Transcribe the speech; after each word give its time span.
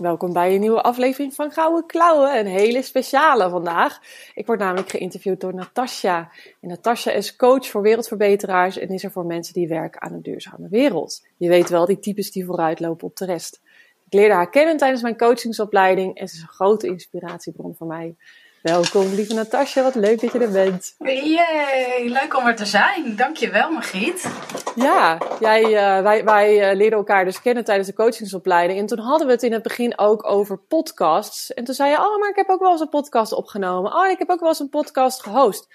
Welkom 0.00 0.32
bij 0.32 0.54
een 0.54 0.60
nieuwe 0.60 0.82
aflevering 0.82 1.34
van 1.34 1.50
Gouden 1.50 1.86
Klauwen. 1.86 2.38
Een 2.38 2.46
hele 2.46 2.82
speciale 2.82 3.50
vandaag. 3.50 4.00
Ik 4.34 4.46
word 4.46 4.58
namelijk 4.58 4.88
geïnterviewd 4.88 5.40
door 5.40 5.54
Natasja. 5.54 6.30
En 6.60 6.68
Natasja 6.68 7.12
is 7.12 7.36
coach 7.36 7.66
voor 7.66 7.82
wereldverbeteraars 7.82 8.78
en 8.78 8.88
is 8.88 9.04
er 9.04 9.10
voor 9.10 9.26
mensen 9.26 9.54
die 9.54 9.68
werken 9.68 10.00
aan 10.00 10.12
een 10.12 10.22
duurzame 10.22 10.68
wereld. 10.68 11.26
Je 11.36 11.48
weet 11.48 11.68
wel, 11.68 11.86
die 11.86 11.98
types 11.98 12.30
die 12.30 12.44
vooruitlopen 12.44 13.06
op 13.06 13.16
de 13.16 13.24
rest. 13.24 13.60
Ik 14.06 14.12
leerde 14.12 14.34
haar 14.34 14.50
kennen 14.50 14.76
tijdens 14.76 15.02
mijn 15.02 15.16
coachingsopleiding 15.16 16.18
en 16.18 16.28
ze 16.28 16.34
is 16.34 16.42
een 16.42 16.48
grote 16.48 16.86
inspiratiebron 16.86 17.74
voor 17.74 17.86
mij. 17.86 18.16
Welkom, 18.62 19.14
lieve 19.14 19.34
Natasja. 19.34 19.82
Wat 19.82 19.94
leuk 19.94 20.20
dat 20.20 20.32
je 20.32 20.38
er 20.38 20.52
bent. 20.52 20.94
Yay, 20.98 22.08
leuk 22.08 22.36
om 22.36 22.46
er 22.46 22.56
te 22.56 22.64
zijn. 22.64 23.16
Dankjewel, 23.16 23.70
Margriet. 23.70 24.30
Ja, 24.74 25.18
jij, 25.40 25.62
uh, 25.62 26.02
wij, 26.02 26.24
wij 26.24 26.70
uh, 26.70 26.76
leerden 26.76 26.98
elkaar 26.98 27.24
dus 27.24 27.40
kennen 27.40 27.64
tijdens 27.64 27.88
de 27.88 27.94
coachingsopleiding. 27.94 28.78
En 28.78 28.86
toen 28.86 28.98
hadden 28.98 29.26
we 29.26 29.32
het 29.32 29.42
in 29.42 29.52
het 29.52 29.62
begin 29.62 29.98
ook 29.98 30.26
over 30.26 30.58
podcasts. 30.58 31.54
En 31.54 31.64
toen 31.64 31.74
zei 31.74 31.90
je, 31.90 31.96
oh, 31.96 32.18
maar 32.18 32.28
ik 32.28 32.36
heb 32.36 32.48
ook 32.48 32.60
wel 32.60 32.70
eens 32.70 32.80
een 32.80 32.88
podcast 32.88 33.32
opgenomen. 33.32 33.94
Oh, 33.94 34.06
ik 34.06 34.18
heb 34.18 34.30
ook 34.30 34.40
wel 34.40 34.48
eens 34.48 34.60
een 34.60 34.68
podcast 34.68 35.22
gehost 35.22 35.66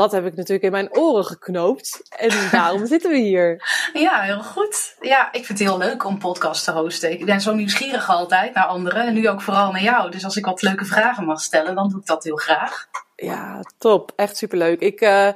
dat 0.00 0.12
heb 0.12 0.26
ik 0.26 0.36
natuurlijk 0.36 0.64
in 0.64 0.70
mijn 0.70 0.96
oren 0.96 1.24
geknoopt. 1.24 2.02
En 2.08 2.30
daarom 2.52 2.86
zitten 2.86 3.10
we 3.10 3.18
hier. 3.18 3.62
Ja, 3.92 4.20
heel 4.20 4.42
goed. 4.42 4.96
Ja, 5.00 5.26
ik 5.32 5.44
vind 5.46 5.58
het 5.58 5.68
heel 5.68 5.78
leuk 5.78 6.04
om 6.04 6.18
podcast 6.18 6.64
te 6.64 6.70
hosten. 6.70 7.12
Ik 7.12 7.24
ben 7.24 7.40
zo 7.40 7.54
nieuwsgierig 7.54 8.08
altijd 8.08 8.54
naar 8.54 8.66
anderen. 8.66 9.06
En 9.06 9.14
nu 9.14 9.28
ook 9.28 9.42
vooral 9.42 9.72
naar 9.72 9.82
jou. 9.82 10.10
Dus 10.10 10.24
als 10.24 10.36
ik 10.36 10.44
wat 10.44 10.62
leuke 10.62 10.84
vragen 10.84 11.24
mag 11.24 11.40
stellen, 11.40 11.74
dan 11.74 11.88
doe 11.88 12.00
ik 12.00 12.06
dat 12.06 12.24
heel 12.24 12.36
graag. 12.36 12.88
Ja, 13.16 13.60
top. 13.78 14.12
Echt 14.16 14.36
superleuk. 14.36 14.80
Ik, 14.80 15.00
uh, 15.00 15.28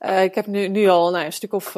uh, 0.00 0.22
ik 0.22 0.34
heb 0.34 0.46
nu, 0.46 0.68
nu 0.68 0.88
al 0.88 1.10
nou, 1.10 1.24
een 1.24 1.32
stuk 1.32 1.52
of... 1.52 1.76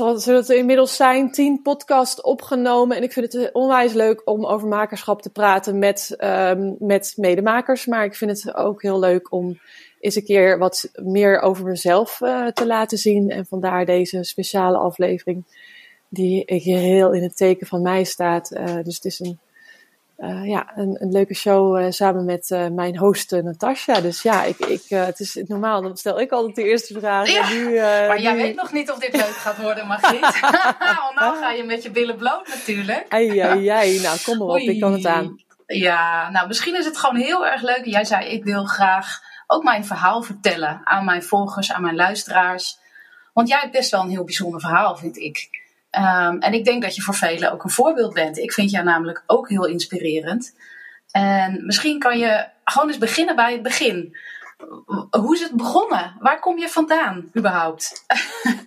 Uh, 0.00 0.16
zullen 0.16 0.40
het 0.40 0.48
inmiddels 0.48 0.96
zijn, 0.96 1.30
tien 1.30 1.62
podcasts 1.62 2.20
opgenomen. 2.20 2.96
En 2.96 3.02
ik 3.02 3.12
vind 3.12 3.32
het 3.32 3.52
onwijs 3.52 3.92
leuk 3.92 4.22
om 4.24 4.46
over 4.46 4.68
makerschap 4.68 5.22
te 5.22 5.30
praten 5.30 5.78
met, 5.78 6.16
um, 6.18 6.76
met 6.78 7.12
medemakers. 7.16 7.86
Maar 7.86 8.04
ik 8.04 8.14
vind 8.14 8.30
het 8.30 8.54
ook 8.54 8.82
heel 8.82 8.98
leuk 8.98 9.32
om 9.32 9.60
eens 10.00 10.14
een 10.14 10.24
keer 10.24 10.58
wat 10.58 10.90
meer 11.02 11.40
over 11.40 11.64
mezelf 11.64 12.20
uh, 12.20 12.46
te 12.46 12.66
laten 12.66 12.98
zien. 12.98 13.30
En 13.30 13.46
vandaar 13.46 13.84
deze 13.84 14.22
speciale 14.22 14.78
aflevering, 14.78 15.44
die 16.08 16.42
hier 16.46 16.78
heel 16.78 17.12
in 17.12 17.22
het 17.22 17.36
teken 17.36 17.66
van 17.66 17.82
mij 17.82 18.04
staat. 18.04 18.52
Uh, 18.52 18.64
dus 18.82 18.94
het 18.94 19.04
is 19.04 19.20
een, 19.20 19.38
uh, 20.18 20.46
ja, 20.48 20.72
een, 20.74 20.96
een, 21.00 21.12
leuke 21.12 21.34
show 21.34 21.92
samen 21.92 22.24
met 22.24 22.68
mijn 22.72 22.98
host 22.98 23.30
Natasja. 23.30 24.00
Dus 24.00 24.22
ja, 24.22 24.44
ik, 24.44 24.58
ik, 24.58 24.82
het 24.88 25.20
is 25.20 25.42
normaal, 25.46 25.82
dan 25.82 25.96
stel 25.96 26.20
ik 26.20 26.30
altijd 26.30 26.54
de 26.54 26.64
eerste 26.64 26.98
vraag. 26.98 27.28
Ja, 27.28 27.48
nu, 27.48 27.74
maar 27.74 28.20
jij 28.20 28.36
weet 28.36 28.56
nog 28.56 28.72
niet 28.72 28.90
of 28.90 28.98
dit 28.98 29.12
leuk 29.12 29.24
gaat 29.24 29.62
worden, 29.62 29.86
Margriet. 29.86 30.40
Want 31.04 31.14
nou 31.14 31.36
ga 31.38 31.50
je 31.50 31.64
met 31.64 31.82
je 31.82 31.90
billen 31.90 32.16
bloot 32.16 32.48
natuurlijk. 32.48 33.06
Ai, 33.08 33.38
ai, 33.38 33.68
ai. 33.68 34.00
Nou, 34.00 34.18
kom 34.24 34.38
maar 34.38 34.46
op, 34.46 34.56
ik 34.56 34.80
kan 34.80 34.92
het 34.92 35.06
aan. 35.06 35.42
Ja, 35.66 36.30
nou 36.30 36.46
misschien 36.46 36.76
is 36.76 36.84
het 36.84 36.96
gewoon 36.96 37.16
heel 37.16 37.46
erg 37.46 37.62
leuk. 37.62 37.84
Jij 37.84 38.04
zei, 38.04 38.26
ik 38.26 38.44
wil 38.44 38.64
graag 38.64 39.20
ook 39.46 39.62
mijn 39.62 39.84
verhaal 39.84 40.22
vertellen 40.22 40.80
aan 40.84 41.04
mijn 41.04 41.22
volgers, 41.22 41.72
aan 41.72 41.82
mijn 41.82 41.94
luisteraars. 41.94 42.78
Want 43.32 43.48
jij 43.48 43.58
hebt 43.58 43.72
best 43.72 43.90
wel 43.90 44.00
een 44.00 44.10
heel 44.10 44.24
bijzonder 44.24 44.60
verhaal, 44.60 44.96
vind 44.96 45.16
ik. 45.16 45.63
Um, 45.98 46.38
en 46.40 46.52
ik 46.52 46.64
denk 46.64 46.82
dat 46.82 46.94
je 46.94 47.02
voor 47.02 47.14
velen 47.14 47.52
ook 47.52 47.64
een 47.64 47.70
voorbeeld 47.70 48.14
bent. 48.14 48.38
Ik 48.38 48.52
vind 48.52 48.70
jou 48.70 48.84
namelijk 48.84 49.22
ook 49.26 49.48
heel 49.48 49.66
inspirerend. 49.66 50.54
En 51.10 51.66
misschien 51.66 51.98
kan 51.98 52.18
je 52.18 52.46
gewoon 52.64 52.88
eens 52.88 52.98
beginnen 52.98 53.36
bij 53.36 53.52
het 53.52 53.62
begin. 53.62 54.16
Hoe 55.10 55.34
is 55.34 55.42
het 55.42 55.52
begonnen? 55.52 56.16
Waar 56.18 56.40
kom 56.40 56.58
je 56.58 56.68
vandaan 56.68 57.30
überhaupt? 57.36 57.92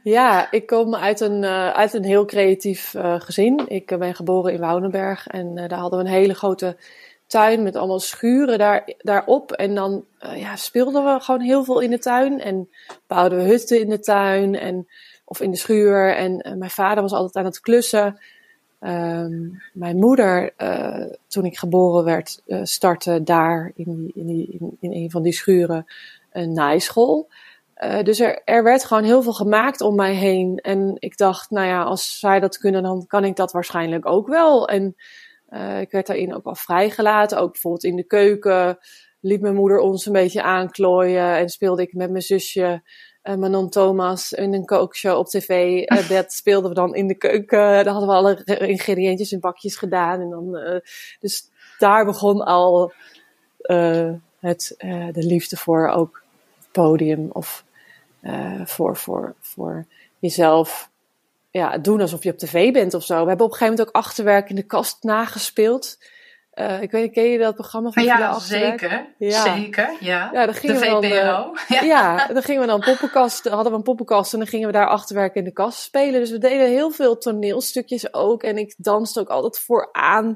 Ja, 0.03 0.51
ik 0.51 0.67
kom 0.67 0.95
uit 0.95 1.19
een, 1.19 1.43
uh, 1.43 1.69
uit 1.69 1.93
een 1.93 2.03
heel 2.03 2.25
creatief 2.25 2.93
uh, 2.93 3.19
gezin. 3.19 3.63
Ik 3.67 3.91
uh, 3.91 3.97
ben 3.97 4.15
geboren 4.15 4.53
in 4.53 4.59
Woudenberg 4.59 5.27
en 5.27 5.55
daar 5.55 5.79
hadden 5.79 5.99
we 5.99 6.05
een 6.05 6.11
hele 6.11 6.33
grote 6.33 6.77
tuin 7.27 7.63
met 7.63 7.75
allemaal 7.75 7.99
schuren 7.99 8.57
daar, 8.57 8.93
daarop. 8.97 9.51
En 9.51 9.75
dan 9.75 10.05
ja, 10.35 10.55
speelden 10.55 11.03
we 11.05 11.19
gewoon 11.19 11.41
heel 11.41 11.63
veel 11.63 11.79
in 11.79 11.89
de 11.89 11.99
tuin. 11.99 12.41
En 12.41 12.69
bouwden 13.07 13.37
we 13.37 13.43
hutten 13.43 13.79
in 13.79 13.89
de 13.89 13.99
tuin 13.99 14.55
en, 14.55 14.87
of 15.29 15.41
in 15.41 15.51
de 15.51 15.57
schuur. 15.57 16.15
En 16.15 16.47
uh, 16.47 16.53
mijn 16.53 16.71
vader 16.71 17.01
was 17.01 17.11
altijd 17.11 17.35
aan 17.35 17.45
het 17.45 17.59
klussen. 17.59 18.19
Um, 18.79 19.61
mijn 19.73 19.97
moeder, 19.97 20.53
uh, 20.57 21.05
toen 21.27 21.45
ik 21.45 21.57
geboren 21.57 22.03
werd, 22.03 22.41
startte 22.63 23.23
daar 23.23 23.71
in, 23.75 24.11
in, 24.13 24.27
in, 24.29 24.77
in, 24.79 24.93
een 24.93 25.11
van 25.11 25.21
die 25.21 25.33
schuren 25.33 25.85
een 26.31 26.53
naaischool. 26.53 27.29
dus 28.03 28.19
er, 28.19 28.41
er 28.45 28.63
werd 28.63 28.85
gewoon 28.85 29.03
heel 29.03 29.21
veel 29.21 29.33
gemaakt 29.33 29.81
om 29.81 29.95
mij 29.95 30.13
heen. 30.13 30.57
En 30.57 30.95
ik 30.99 31.17
dacht, 31.17 31.49
nou 31.49 31.67
ja, 31.67 31.83
als 31.83 32.19
zij 32.19 32.39
dat 32.39 32.57
kunnen, 32.57 32.83
dan 32.83 33.07
kan 33.07 33.23
ik 33.23 33.35
dat 33.35 33.51
waarschijnlijk 33.51 34.05
ook 34.05 34.27
wel. 34.27 34.67
En 34.67 34.95
uh, 35.49 35.81
ik 35.81 35.91
werd 35.91 36.07
daarin 36.07 36.35
ook 36.35 36.43
wel 36.43 36.55
vrijgelaten. 36.55 37.39
Ook 37.39 37.51
bijvoorbeeld 37.51 37.83
in 37.83 37.95
de 37.95 38.03
keuken 38.03 38.77
liet 39.19 39.41
mijn 39.41 39.55
moeder 39.55 39.79
ons 39.79 40.05
een 40.05 40.13
beetje 40.13 40.41
aanklooien. 40.41 41.35
En 41.35 41.49
speelde 41.49 41.81
ik 41.81 41.93
met 41.93 42.09
mijn 42.09 42.23
zusje 42.23 42.81
uh, 43.27 43.35
Manon 43.35 43.69
Thomas 43.69 44.33
in 44.33 44.53
een 44.53 44.65
kookshow 44.65 45.17
op 45.17 45.27
tv. 45.27 45.81
Uh, 45.91 46.09
dat 46.09 46.33
speelden 46.33 46.69
we 46.69 46.75
dan 46.75 46.95
in 46.95 47.07
de 47.07 47.15
keuken. 47.15 47.59
Daar 47.59 47.87
hadden 47.87 48.09
we 48.09 48.15
alle 48.15 48.43
ingrediëntjes 48.59 49.31
in 49.31 49.39
bakjes 49.39 49.75
gedaan. 49.75 50.21
En 50.21 50.29
dan, 50.29 50.81
dus 51.19 51.49
daar 51.77 52.05
begon 52.05 52.41
al 52.41 52.93
het, 54.39 54.75
de 55.11 55.23
liefde 55.23 55.57
voor 55.57 55.87
ook 55.87 56.23
podium. 56.71 57.29
Of 57.31 57.65
voor, 58.65 58.95
voor, 58.95 59.35
voor 59.39 59.85
jezelf 60.19 60.89
ja, 61.51 61.77
doen 61.77 62.01
alsof 62.01 62.23
je 62.23 62.31
op 62.31 62.37
tv 62.37 62.71
bent 62.71 62.93
of 62.93 63.03
zo. 63.03 63.21
We 63.21 63.27
hebben 63.27 63.45
op 63.45 63.51
een 63.51 63.57
gegeven 63.57 63.77
moment 63.77 63.87
ook 63.95 64.03
achterwerk 64.03 64.49
in 64.49 64.55
de 64.55 64.63
kast 64.63 65.03
nagespeeld. 65.03 65.97
Uh, 66.59 66.81
ik 66.81 66.91
weet 66.91 67.03
niet, 67.03 67.13
ken 67.13 67.23
je 67.23 67.37
dat 67.37 67.55
programma 67.55 67.91
van 67.91 68.03
Ja, 68.03 68.39
zeker. 68.39 69.05
Ja. 69.17 69.55
Zeker, 69.55 69.95
ja. 69.99 70.29
ja 70.33 70.45
dan 70.45 70.55
gingen 70.55 70.75
de 70.75 70.81
we 70.81 70.87
dan, 70.87 71.03
uh, 71.03 71.11
ja. 71.79 71.81
ja. 71.81 72.27
dan 72.27 72.43
gingen 72.43 72.61
we 72.61 72.67
dan 72.67 72.79
poppenkast, 72.79 73.47
hadden 73.47 73.71
we 73.71 73.77
een 73.77 73.83
poppenkast 73.83 74.33
en 74.33 74.39
dan 74.39 74.47
gingen 74.47 74.67
we 74.67 74.73
daar 74.73 74.87
achterwerk 74.87 75.35
in 75.35 75.43
de 75.43 75.51
kast 75.51 75.79
spelen. 75.79 76.19
Dus 76.19 76.31
we 76.31 76.37
deden 76.37 76.67
heel 76.67 76.91
veel 76.91 77.17
toneelstukjes 77.17 78.13
ook. 78.13 78.43
En 78.43 78.57
ik 78.57 78.75
danste 78.77 79.19
ook 79.19 79.29
altijd 79.29 79.59
vooraan 79.59 80.35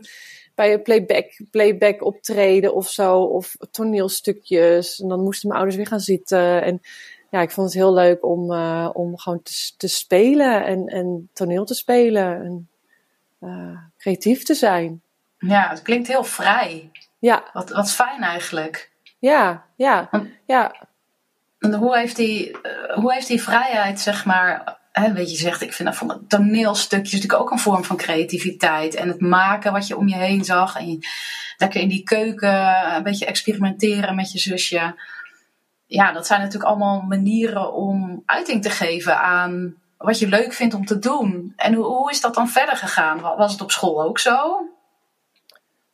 bij 0.56 0.74
een 0.74 0.82
playback, 0.82 1.42
playback 1.52 2.04
optreden 2.04 2.74
of 2.74 2.90
zo. 2.90 3.18
Of 3.18 3.56
toneelstukjes. 3.72 5.00
En 5.00 5.08
dan 5.08 5.24
moesten 5.24 5.48
mijn 5.48 5.60
ouders 5.60 5.80
weer 5.80 5.92
gaan 5.92 6.00
zitten. 6.00 6.64
En 6.64 6.82
ja, 7.30 7.42
ik 7.42 7.52
vond 7.52 7.68
het 7.68 7.76
heel 7.76 7.94
leuk 7.94 8.26
om, 8.26 8.52
uh, 8.52 8.90
om 8.94 9.18
gewoon 9.18 9.42
te, 9.44 9.72
te 9.78 9.88
spelen 9.88 10.66
en, 10.66 10.86
en 10.86 11.30
toneel 11.34 11.66
te 11.66 11.74
spelen 11.74 12.44
en 12.44 12.70
creatief 13.98 14.44
te 14.44 14.54
zijn. 14.54 15.02
Ja, 15.42 15.70
het 15.70 15.82
klinkt 15.82 16.08
heel 16.08 16.24
vrij. 16.24 16.92
Ja. 17.20 17.44
Wat, 17.54 17.70
wat 17.70 17.92
fijn 17.92 18.22
eigenlijk. 18.22 18.92
Ja, 19.20 19.64
ja, 19.76 20.10
ja. 20.46 20.88
En 21.60 21.74
hoe 21.74 21.98
heeft 21.98 22.16
die, 22.16 22.50
uh, 22.50 22.96
hoe 22.96 23.14
heeft 23.14 23.28
die 23.28 23.42
vrijheid, 23.42 24.00
zeg 24.00 24.26
maar, 24.26 24.78
hè, 24.92 25.14
weet 25.14 25.32
je, 25.32 25.38
zegt, 25.38 25.62
ik 25.62 25.74
vind 25.74 25.90
dat 25.90 25.98
van 25.98 26.28
toneelstukjes 26.28 27.14
natuurlijk 27.14 27.42
ook 27.42 27.52
een 27.52 27.60
vorm 27.60 27.84
van 27.84 27.98
creativiteit. 27.98 28.96
En 28.96 29.08
het 29.08 29.22
maken 29.22 29.72
wat 29.72 29.88
je 29.88 29.98
om 29.98 30.08
je 30.08 30.16
heen 30.16 30.44
zag. 30.44 30.78
En 30.78 30.90
je, 30.90 31.08
lekker 31.58 31.82
in 31.82 31.90
die 31.90 32.04
keuken 32.04 32.96
een 32.96 33.04
beetje 33.04 33.26
experimenteren 33.26 34.16
met 34.16 34.32
je 34.32 34.40
zusje 34.40 34.96
ja, 35.92 36.12
dat 36.12 36.28
zijn 36.28 36.40
natuurlijk 36.40 36.70
allemaal 36.70 37.02
manieren 37.02 37.74
om 37.74 38.24
uiting 38.26 38.62
te 38.62 38.70
geven 38.70 39.22
aan 39.22 39.76
wat 39.98 40.20
je 40.20 40.28
leuk 40.28 40.54
vindt 40.54 40.74
om 40.74 40.86
te 40.86 41.00
doen. 41.00 41.54
En 41.56 41.74
hoe, 41.74 41.86
hoe 41.86 42.12
is 42.12 42.22
dat 42.22 42.36
dan 42.36 42.48
verder 42.48 42.78
gegaan? 42.78 43.22
Was 43.22 43.52
het 43.52 43.62
op 43.62 43.72
school 43.72 44.04
ook 44.04 44.20
zo? 44.20 44.66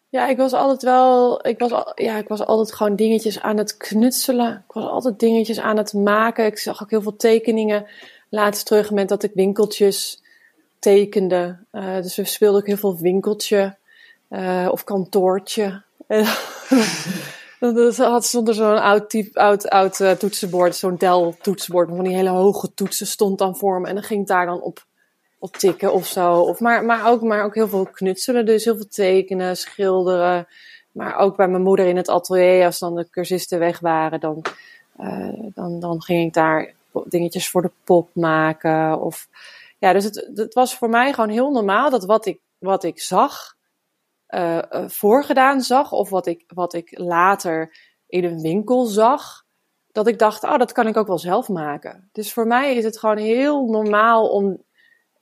Ja, 0.09 0.27
ik 0.27 0.37
was 0.37 0.53
altijd 0.53 0.81
wel. 0.81 1.47
Ik 1.47 1.59
was, 1.59 1.71
ja, 1.95 2.17
ik 2.17 2.27
was 2.27 2.45
altijd 2.45 2.73
gewoon 2.73 2.95
dingetjes 2.95 3.41
aan 3.41 3.57
het 3.57 3.77
knutselen. 3.77 4.63
Ik 4.67 4.73
was 4.73 4.85
altijd 4.85 5.19
dingetjes 5.19 5.59
aan 5.59 5.77
het 5.77 5.93
maken. 5.93 6.45
Ik 6.45 6.57
zag 6.57 6.81
ook 6.83 6.89
heel 6.89 7.01
veel 7.01 7.15
tekeningen. 7.15 7.85
Laatst 8.29 8.65
terug 8.65 8.91
met 8.91 9.09
dat 9.09 9.23
ik 9.23 9.31
winkeltjes 9.33 10.21
tekende. 10.79 11.57
Uh, 11.71 11.95
dus 11.95 12.15
we 12.15 12.25
speelden 12.25 12.61
ook 12.61 12.67
heel 12.67 12.77
veel 12.77 12.97
winkeltje 12.97 13.75
uh, 14.29 14.67
of 14.71 14.83
kantoortje. 14.83 15.81
Dan 17.59 17.93
had 17.95 18.25
stond 18.25 18.47
er 18.47 18.53
zo'n 18.53 18.81
oud, 18.81 19.09
type, 19.09 19.39
oud, 19.39 19.69
oud 19.69 19.99
uh, 19.99 20.11
toetsenbord, 20.11 20.75
zo'n 20.75 20.95
Dell 20.95 21.35
toetsenbord, 21.41 21.89
van 21.89 22.03
die 22.03 22.15
hele 22.15 22.29
hoge 22.29 22.73
toetsen 22.73 23.07
stond 23.07 23.37
dan 23.37 23.57
voor 23.57 23.81
me. 23.81 23.87
En 23.87 23.93
dan 23.93 24.03
ging 24.03 24.21
ik 24.21 24.27
daar 24.27 24.45
dan 24.45 24.61
op 24.61 24.85
op 25.39 25.55
tikken 25.55 25.93
of 25.93 26.05
zo. 26.05 26.41
Of 26.41 26.59
maar, 26.59 26.85
maar, 26.85 27.07
ook, 27.07 27.21
maar 27.21 27.43
ook 27.43 27.55
heel 27.55 27.67
veel 27.67 27.85
knutselen, 27.85 28.45
dus 28.45 28.65
heel 28.65 28.75
veel 28.75 28.87
tekenen, 28.87 29.57
schilderen. 29.57 30.47
Maar 30.91 31.17
ook 31.17 31.35
bij 31.35 31.47
mijn 31.47 31.63
moeder 31.63 31.85
in 31.85 31.97
het 31.97 32.09
atelier, 32.09 32.65
als 32.65 32.79
dan 32.79 32.95
de 32.95 33.09
cursisten 33.09 33.59
weg 33.59 33.79
waren, 33.79 34.19
dan, 34.19 34.41
uh, 34.99 35.51
dan, 35.53 35.79
dan 35.79 36.01
ging 36.01 36.27
ik 36.27 36.33
daar 36.33 36.73
dingetjes 37.05 37.49
voor 37.49 37.61
de 37.61 37.71
pop 37.83 38.09
maken. 38.13 39.01
Of, 39.01 39.27
ja, 39.77 39.93
dus 39.93 40.03
het, 40.03 40.29
het 40.35 40.53
was 40.53 40.75
voor 40.75 40.89
mij 40.89 41.13
gewoon 41.13 41.29
heel 41.29 41.51
normaal 41.51 41.89
dat 41.89 42.05
wat 42.05 42.25
ik, 42.25 42.39
wat 42.57 42.83
ik 42.83 43.01
zag, 43.01 43.55
uh, 44.29 44.59
voorgedaan 44.87 45.61
zag, 45.61 45.91
of 45.91 46.09
wat 46.09 46.27
ik, 46.27 46.43
wat 46.47 46.73
ik 46.73 46.97
later 46.99 47.75
in 48.07 48.23
een 48.23 48.41
winkel 48.41 48.85
zag, 48.85 49.45
dat 49.91 50.07
ik 50.07 50.19
dacht, 50.19 50.43
oh, 50.43 50.57
dat 50.57 50.71
kan 50.71 50.87
ik 50.87 50.97
ook 50.97 51.07
wel 51.07 51.19
zelf 51.19 51.49
maken. 51.49 52.09
Dus 52.11 52.33
voor 52.33 52.47
mij 52.47 52.75
is 52.75 52.83
het 52.83 52.99
gewoon 52.99 53.17
heel 53.17 53.65
normaal 53.65 54.29
om 54.29 54.63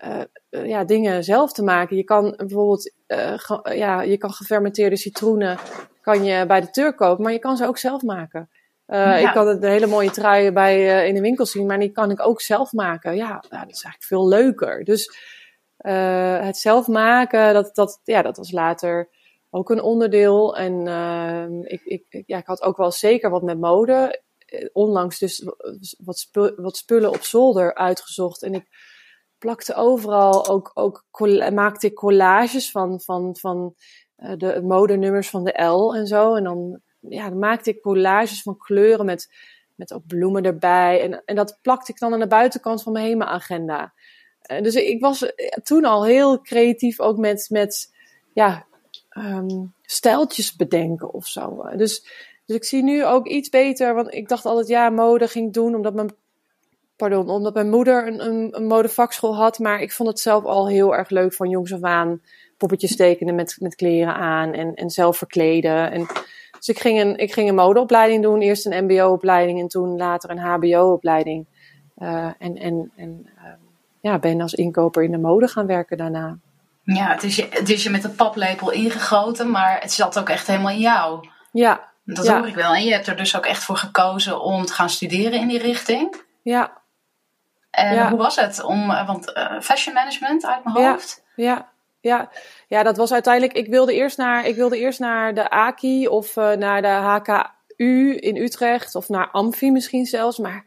uh, 0.03 0.67
ja, 0.67 0.83
dingen 0.83 1.23
zelf 1.23 1.53
te 1.53 1.63
maken. 1.63 1.95
Je 1.95 2.03
kan 2.03 2.33
bijvoorbeeld, 2.37 2.93
uh, 3.07 3.37
ja, 3.63 4.01
je 4.01 4.17
kan 4.17 4.31
gefermenteerde 4.31 4.97
citroenen 4.97 5.57
kan 6.01 6.23
je 6.23 6.45
bij 6.45 6.61
de 6.61 6.69
Turk 6.69 6.97
kopen, 6.97 7.23
maar 7.23 7.31
je 7.31 7.39
kan 7.39 7.57
ze 7.57 7.67
ook 7.67 7.77
zelf 7.77 8.01
maken. 8.01 8.49
Ja. 8.87 9.15
Ik 9.15 9.31
kan 9.33 9.47
een 9.47 9.63
hele 9.63 9.87
mooie 9.87 10.11
trui 10.11 10.51
bij, 10.51 11.07
in 11.07 11.13
de 11.13 11.21
winkel 11.21 11.45
zien, 11.45 11.65
maar 11.65 11.79
die 11.79 11.91
kan 11.91 12.11
ik 12.11 12.25
ook 12.25 12.41
zelf 12.41 12.73
maken. 12.73 13.15
Ja, 13.15 13.33
dat 13.33 13.51
is 13.51 13.83
eigenlijk 13.83 14.03
veel 14.03 14.27
leuker. 14.27 14.83
Dus 14.83 15.17
het 15.77 16.57
zelf 16.57 16.87
maken, 16.87 17.53
dat, 17.53 17.75
dat, 17.75 17.99
ja, 18.03 18.21
dat 18.21 18.37
was 18.37 18.51
later 18.51 19.09
ook 19.49 19.69
een 19.69 19.81
onderdeel. 19.81 20.57
En 20.57 20.87
ik, 21.63 21.81
ik, 21.83 22.23
ja, 22.25 22.37
ik 22.37 22.47
had 22.47 22.61
ook 22.61 22.77
wel 22.77 22.91
zeker 22.91 23.29
wat 23.29 23.43
met 23.43 23.59
mode. 23.59 24.21
Onlangs 24.73 25.19
dus 25.19 25.45
wat, 25.97 26.19
spul, 26.19 26.53
wat 26.55 26.77
spullen 26.77 27.09
op 27.09 27.23
zolder 27.23 27.75
uitgezocht. 27.75 28.43
En 28.43 28.53
ik 28.53 28.67
plakte 29.37 29.75
overal 29.75 30.47
ook, 30.47 30.71
ook 30.73 31.05
maakte 31.53 31.87
ik 31.87 31.93
collages 31.93 32.71
van, 32.71 33.01
van, 33.01 33.37
van 33.37 33.75
uh, 34.17 34.31
de 34.37 34.61
modenummers 34.63 35.29
van 35.29 35.43
de 35.43 35.63
L 35.63 35.95
en 35.95 36.07
zo. 36.07 36.35
En 36.35 36.43
dan, 36.43 36.81
ja, 36.99 37.29
dan 37.29 37.39
maakte 37.39 37.69
ik 37.69 37.81
collages 37.81 38.41
van 38.41 38.57
kleuren 38.57 39.05
met, 39.05 39.33
met 39.75 39.93
ook 39.93 40.05
bloemen 40.07 40.43
erbij. 40.43 41.01
En, 41.01 41.23
en 41.25 41.35
dat 41.35 41.59
plakte 41.61 41.91
ik 41.91 41.99
dan 41.99 42.13
aan 42.13 42.19
de 42.19 42.27
buitenkant 42.27 42.83
van 42.83 42.91
mijn 42.91 43.05
HEMA-agenda. 43.05 43.93
Uh, 44.51 44.61
dus 44.61 44.75
ik 44.75 45.01
was 45.01 45.33
toen 45.63 45.85
al 45.85 46.05
heel 46.05 46.41
creatief 46.41 46.99
ook 46.99 47.17
met, 47.17 47.45
met 47.49 47.93
ja, 48.33 48.65
um, 49.17 49.73
stijltjes 49.81 50.55
bedenken 50.55 51.13
of 51.13 51.25
zo. 51.25 51.63
Dus, 51.75 52.07
dus 52.45 52.55
ik 52.55 52.63
zie 52.63 52.83
nu 52.83 53.05
ook 53.05 53.27
iets 53.27 53.49
beter, 53.49 53.93
want 53.93 54.13
ik 54.13 54.27
dacht 54.27 54.45
altijd 54.45 54.67
ja, 54.67 54.89
mode 54.89 55.27
ging 55.27 55.53
doen 55.53 55.75
omdat 55.75 55.93
mijn 55.93 56.15
pardon, 56.95 57.29
omdat 57.29 57.53
mijn 57.53 57.69
moeder 57.69 58.07
een, 58.07 58.25
een, 58.25 58.47
een 58.51 58.67
modevakschool 58.67 59.35
had. 59.35 59.59
Maar 59.59 59.81
ik 59.81 59.91
vond 59.91 60.09
het 60.09 60.19
zelf 60.19 60.43
al 60.43 60.67
heel 60.67 60.95
erg 60.95 61.09
leuk 61.09 61.33
van 61.33 61.49
jongs 61.49 61.73
af 61.73 61.81
aan. 61.81 62.21
Poppetjes 62.57 62.95
tekenen 62.95 63.35
met, 63.35 63.55
met 63.59 63.75
kleren 63.75 64.15
aan 64.15 64.53
en, 64.53 64.73
en 64.73 64.89
zelf 64.89 65.17
verkleden. 65.17 65.91
En, 65.91 66.07
dus 66.51 66.67
ik 66.67 66.79
ging, 66.79 66.99
een, 66.99 67.17
ik 67.17 67.33
ging 67.33 67.49
een 67.49 67.55
modeopleiding 67.55 68.23
doen. 68.23 68.41
Eerst 68.41 68.65
een 68.65 68.83
mbo-opleiding 68.83 69.59
en 69.59 69.67
toen 69.67 69.97
later 69.97 70.29
een 70.29 70.39
hbo-opleiding. 70.39 71.45
Uh, 71.97 72.25
en 72.37 72.55
en, 72.55 72.91
en 72.95 73.29
uh, 73.37 73.43
ja, 74.01 74.19
ben 74.19 74.41
als 74.41 74.53
inkoper 74.53 75.03
in 75.03 75.11
de 75.11 75.17
mode 75.17 75.47
gaan 75.47 75.65
werken 75.65 75.97
daarna. 75.97 76.37
Ja, 76.83 77.11
het 77.11 77.23
is, 77.23 77.35
je, 77.35 77.47
het 77.49 77.69
is 77.69 77.83
je 77.83 77.89
met 77.89 78.03
een 78.03 78.15
paplepel 78.15 78.71
ingegoten, 78.71 79.51
maar 79.51 79.81
het 79.81 79.91
zat 79.91 80.19
ook 80.19 80.29
echt 80.29 80.47
helemaal 80.47 80.71
in 80.71 80.79
jou. 80.79 81.27
Ja. 81.51 81.93
Dat 82.03 82.25
ja. 82.25 82.37
hoor 82.37 82.47
ik 82.47 82.55
wel. 82.55 82.73
En 82.73 82.83
je 82.83 82.91
hebt 82.91 83.07
er 83.07 83.17
dus 83.17 83.37
ook 83.37 83.45
echt 83.45 83.63
voor 83.63 83.77
gekozen 83.77 84.41
om 84.41 84.65
te 84.65 84.73
gaan 84.73 84.89
studeren 84.89 85.39
in 85.39 85.47
die 85.47 85.59
richting. 85.59 86.23
Ja, 86.41 86.81
en 87.75 87.93
ja. 87.93 88.09
hoe 88.09 88.17
was 88.17 88.35
het? 88.35 88.63
Om, 88.63 88.87
want 88.87 89.31
uh, 89.37 89.59
fashion 89.59 89.93
management 89.93 90.45
uit 90.45 90.63
mijn 90.63 90.85
hoofd. 90.85 91.23
Ja, 91.35 91.45
ja, 91.45 91.69
ja. 91.99 92.29
ja, 92.67 92.83
dat 92.83 92.97
was 92.97 93.13
uiteindelijk. 93.13 93.53
Ik 93.53 93.67
wilde 93.67 93.93
eerst 93.93 94.17
naar, 94.17 94.45
ik 94.47 94.55
wilde 94.55 94.77
eerst 94.77 94.99
naar 94.99 95.33
de 95.33 95.49
AKI 95.49 96.07
of 96.07 96.35
uh, 96.35 96.51
naar 96.51 96.81
de 96.81 96.87
HKU 96.87 98.15
in 98.15 98.35
Utrecht 98.35 98.95
of 98.95 99.09
naar 99.09 99.31
Amfi 99.31 99.71
misschien 99.71 100.05
zelfs. 100.05 100.37
Maar 100.37 100.63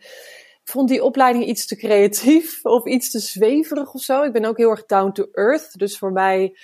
ik 0.62 0.75
vond 0.75 0.88
die 0.88 1.05
opleiding 1.05 1.44
iets 1.44 1.66
te 1.66 1.76
creatief 1.76 2.64
of 2.76 2.87
iets 2.87 3.10
te 3.10 3.19
zweverig 3.19 3.94
of 3.94 4.00
zo. 4.00 4.22
Ik 4.22 4.32
ben 4.32 4.44
ook 4.44 4.56
heel 4.56 4.70
erg 4.70 4.87
down 4.87 5.12
to 5.12 5.26
earth. 5.32 5.78
Dus 5.78 5.99
voor 5.99 6.12
mij 6.12 6.56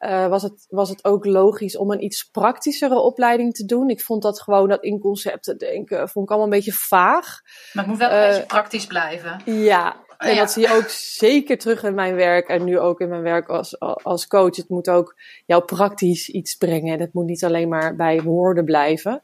uh, 0.00 0.28
was, 0.28 0.42
het, 0.42 0.66
was 0.68 0.88
het 0.88 1.04
ook 1.04 1.24
logisch 1.24 1.76
om 1.76 1.90
een 1.90 2.04
iets 2.04 2.24
praktischere 2.24 2.98
opleiding 2.98 3.54
te 3.54 3.64
doen. 3.64 3.88
Ik 3.88 4.00
vond 4.00 4.22
dat 4.22 4.40
gewoon 4.40 4.68
dat 4.68 4.82
in 4.82 4.98
concepten 4.98 5.58
denken, 5.58 6.08
vond 6.08 6.24
ik 6.24 6.30
allemaal 6.30 6.48
een 6.52 6.56
beetje 6.56 6.72
vaag. 6.72 7.40
Maar 7.72 7.84
het 7.84 7.92
moet 7.92 7.98
wel 7.98 8.10
een 8.10 8.22
uh, 8.22 8.28
beetje 8.28 8.46
praktisch 8.46 8.86
blijven. 8.86 9.40
Ja, 9.44 9.96
en 10.18 10.34
ja. 10.34 10.40
dat 10.40 10.50
zie 10.50 10.62
je 10.62 10.74
ook 10.74 10.88
zeker 10.88 11.58
terug 11.58 11.82
in 11.82 11.94
mijn 11.94 12.14
werk 12.14 12.48
en 12.48 12.64
nu 12.64 12.78
ook 12.78 13.00
in 13.00 13.08
mijn 13.08 13.22
werk 13.22 13.48
als, 13.48 13.80
als 13.80 14.26
coach. 14.26 14.56
Het 14.56 14.68
moet 14.68 14.90
ook 14.90 15.16
jou 15.46 15.64
praktisch 15.64 16.28
iets 16.28 16.54
brengen. 16.54 17.00
Het 17.00 17.12
moet 17.12 17.26
niet 17.26 17.44
alleen 17.44 17.68
maar 17.68 17.96
bij 17.96 18.22
woorden 18.22 18.64
blijven. 18.64 19.22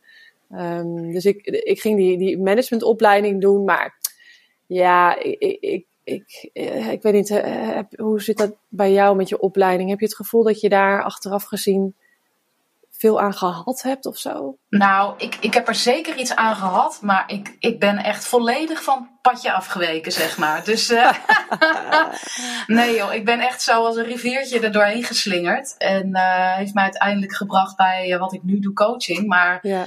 Um, 0.53 1.13
dus 1.13 1.25
ik, 1.25 1.47
ik 1.47 1.81
ging 1.81 1.97
die, 1.97 2.19
die 2.19 2.39
managementopleiding 2.39 3.41
doen, 3.41 3.65
maar 3.65 3.99
ja, 4.67 5.19
ik, 5.19 5.61
ik, 5.61 5.87
ik, 6.07 6.51
ik 6.91 7.03
weet 7.03 7.13
niet, 7.13 7.29
heb, 7.29 7.87
hoe 7.97 8.23
zit 8.23 8.37
dat 8.37 8.53
bij 8.69 8.93
jou 8.93 9.17
met 9.17 9.29
je 9.29 9.41
opleiding? 9.41 9.91
Heb 9.91 9.99
je 9.99 10.07
het 10.07 10.15
gevoel 10.15 10.43
dat 10.43 10.61
je 10.61 10.69
daar 10.69 11.03
achteraf 11.03 11.45
gezien 11.45 11.95
veel 12.99 13.21
aan 13.21 13.35
gehad 13.35 13.83
hebt 13.83 14.07
of 14.07 14.17
zo? 14.17 14.57
Nou, 14.69 15.15
ik, 15.19 15.37
ik 15.41 15.55
heb 15.55 15.69
er 15.69 15.75
zeker 15.75 16.17
iets 16.17 16.35
aan 16.35 16.57
gehad, 16.57 16.99
maar 17.03 17.25
ik, 17.27 17.57
ik 17.59 17.81
ben 17.81 17.97
echt 17.99 18.27
volledig 18.27 18.83
van 18.83 18.99
het 18.99 19.21
padje 19.23 19.53
afgeweken, 19.53 20.13
zeg 20.13 20.39
maar. 20.39 20.65
Dus 20.65 20.91
uh, 20.91 21.13
nee 22.67 22.97
joh, 22.97 23.15
ik 23.15 23.25
ben 23.25 23.41
echt 23.41 23.63
zo 23.63 23.85
als 23.85 23.97
een 23.97 24.05
riviertje 24.05 24.61
er 24.61 24.73
doorheen 24.73 25.05
geslingerd. 25.05 25.75
En 25.79 26.09
uh, 26.09 26.55
heeft 26.55 26.75
mij 26.75 26.83
uiteindelijk 26.83 27.35
gebracht 27.35 27.77
bij 27.77 28.11
uh, 28.11 28.19
wat 28.19 28.33
ik 28.33 28.43
nu 28.43 28.59
doe, 28.59 28.73
coaching. 28.73 29.27
Maar 29.27 29.59
ja. 29.63 29.87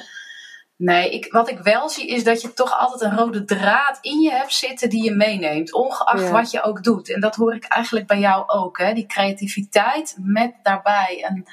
Nee, 0.81 1.09
ik, 1.09 1.31
wat 1.31 1.49
ik 1.49 1.59
wel 1.59 1.89
zie 1.89 2.07
is 2.07 2.23
dat 2.23 2.41
je 2.41 2.53
toch 2.53 2.77
altijd 2.77 3.01
een 3.01 3.17
rode 3.17 3.45
draad 3.45 3.97
in 4.01 4.19
je 4.19 4.31
hebt 4.31 4.53
zitten 4.53 4.89
die 4.89 5.03
je 5.03 5.11
meeneemt. 5.11 5.73
Ongeacht 5.73 6.21
ja. 6.21 6.31
wat 6.31 6.51
je 6.51 6.61
ook 6.61 6.83
doet. 6.83 7.13
En 7.13 7.19
dat 7.19 7.35
hoor 7.35 7.55
ik 7.55 7.63
eigenlijk 7.63 8.07
bij 8.07 8.19
jou 8.19 8.47
ook. 8.47 8.77
Hè? 8.77 8.93
Die 8.93 9.05
creativiteit 9.05 10.15
met 10.19 10.53
daarbij 10.63 11.25
een, 11.29 11.47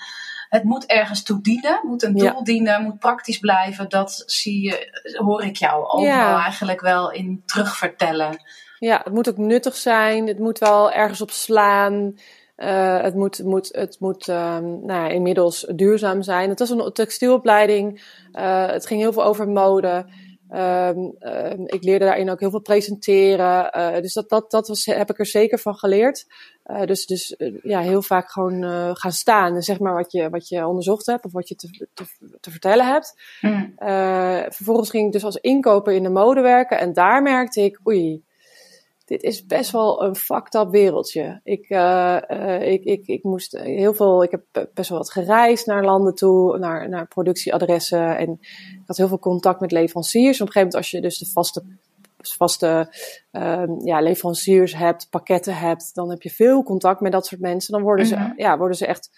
het 0.49 0.65
moet 0.65 0.87
ergens 0.87 1.23
toe 1.23 1.41
dienen. 1.41 1.81
Moet 1.83 2.03
een 2.03 2.17
doel 2.17 2.25
ja. 2.25 2.43
dienen, 2.43 2.83
moet 2.83 2.99
praktisch 2.99 3.39
blijven. 3.39 3.89
Dat 3.89 4.23
zie 4.27 4.63
je, 4.63 5.01
hoor 5.19 5.43
ik 5.43 5.57
jou 5.57 6.03
ja. 6.05 6.43
eigenlijk 6.43 6.81
wel 6.81 7.11
in 7.11 7.43
terugvertellen. 7.47 8.43
Ja, 8.79 9.01
het 9.05 9.13
moet 9.13 9.29
ook 9.29 9.39
nuttig 9.39 9.77
zijn. 9.77 10.27
Het 10.27 10.39
moet 10.39 10.59
wel 10.59 10.93
ergens 10.93 11.21
op 11.21 11.31
slaan. 11.31 12.15
Uh, 12.57 13.03
het 13.03 13.15
moet, 13.15 13.43
moet, 13.45 13.69
het 13.73 13.97
moet 14.01 14.29
um, 14.29 14.85
nou, 14.87 15.13
inmiddels 15.13 15.67
duurzaam 15.75 16.23
zijn. 16.23 16.49
Het 16.49 16.59
was 16.59 16.71
een 16.71 16.93
textielopleiding. 16.93 18.05
Uh, 18.33 18.67
het 18.67 18.87
ging 18.87 19.01
heel 19.01 19.13
veel 19.13 19.25
over 19.25 19.49
mode. 19.49 20.07
Um, 20.51 21.15
uh, 21.21 21.51
ik 21.67 21.83
leerde 21.83 22.05
daarin 22.05 22.31
ook 22.31 22.41
heel 22.41 22.51
veel 22.51 22.61
presenteren. 22.61 24.03
dus 24.03 24.13
dat, 24.13 24.29
dat, 24.29 24.51
dat 24.51 24.69
was, 24.69 24.85
heb 24.85 25.11
ik 25.11 25.19
er 25.19 25.27
zeker 25.27 25.59
van 25.59 25.75
geleerd. 25.75 26.27
dus 26.85 27.07
dus 27.07 27.37
ja, 27.63 27.81
heel 27.81 28.03
vaak 28.03 28.31
gewoon 28.31 28.65
gaan 28.97 29.13
staan 29.13 29.55
en 29.55 29.63
zeg 29.63 29.79
maar 29.79 29.95
wat 29.95 30.13
je, 30.13 30.31
wat 30.31 30.49
je 30.49 30.67
onderzocht 30.67 31.07
hebt 31.07 31.25
of 31.25 31.33
wat 31.33 31.49
je 31.49 31.55
te, 31.55 31.89
te, 31.95 32.05
te 32.41 32.51
vertellen 32.51 32.87
hebt. 32.87 33.15
Mm. 33.41 33.75
vervolgens 34.53 34.91
ging 34.91 35.07
ik 35.07 35.13
dus 35.13 35.25
als 35.25 35.37
inkoper 35.37 35.93
in 35.93 36.03
de 36.03 36.11
mode 36.11 36.41
werken. 36.41 36.79
En 36.79 36.93
daar 36.93 37.23
merkte 37.23 37.61
ik, 37.61 37.81
oei, 37.87 38.25
dit 39.07 39.23
is 39.23 39.47
best 39.47 39.71
wel 39.71 40.03
een 40.03 40.17
fucked 40.17 40.55
up 40.55 40.71
wereldje. 40.71 41.41
Ik, 41.45 41.71
uh, 41.71 42.19
uh, 42.29 42.73
ik, 42.73 42.85
ik, 42.85 43.07
ik 43.07 43.23
moest 43.23 43.59
heel 43.59 43.95
veel, 43.95 44.23
ik 44.23 44.31
heb 44.31 44.69
best 44.75 44.89
wel 44.89 44.99
wat 44.99 45.13
gereisd 45.13 45.67
naar 45.67 45.85
landen 45.85 46.15
toe, 46.15 46.59
naar, 46.59 46.89
naar 46.89 47.09
productieadressen. 47.09 48.17
En 48.17 48.31
ik 48.41 48.83
had 48.87 48.97
heel 48.97 49.09
veel 49.09 49.19
contact 49.19 49.61
met 49.61 49.73
leveranciers. 49.73 50.41
Op 50.41 50.47
een 50.47 50.53
gegeven 50.53 50.61
moment, 50.61 50.75
als 50.75 50.91
je 50.91 51.01
dus 51.01 51.19
de 51.19 51.27
vaste, 51.33 51.63
vaste 52.21 52.95
uh, 53.33 53.63
ja, 53.85 54.01
leveranciers 54.01 54.75
hebt, 54.75 55.07
pakketten 55.11 55.57
hebt, 55.57 55.95
dan 55.95 56.11
heb 56.11 56.23
je 56.23 56.31
veel 56.31 56.63
contact 56.63 57.01
met 57.01 57.13
dat 57.13 57.27
soort 57.27 57.41
mensen. 57.41 57.73
Dan 57.73 57.83
worden, 57.83 58.07
ze, 58.07 58.33
ja, 58.37 58.59
worden 58.59 58.77
ze 58.77 58.87
echt 58.87 59.11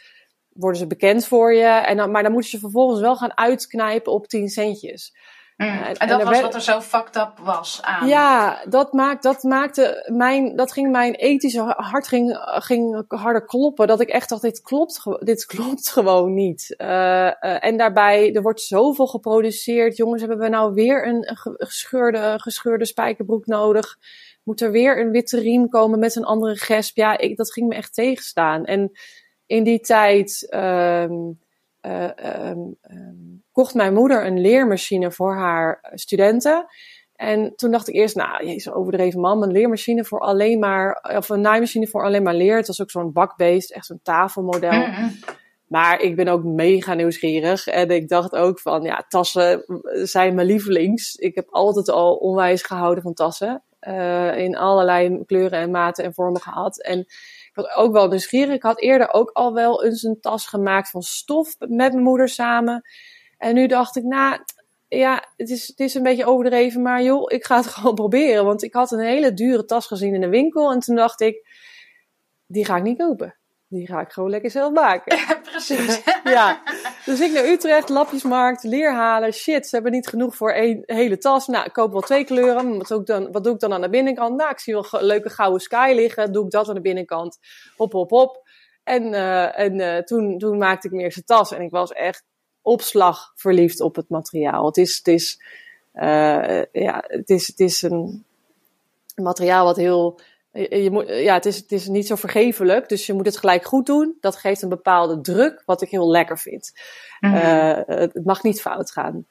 worden 0.52 0.78
ze 0.80 0.86
bekend 0.86 1.26
voor 1.26 1.54
je. 1.54 1.66
En 1.66 1.96
dan, 1.96 2.10
maar 2.10 2.22
dan 2.22 2.32
moet 2.32 2.50
je 2.50 2.58
vervolgens 2.58 3.00
wel 3.00 3.16
gaan 3.16 3.36
uitknijpen 3.36 4.12
op 4.12 4.26
10 4.26 4.48
centjes. 4.48 5.12
Mm. 5.58 5.66
En, 5.66 5.96
en, 5.96 6.08
dat 6.08 6.22
was 6.22 6.30
werd... 6.30 6.42
wat 6.42 6.54
er 6.54 6.60
zo 6.60 6.80
fucked 6.80 7.16
up 7.16 7.38
was 7.42 7.82
aan. 7.82 8.08
Ja, 8.08 8.62
dat, 8.68 8.92
maakt, 8.92 9.22
dat 9.22 9.42
maakte 9.42 10.10
mijn, 10.12 10.56
dat 10.56 10.72
ging 10.72 10.90
mijn 10.90 11.14
ethische 11.14 11.60
hart 11.76 12.08
ging, 12.08 12.38
ging 12.42 13.04
harder 13.08 13.44
kloppen. 13.44 13.86
Dat 13.86 14.00
ik 14.00 14.08
echt 14.08 14.28
dacht, 14.28 14.42
dit 14.42 14.60
klopt, 14.60 15.02
dit 15.18 15.44
klopt 15.44 15.90
gewoon 15.96 16.34
niet. 16.34 16.74
Uh, 16.76 16.88
uh, 16.88 17.64
en 17.64 17.76
daarbij, 17.76 18.34
er 18.34 18.42
wordt 18.42 18.60
zoveel 18.60 19.06
geproduceerd. 19.06 19.96
Jongens, 19.96 20.20
hebben 20.20 20.38
we 20.38 20.48
nou 20.48 20.74
weer 20.74 21.06
een 21.06 21.36
gescheurde, 21.56 22.34
gescheurde 22.36 22.86
spijkerbroek 22.86 23.46
nodig? 23.46 23.96
Moet 24.44 24.60
er 24.60 24.70
weer 24.70 25.00
een 25.00 25.10
witte 25.10 25.40
riem 25.40 25.68
komen 25.68 25.98
met 25.98 26.14
een 26.14 26.24
andere 26.24 26.56
gesp? 26.56 26.96
Ja, 26.96 27.18
ik, 27.18 27.36
dat 27.36 27.52
ging 27.52 27.68
me 27.68 27.74
echt 27.74 27.94
tegenstaan. 27.94 28.64
En 28.64 28.90
in 29.46 29.64
die 29.64 29.80
tijd, 29.80 30.46
um, 30.54 31.40
uh, 31.88 32.50
um, 32.50 32.76
um, 32.90 33.42
kocht 33.52 33.74
mijn 33.74 33.94
moeder 33.94 34.26
een 34.26 34.40
leermachine 34.40 35.12
voor 35.12 35.34
haar 35.34 35.88
studenten. 35.94 36.66
En 37.14 37.52
toen 37.56 37.70
dacht 37.70 37.88
ik 37.88 37.94
eerst, 37.94 38.16
nou, 38.16 38.46
jezus, 38.46 38.72
overdreven 38.72 39.20
man, 39.20 39.42
een 39.42 39.52
leermachine 39.52 40.04
voor 40.04 40.20
alleen 40.20 40.58
maar, 40.58 41.10
of 41.16 41.28
een 41.28 41.40
naaimachine 41.40 41.86
voor 41.86 42.04
alleen 42.04 42.22
maar 42.22 42.34
leer. 42.34 42.56
Het 42.56 42.66
was 42.66 42.80
ook 42.80 42.90
zo'n 42.90 43.12
bakbeest, 43.12 43.70
echt 43.70 43.86
zo'n 43.86 44.00
tafelmodel. 44.02 44.86
Mm. 44.86 45.10
Maar 45.66 46.00
ik 46.00 46.16
ben 46.16 46.28
ook 46.28 46.44
mega 46.44 46.94
nieuwsgierig. 46.94 47.66
En 47.66 47.90
ik 47.90 48.08
dacht 48.08 48.32
ook 48.32 48.60
van, 48.60 48.82
ja, 48.82 49.04
tassen 49.08 49.64
zijn 50.02 50.34
mijn 50.34 50.46
lievelings. 50.46 51.14
Ik 51.14 51.34
heb 51.34 51.46
altijd 51.50 51.90
al 51.90 52.14
onwijs 52.14 52.62
gehouden 52.62 53.02
van 53.02 53.14
tassen. 53.14 53.62
Uh, 53.80 54.36
in 54.36 54.56
allerlei 54.56 55.24
kleuren 55.24 55.58
en 55.58 55.70
maten 55.70 56.04
en 56.04 56.14
vormen 56.14 56.40
gehad. 56.40 56.82
En 56.82 57.06
was 57.62 57.74
ook 57.74 57.92
wel 57.92 58.08
nieuwsgierig. 58.08 58.54
Ik 58.54 58.62
had 58.62 58.80
eerder 58.80 59.12
ook 59.12 59.30
al 59.30 59.54
wel 59.54 59.84
eens 59.84 60.02
een 60.02 60.20
tas 60.20 60.46
gemaakt 60.46 60.90
van 60.90 61.02
stof 61.02 61.54
met 61.58 61.68
mijn 61.92 62.02
moeder 62.02 62.28
samen. 62.28 62.82
En 63.38 63.54
nu 63.54 63.66
dacht 63.66 63.96
ik, 63.96 64.02
nou, 64.04 64.38
ja, 64.88 65.24
het 65.36 65.50
is, 65.50 65.66
het 65.66 65.80
is 65.80 65.94
een 65.94 66.02
beetje 66.02 66.26
overdreven, 66.26 66.82
maar 66.82 67.02
joh, 67.02 67.32
ik 67.32 67.44
ga 67.44 67.56
het 67.56 67.66
gewoon 67.74 67.94
proberen. 67.94 68.44
Want 68.44 68.62
ik 68.62 68.74
had 68.74 68.92
een 68.92 69.04
hele 69.04 69.34
dure 69.34 69.64
tas 69.64 69.86
gezien 69.86 70.14
in 70.14 70.20
de 70.20 70.28
winkel 70.28 70.72
en 70.72 70.78
toen 70.78 70.96
dacht 70.96 71.20
ik, 71.20 71.46
die 72.46 72.64
ga 72.64 72.76
ik 72.76 72.82
niet 72.82 72.98
kopen. 72.98 73.36
Die 73.70 73.86
ga 73.86 74.00
ik 74.00 74.12
gewoon 74.12 74.30
lekker 74.30 74.50
zelf 74.50 74.72
maken. 74.72 75.18
Precies. 75.50 76.02
ja. 76.24 76.62
Dus 77.04 77.20
ik 77.20 77.32
naar 77.32 77.44
Utrecht, 77.44 77.88
lapjesmarkt, 77.88 78.62
leer 78.62 78.92
halen. 78.92 79.32
Shit, 79.32 79.66
ze 79.66 79.74
hebben 79.74 79.92
niet 79.92 80.08
genoeg 80.08 80.36
voor 80.36 80.50
één 80.50 80.82
hele 80.86 81.18
tas. 81.18 81.46
Nou, 81.46 81.64
ik 81.64 81.72
koop 81.72 81.92
wel 81.92 82.00
twee 82.00 82.24
kleuren. 82.24 82.78
Wat 82.78 82.88
doe 82.88 83.00
ik 83.00 83.06
dan, 83.06 83.32
wat 83.32 83.44
doe 83.44 83.54
ik 83.54 83.60
dan 83.60 83.72
aan 83.72 83.80
de 83.80 83.88
binnenkant? 83.88 84.36
Nou, 84.36 84.50
ik 84.50 84.58
zie 84.58 84.74
wel 84.74 84.86
een 84.90 85.04
leuke 85.04 85.30
gouden 85.30 85.60
sky 85.60 85.92
liggen. 85.94 86.32
Doe 86.32 86.44
ik 86.44 86.50
dat 86.50 86.68
aan 86.68 86.74
de 86.74 86.80
binnenkant. 86.80 87.38
Hop, 87.76 87.92
hop, 87.92 88.10
hop. 88.10 88.48
En, 88.84 89.02
uh, 89.12 89.58
en 89.58 89.80
uh, 89.80 89.96
toen, 89.96 90.38
toen 90.38 90.58
maakte 90.58 90.86
ik 90.86 90.92
mijn 90.92 91.04
eerste 91.04 91.24
tas. 91.24 91.52
En 91.52 91.62
ik 91.62 91.70
was 91.70 91.92
echt 91.92 92.24
opslag 92.62 93.32
verliefd 93.34 93.80
op 93.80 93.96
het 93.96 94.08
materiaal. 94.08 94.66
Het 94.66 94.76
is, 94.76 94.96
het 94.96 95.08
is, 95.08 95.42
uh, 95.94 96.62
ja, 96.72 97.04
het 97.06 97.30
is, 97.30 97.46
het 97.46 97.60
is 97.60 97.82
een 97.82 98.24
materiaal 99.14 99.64
wat 99.64 99.76
heel. 99.76 100.20
Je, 100.52 100.88
moet, 100.90 101.08
ja, 101.08 101.34
het 101.34 101.46
is, 101.46 101.56
het 101.56 101.72
is 101.72 101.88
niet 101.88 102.06
zo 102.06 102.14
vergevelijk, 102.14 102.88
dus 102.88 103.06
je 103.06 103.12
moet 103.12 103.26
het 103.26 103.36
gelijk 103.36 103.64
goed 103.64 103.86
doen. 103.86 104.16
Dat 104.20 104.36
geeft 104.36 104.62
een 104.62 104.68
bepaalde 104.68 105.20
druk, 105.20 105.62
wat 105.66 105.82
ik 105.82 105.88
heel 105.88 106.10
lekker 106.10 106.38
vind. 106.38 106.72
Mm 107.20 107.30
-hmm. 107.30 107.40
uh, 107.40 107.78
het 107.84 108.24
mag 108.24 108.42
niet 108.42 108.60
fout 108.60 108.90
gaan. 108.90 109.26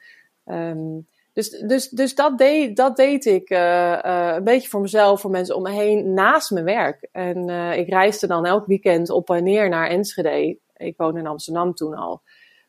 Um, 0.46 1.06
dus, 1.32 1.50
dus, 1.50 1.88
dus 1.88 2.14
dat, 2.14 2.38
deed, 2.38 2.76
dat 2.76 2.96
deed 2.96 3.24
ik 3.24 3.50
uh, 3.50 3.58
uh, 3.58 4.32
een 4.36 4.44
beetje 4.44 4.68
voor 4.68 4.80
mezelf, 4.80 5.20
voor 5.20 5.30
mensen 5.30 5.56
om 5.56 5.62
me 5.62 5.70
heen, 5.70 6.14
naast 6.14 6.50
mijn 6.50 6.64
werk. 6.64 7.08
En 7.12 7.48
ik 7.78 7.88
reisde 7.88 8.26
dan 8.26 8.46
elk 8.46 8.66
weekend 8.66 9.10
op 9.10 9.30
en 9.30 9.44
neer 9.44 9.68
naar 9.68 9.88
Enschede. 9.88 10.58
Ik 10.76 10.96
woonde 10.96 11.20
in 11.20 11.26
Amsterdam 11.26 11.74
toen 11.74 11.94
al 11.94 12.22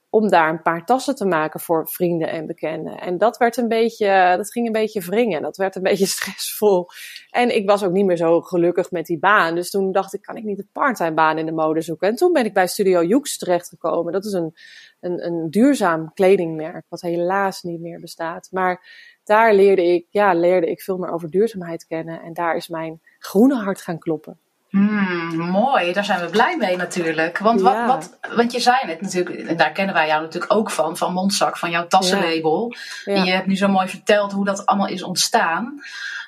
om 0.10 0.30
daar 0.30 0.50
een 0.50 0.62
paar 0.62 0.86
tassen 0.86 1.16
te 1.16 1.26
maken 1.26 1.60
voor 1.60 1.88
vrienden 1.88 2.30
en 2.30 2.46
bekenden. 2.46 3.00
En 3.00 3.18
dat 3.18 3.38
werd 3.38 3.58
een 3.58 3.68
beetje, 3.68 4.34
dat 4.38 4.52
ging 4.52 4.66
een 4.66 4.72
beetje 4.72 5.02
wringen. 5.02 5.42
Dat 5.42 5.58
werd 5.58 5.76
een 5.76 5.84
beetje 5.90 6.06
stressvol. 6.06 6.88
En 7.30 7.56
ik 7.56 7.70
was 7.70 7.84
ook 7.84 7.92
niet 7.92 8.06
meer 8.06 8.18
zo 8.18 8.42
gelukkig 8.42 8.92
met 8.92 9.06
die 9.06 9.20
baan. 9.20 9.56
Dus 9.56 9.70
toen 9.70 9.92
dacht 9.92 10.14
ik, 10.14 10.22
kan 10.22 10.36
ik 10.36 10.44
niet 10.44 10.60
een 10.60 10.70
parttime 10.72 11.14
baan 11.14 11.38
in 11.38 11.46
de 11.46 11.52
mode 11.52 11.82
zoeken? 11.82 12.08
En 12.08 12.16
toen 12.16 12.34
ben 12.34 12.46
ik 12.46 12.54
bij 12.54 12.68
Studio 12.68 13.04
Joeks 13.04 13.38
terechtgekomen. 13.38 14.14
Dat 14.14 14.26
is 14.26 14.34
een, 14.34 14.54
een, 15.00 15.26
een 15.26 15.50
duurzaam 15.50 16.14
kledingmerk, 16.14 16.86
wat 16.90 17.02
helaas 17.02 17.62
niet 17.62 17.80
meer 17.80 18.00
bestaat. 18.00 18.48
Maar 18.52 18.88
daar 19.24 19.54
leerde 19.54 19.94
ik, 19.94 20.06
ja, 20.10 20.34
leerde 20.34 20.70
ik 20.70 20.82
veel 20.82 20.98
meer 20.98 21.12
over 21.12 21.30
duurzaamheid 21.30 21.88
kennen. 21.88 22.22
En 22.22 22.34
daar 22.34 22.56
is 22.56 22.68
mijn 22.68 23.02
groene 23.20 23.56
hart 23.56 23.82
gaan 23.82 24.00
kloppen. 24.00 24.40
Hmm, 24.70 25.38
mooi, 25.38 25.94
daar 25.94 26.06
zijn 26.06 26.20
we 26.20 26.30
blij 26.30 26.58
mee 26.58 26.76
natuurlijk. 26.76 27.38
Want, 27.38 27.62
wat, 27.62 27.74
Ja. 27.74 27.88
wat, 27.88 28.18
want 28.36 28.52
je 28.52 28.60
zei 28.60 28.78
het 28.82 29.02
natuurlijk, 29.02 29.48
en 29.48 29.58
daar 29.58 29.72
kennen 29.72 29.96
wij 29.96 30.08
jou 30.08 30.22
natuurlijk 30.22 30.54
ook 30.54 30.72
van, 30.72 30.98
van 30.98 31.14
Mondzak, 31.14 31.58
van 31.58 31.70
jouw 31.70 31.88
tassenlabel. 31.88 32.74
Ja. 33.06 33.14
En 33.14 33.24
je 33.24 33.32
hebt 33.32 33.48
nu 33.48 33.56
zo 33.56 33.68
mooi 33.68 33.88
verteld 33.88 34.32
hoe 34.32 34.46
dat 34.46 34.66
allemaal 34.66 34.88
is 34.88 35.04
ontstaan. 35.04 35.82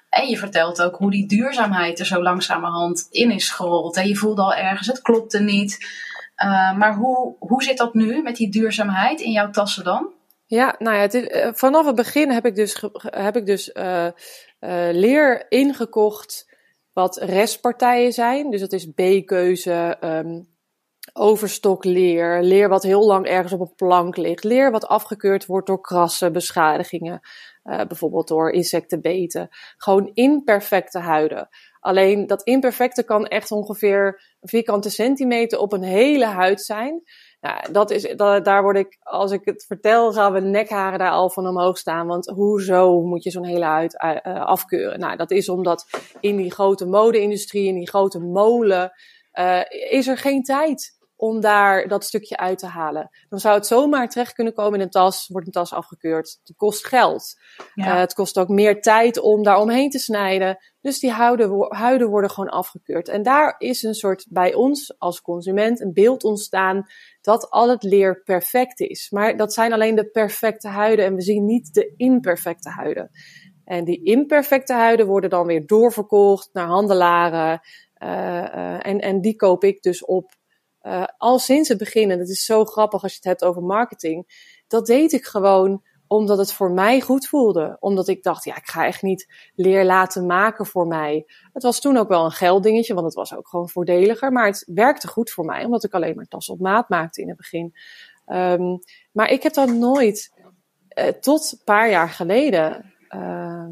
En 0.10 0.28
je 0.28 0.38
vertelt 0.38 0.82
ook 0.82 0.96
hoe 0.96 1.12
die 1.12 1.28
duurzaamheid 1.28 2.00
er 2.00 2.06
zo 2.06 2.22
langzamerhand 2.22 3.08
in 3.10 3.32
is 3.32 3.50
gerold. 3.50 3.98
En 3.98 4.08
je 4.08 4.16
voelde 4.16 4.42
al 4.42 4.54
ergens, 4.54 4.88
het 4.88 5.02
klopte 5.02 5.40
niet. 5.40 5.78
Uh, 6.44 6.78
maar 6.78 6.96
hoe, 6.96 7.36
hoe 7.40 7.64
zit 7.64 7.78
dat 7.78 7.94
nu 7.94 8.22
met 8.22 8.36
die 8.36 8.52
duurzaamheid 8.52 9.22
in 9.22 9.32
jouw 9.32 9.50
tassen 9.50 9.84
dan? 9.84 10.10
Ja, 10.46 10.76
nou 10.80 10.96
ja, 10.96 11.02
het 11.02 11.14
is, 11.14 11.28
uh, 11.28 11.50
vanaf 11.54 11.86
het 11.86 11.96
begin 11.96 12.32
heb 12.32 12.46
ik 12.46 12.56
dus, 12.56 12.84
heb 13.02 13.36
ik 13.36 13.46
dus 13.46 13.70
uh, 13.74 14.08
leer 14.92 15.46
ingekocht 15.50 16.51
wat 16.94 17.18
restpartijen 17.18 18.12
zijn. 18.12 18.50
Dus 18.50 18.60
dat 18.60 18.72
is 18.72 18.86
B-keuze, 18.86 19.98
um, 20.04 20.50
overstokleer, 21.14 22.44
leer 22.44 22.70
wat 22.70 22.84
heel 22.84 23.06
lang 23.06 23.26
ergens 23.26 23.54
op 23.54 23.60
een 23.60 23.76
plank 23.76 24.18
ligt, 24.18 24.44
leer 24.44 24.72
wat 24.72 24.88
afgekeurd 24.88 25.46
wordt 25.46 25.68
door 25.68 25.82
krassen, 25.82 26.34
beschadigingen, 26.34 27.20
uh, 27.64 27.82
bijvoorbeeld 27.88 28.28
door 28.28 28.52
insectenbeten. 28.52 29.48
Gewoon 29.78 30.12
imperfecte 30.14 31.00
huiden. 31.00 31.50
Alleen 31.80 32.28
dat 32.28 32.44
imperfecte 32.44 33.04
kan 33.04 33.26
echt 33.28 33.52
ongeveer 33.52 34.22
vierkante 34.42 34.90
centimeter 34.90 35.60
op 35.60 35.74
een 35.74 35.84
hele 35.84 36.26
huid 36.26 36.62
zijn. 36.62 37.02
Nou, 37.42 37.72
dat 37.72 37.92
is, 37.92 38.14
dat, 38.16 38.46
daar 38.46 38.64
word 38.64 38.78
ik, 38.78 38.98
als 39.04 39.32
ik 39.32 39.42
het 39.46 39.66
vertel, 39.68 40.14
gaan 40.14 40.34
we 40.34 40.40
nekharen 40.40 41.00
daar 41.00 41.12
al 41.12 41.30
van 41.30 41.48
omhoog 41.48 41.78
staan. 41.78 42.08
Want 42.08 42.28
hoezo 42.28 43.02
moet 43.02 43.24
je 43.24 43.32
zo'n 43.32 43.46
hele 43.46 43.66
huid 43.66 44.04
uh, 44.04 44.46
afkeuren? 44.46 45.00
Nou, 45.00 45.18
dat 45.18 45.32
is 45.32 45.50
omdat 45.50 45.88
in 46.20 46.36
die 46.36 46.52
grote 46.52 46.86
mode-industrie, 46.86 47.68
in 47.68 47.76
die 47.76 47.90
grote 47.90 48.20
molen, 48.20 48.92
uh, 49.34 49.62
is 49.90 50.08
er 50.08 50.18
geen 50.18 50.44
tijd 50.44 51.00
om 51.22 51.42
daar 51.42 51.88
dat 51.88 52.04
stukje 52.04 52.38
uit 52.38 52.58
te 52.58 52.66
halen. 52.66 53.10
Dan 53.30 53.40
zou 53.40 53.56
het 53.56 53.68
zomaar 53.68 54.10
terecht 54.10 54.34
kunnen 54.34 54.54
komen 54.54 54.80
in 54.80 54.86
een 54.86 54.90
tas, 54.92 55.28
wordt 55.28 55.48
een 55.48 55.54
tas 55.54 55.74
afgekeurd. 55.74 56.40
Het 56.44 56.56
kost 56.58 56.88
geld. 56.88 57.40
Ja. 57.74 57.86
Uh, 57.86 58.00
het 58.00 58.14
kost 58.14 58.38
ook 58.38 58.48
meer 58.48 58.82
tijd 58.82 59.20
om 59.20 59.44
daar 59.44 59.60
omheen 59.60 59.90
te 59.90 60.00
snijden. 60.00 60.58
Dus 60.82 61.00
die 61.00 61.12
huiden, 61.12 61.76
huiden 61.76 62.10
worden 62.10 62.30
gewoon 62.30 62.50
afgekeurd. 62.50 63.08
En 63.08 63.24
daar 63.24 63.56
is 63.58 63.84
een 63.84 63.94
soort 63.94 64.26
bij 64.30 64.54
ons 64.54 65.00
als 65.00 65.22
consument 65.22 65.82
een 65.82 65.94
beeld 65.94 66.24
ontstaan 66.24 66.86
dat 67.22 67.50
al 67.50 67.70
het 67.70 67.84
leer 67.84 68.22
perfect 68.24 68.80
is. 68.80 69.10
Maar 69.10 69.38
dat 69.38 69.54
zijn 69.54 69.74
alleen 69.74 69.96
de 69.96 70.10
perfecte 70.10 70.68
huiden 70.68 71.06
en 71.06 71.16
we 71.16 71.22
zien 71.22 71.46
niet 71.46 71.74
de 71.74 71.94
imperfecte 71.98 72.70
huiden. 72.70 73.12
En 73.66 73.84
die 73.86 74.04
imperfecte 74.04 74.74
huiden 74.74 75.08
worden 75.08 75.30
dan 75.30 75.46
weer 75.46 75.66
doorverkocht 75.66 76.50
naar 76.54 76.68
handelaren. 76.68 77.60
Uh, 78.04 78.10
uh, 78.10 78.88
en, 78.88 79.00
en 79.00 79.22
die 79.22 79.36
koop 79.36 79.64
ik 79.64 79.82
dus 79.82 80.06
op. 80.06 80.40
Uh, 80.84 81.04
al 81.18 81.40
sinds 81.40 81.70
het 81.70 81.78
begin, 81.78 82.12
en 82.12 82.18
dat 82.18 82.30
is 82.30 82.46
zo 82.46 82.66
grappig 82.66 83.04
als 83.04 83.12
je 83.12 83.18
het 83.18 83.28
hebt 83.28 83.44
over 83.44 83.64
marketing. 83.64 84.26
Dat 84.68 84.86
deed 84.86 85.12
ik 85.12 85.26
gewoon 85.26 85.84
omdat 86.08 86.38
het 86.38 86.54
voor 86.54 86.72
mij 86.72 87.02
goed 87.02 87.28
voelde. 87.28 87.78
Omdat 87.80 88.08
ik 88.08 88.24
dacht, 88.24 88.44
ja, 88.44 88.56
ik 88.56 88.68
ga 88.68 88.86
echt 88.86 89.02
niet 89.02 89.34
leer 89.56 89.86
laten 89.86 90.26
maken 90.26 90.66
voor 90.66 90.88
mij. 90.88 91.26
Het 91.54 91.64
was 91.64 91.82
toen 91.82 91.98
ook 91.98 92.08
wel 92.08 92.26
een 92.26 92.32
gelddingetje, 92.32 92.94
want 92.94 93.06
het 93.06 93.16
was 93.16 93.36
ook 93.36 93.48
gewoon 93.48 93.70
voordeliger. 93.70 94.32
Maar 94.32 94.46
het 94.46 94.64
werkte 94.74 95.08
goed 95.08 95.32
voor 95.32 95.46
mij, 95.46 95.66
omdat 95.66 95.84
ik 95.84 95.94
alleen 95.94 96.16
maar 96.16 96.28
tassen 96.28 96.54
op 96.54 96.60
maat 96.60 96.90
maakte 96.90 97.22
in 97.22 97.28
het 97.28 97.38
begin. 97.38 97.74
Um, 98.26 98.80
maar 99.12 99.30
ik 99.30 99.44
heb 99.44 99.54
dat 99.54 99.70
nooit, 99.70 100.34
uh, 101.00 101.06
tot 101.06 101.52
een 101.52 101.64
paar 101.64 101.90
jaar 101.90 102.10
geleden, 102.10 102.94
uh, 103.10 103.66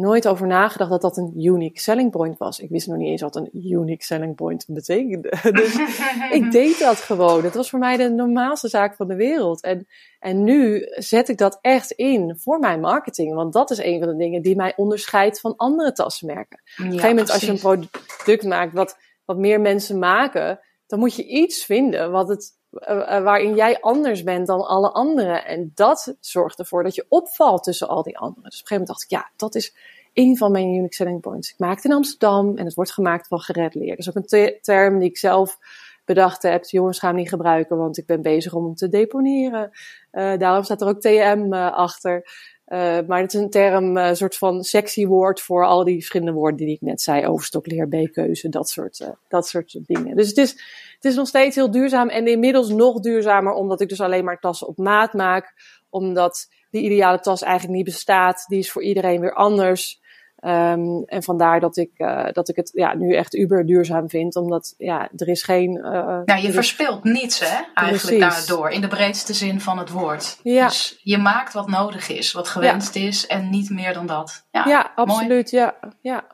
nooit 0.00 0.28
over 0.28 0.46
nagedacht 0.46 0.90
dat 0.90 1.00
dat 1.00 1.16
een 1.16 1.32
unique 1.36 1.80
selling 1.80 2.10
point 2.10 2.38
was. 2.38 2.60
Ik 2.60 2.70
wist 2.70 2.86
nog 2.86 2.96
niet 2.96 3.08
eens 3.08 3.20
wat 3.20 3.36
een 3.36 3.50
unique 3.52 4.04
selling 4.04 4.34
point 4.34 4.64
betekende. 4.68 5.32
dus 5.52 5.76
ik 6.38 6.50
deed 6.50 6.78
dat 6.78 6.96
gewoon. 6.96 7.44
Het 7.44 7.54
was 7.54 7.70
voor 7.70 7.78
mij 7.78 7.96
de 7.96 8.10
normaalste 8.10 8.68
zaak 8.68 8.94
van 8.96 9.08
de 9.08 9.14
wereld. 9.14 9.62
En, 9.62 9.86
en 10.18 10.44
nu 10.44 10.86
zet 10.90 11.28
ik 11.28 11.38
dat 11.38 11.58
echt 11.60 11.90
in 11.90 12.36
voor 12.38 12.58
mijn 12.58 12.80
marketing. 12.80 13.34
Want 13.34 13.52
dat 13.52 13.70
is 13.70 13.78
een 13.78 13.98
van 13.98 14.08
de 14.08 14.16
dingen 14.16 14.42
die 14.42 14.56
mij 14.56 14.72
onderscheidt 14.76 15.40
van 15.40 15.56
andere 15.56 15.92
tassenmerken. 15.92 16.62
Ja, 16.64 16.72
Op 16.72 16.78
een 16.78 16.84
gegeven 16.84 17.08
moment 17.08 17.26
precies. 17.26 17.48
als 17.50 17.62
je 17.62 17.68
een 17.68 17.88
product 18.16 18.44
maakt 18.44 18.72
wat, 18.72 18.98
wat 19.24 19.36
meer 19.36 19.60
mensen 19.60 19.98
maken, 19.98 20.60
dan 20.90 20.98
moet 20.98 21.14
je 21.14 21.26
iets 21.26 21.64
vinden 21.64 22.10
wat 22.10 22.28
het 22.28 22.58
uh, 22.72 23.22
waarin 23.22 23.54
jij 23.54 23.80
anders 23.80 24.22
bent 24.22 24.46
dan 24.46 24.66
alle 24.66 24.90
anderen. 24.90 25.44
En 25.44 25.72
dat 25.74 26.16
zorgt 26.20 26.58
ervoor 26.58 26.82
dat 26.82 26.94
je 26.94 27.06
opvalt 27.08 27.62
tussen 27.62 27.88
al 27.88 28.02
die 28.02 28.18
anderen. 28.18 28.50
Dus 28.50 28.60
op 28.60 28.70
een 28.70 28.76
gegeven 28.76 28.86
moment 28.86 28.88
dacht 28.88 29.02
ik, 29.02 29.10
ja, 29.10 29.30
dat 29.36 29.54
is 29.54 29.76
een 30.12 30.36
van 30.36 30.52
mijn 30.52 30.68
unique 30.68 30.94
selling 30.94 31.20
points. 31.20 31.50
Ik 31.50 31.58
maak 31.58 31.74
het 31.74 31.84
in 31.84 31.92
Amsterdam 31.92 32.56
en 32.56 32.64
het 32.64 32.74
wordt 32.74 32.92
gemaakt 32.92 33.26
van 33.26 33.40
gered 33.40 33.74
leer. 33.74 33.88
Dat 33.88 33.98
is 33.98 34.08
ook 34.08 34.14
een 34.14 34.26
te 34.26 34.58
term 34.62 34.98
die 34.98 35.08
ik 35.08 35.18
zelf 35.18 35.58
bedacht 36.04 36.42
heb. 36.42 36.64
Jongens, 36.64 36.98
gaan 36.98 37.14
niet 37.14 37.28
gebruiken, 37.28 37.76
want 37.76 37.98
ik 37.98 38.06
ben 38.06 38.22
bezig 38.22 38.52
om 38.52 38.64
hem 38.64 38.74
te 38.74 38.88
deponeren. 38.88 39.70
Uh, 40.12 40.36
daarom 40.36 40.64
staat 40.64 40.80
er 40.80 40.88
ook 40.88 41.00
TM 41.00 41.52
achter. 41.52 42.28
Uh, 42.72 42.98
maar 43.06 43.20
het 43.20 43.34
is 43.34 43.40
een 43.40 43.50
term, 43.50 43.96
een 43.96 44.16
soort 44.16 44.36
van 44.36 44.62
sexy 44.62 45.06
woord 45.06 45.40
voor 45.40 45.66
al 45.66 45.84
die 45.84 45.94
verschillende 45.94 46.32
woorden 46.32 46.66
die 46.66 46.74
ik 46.74 46.80
net 46.80 47.00
zei. 47.00 47.26
Overstokleer, 47.26 47.88
B-keuze, 47.88 48.48
dat 48.48 48.68
soort, 48.68 49.10
dat 49.28 49.46
soort 49.46 49.78
dingen. 49.86 50.16
Dus 50.16 50.28
het 50.28 50.36
is, 50.36 50.50
het 50.94 51.04
is 51.04 51.14
nog 51.14 51.26
steeds 51.26 51.56
heel 51.56 51.70
duurzaam 51.70 52.08
en 52.08 52.26
inmiddels 52.26 52.68
nog 52.68 53.00
duurzamer, 53.00 53.52
omdat 53.52 53.80
ik 53.80 53.88
dus 53.88 54.00
alleen 54.00 54.24
maar 54.24 54.38
tassen 54.38 54.66
op 54.66 54.76
maat 54.76 55.12
maak. 55.12 55.54
Omdat 55.88 56.48
die 56.70 56.82
ideale 56.82 57.20
tas 57.20 57.42
eigenlijk 57.42 57.74
niet 57.76 57.84
bestaat. 57.84 58.44
Die 58.48 58.58
is 58.58 58.70
voor 58.70 58.82
iedereen 58.82 59.20
weer 59.20 59.34
anders. 59.34 59.99
Um, 60.44 61.04
en 61.04 61.22
vandaar 61.22 61.60
dat 61.60 61.76
ik, 61.76 61.90
uh, 61.96 62.26
dat 62.32 62.48
ik 62.48 62.56
het 62.56 62.70
ja, 62.74 62.94
nu 62.94 63.14
echt 63.14 63.34
uber 63.34 63.66
duurzaam 63.66 64.08
vind. 64.08 64.36
Omdat 64.36 64.74
ja, 64.78 65.08
er 65.16 65.28
is 65.28 65.42
geen. 65.42 65.76
Uh, 65.76 66.20
ja, 66.24 66.36
je 66.36 66.52
verspilt 66.52 67.04
niets, 67.04 67.40
hè? 67.40 67.62
Eigenlijk 67.74 68.18
Precies. 68.18 68.46
daardoor. 68.46 68.70
In 68.70 68.80
de 68.80 68.88
breedste 68.88 69.34
zin 69.34 69.60
van 69.60 69.78
het 69.78 69.90
woord. 69.90 70.38
Ja. 70.42 70.66
Dus 70.66 71.00
je 71.02 71.18
maakt 71.18 71.52
wat 71.52 71.68
nodig 71.68 72.08
is, 72.08 72.32
wat 72.32 72.48
gewenst 72.48 72.94
ja. 72.94 73.06
is. 73.06 73.26
En 73.26 73.50
niet 73.50 73.70
meer 73.70 73.92
dan 73.92 74.06
dat. 74.06 74.46
Ja, 74.50 74.64
ja 74.66 74.92
absoluut. 74.94 75.50
Ja, 75.50 75.74
ja. 76.00 76.24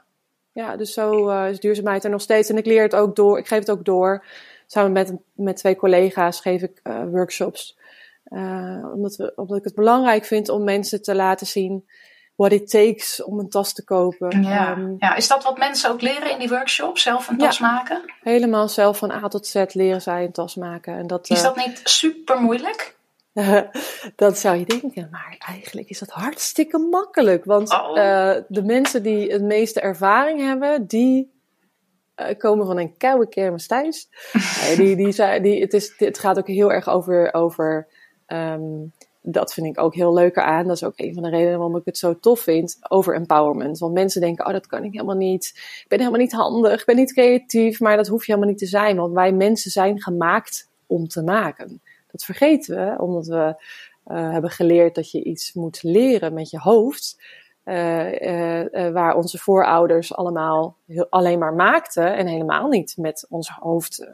ja, 0.52 0.76
dus 0.76 0.92
zo 0.92 1.30
uh, 1.30 1.50
is 1.50 1.60
duurzaamheid 1.60 2.04
er 2.04 2.10
nog 2.10 2.20
steeds. 2.20 2.48
En 2.48 2.56
ik 2.56 2.66
leer 2.66 2.82
het 2.82 2.94
ook 2.94 3.16
door. 3.16 3.38
Ik 3.38 3.46
geef 3.46 3.58
het 3.58 3.70
ook 3.70 3.84
door. 3.84 4.24
Samen 4.66 4.92
met, 4.92 5.14
met 5.34 5.56
twee 5.56 5.76
collega's 5.76 6.40
geef 6.40 6.62
ik 6.62 6.80
workshops. 7.10 7.78
omdat, 8.94 9.16
we, 9.16 9.32
omdat 9.36 9.58
ik 9.58 9.64
het 9.64 9.74
belangrijk 9.74 10.24
vind 10.24 10.48
om 10.48 10.64
mensen 10.64 11.02
te 11.02 11.14
laten 11.14 11.46
zien 11.46 11.84
what 12.36 12.52
it 12.52 12.70
takes 12.70 13.22
om 13.22 13.38
een 13.38 13.48
tas 13.48 13.72
te 13.72 13.84
kopen. 13.84 14.42
Ja. 14.42 14.70
Um, 14.70 14.96
ja, 14.98 15.14
is 15.14 15.28
dat 15.28 15.44
wat 15.44 15.58
mensen 15.58 15.90
ook 15.90 16.00
leren 16.00 16.30
in 16.30 16.38
die 16.38 16.48
workshop? 16.48 16.98
Zelf 16.98 17.28
een 17.28 17.38
tas 17.38 17.58
maken? 17.58 18.02
Helemaal 18.22 18.68
zelf 18.68 18.98
van 18.98 19.10
A 19.10 19.28
tot 19.28 19.46
Z 19.46 19.64
leren 19.72 20.02
zij 20.02 20.24
een 20.24 20.32
tas 20.32 20.54
maken. 20.54 20.94
En 20.96 21.06
dat, 21.06 21.30
is 21.30 21.42
dat 21.42 21.56
niet 21.56 21.80
super 21.84 22.40
moeilijk? 22.40 22.96
dat 24.16 24.38
zou 24.38 24.56
je 24.56 24.64
denken, 24.64 25.08
maar 25.10 25.36
eigenlijk 25.38 25.88
is 25.88 25.98
dat 25.98 26.10
hartstikke 26.10 26.78
makkelijk. 26.78 27.44
Want 27.44 27.72
oh. 27.72 27.88
uh, 27.88 28.34
de 28.48 28.62
mensen 28.62 29.02
die 29.02 29.32
het 29.32 29.42
meeste 29.42 29.80
ervaring 29.80 30.40
hebben, 30.40 30.86
die 30.86 31.32
uh, 32.16 32.26
komen 32.38 32.66
van 32.66 32.78
een 32.78 32.96
koude 32.96 33.28
kermis 33.28 33.66
thuis. 33.66 34.08
die, 34.76 34.96
die, 34.96 35.12
die, 35.12 35.40
die, 35.40 35.60
het, 35.60 35.74
is, 35.74 35.94
het 35.96 36.18
gaat 36.18 36.38
ook 36.38 36.46
heel 36.46 36.72
erg 36.72 36.88
over, 36.88 37.34
over 37.34 37.86
um, 38.26 38.92
dat 39.28 39.52
vind 39.54 39.66
ik 39.66 39.80
ook 39.80 39.94
heel 39.94 40.14
leuk 40.14 40.38
aan. 40.38 40.66
Dat 40.66 40.76
is 40.76 40.84
ook 40.84 40.98
een 40.98 41.14
van 41.14 41.22
de 41.22 41.28
redenen 41.28 41.58
waarom 41.58 41.76
ik 41.76 41.84
het 41.84 41.98
zo 41.98 42.18
tof 42.18 42.40
vind 42.40 42.76
over 42.88 43.14
empowerment. 43.14 43.78
Want 43.78 43.94
mensen 43.94 44.20
denken, 44.20 44.46
oh 44.46 44.52
dat 44.52 44.66
kan 44.66 44.84
ik 44.84 44.92
helemaal 44.92 45.16
niet. 45.16 45.52
Ik 45.54 45.84
ben 45.88 45.98
helemaal 45.98 46.20
niet 46.20 46.32
handig, 46.32 46.80
ik 46.80 46.86
ben 46.86 46.96
niet 46.96 47.12
creatief. 47.12 47.80
Maar 47.80 47.96
dat 47.96 48.06
hoef 48.06 48.26
je 48.26 48.32
helemaal 48.32 48.50
niet 48.50 48.60
te 48.60 48.66
zijn. 48.66 48.96
Want 48.96 49.12
wij 49.12 49.32
mensen 49.32 49.70
zijn 49.70 50.02
gemaakt 50.02 50.68
om 50.86 51.08
te 51.08 51.22
maken. 51.22 51.80
Dat 52.10 52.24
vergeten 52.24 52.76
we, 52.76 53.02
omdat 53.02 53.26
we 53.26 53.54
uh, 54.06 54.30
hebben 54.32 54.50
geleerd 54.50 54.94
dat 54.94 55.10
je 55.10 55.22
iets 55.22 55.52
moet 55.52 55.82
leren 55.82 56.34
met 56.34 56.50
je 56.50 56.58
hoofd. 56.58 57.22
Uh, 57.64 58.20
uh, 58.20 58.92
waar 58.92 59.16
onze 59.16 59.38
voorouders 59.38 60.14
allemaal 60.14 60.76
heel, 60.86 61.06
alleen 61.10 61.38
maar 61.38 61.54
maakten 61.54 62.16
en 62.16 62.26
helemaal 62.26 62.68
niet 62.68 62.96
met 62.96 63.26
ons 63.28 63.48
hoofd 63.48 64.06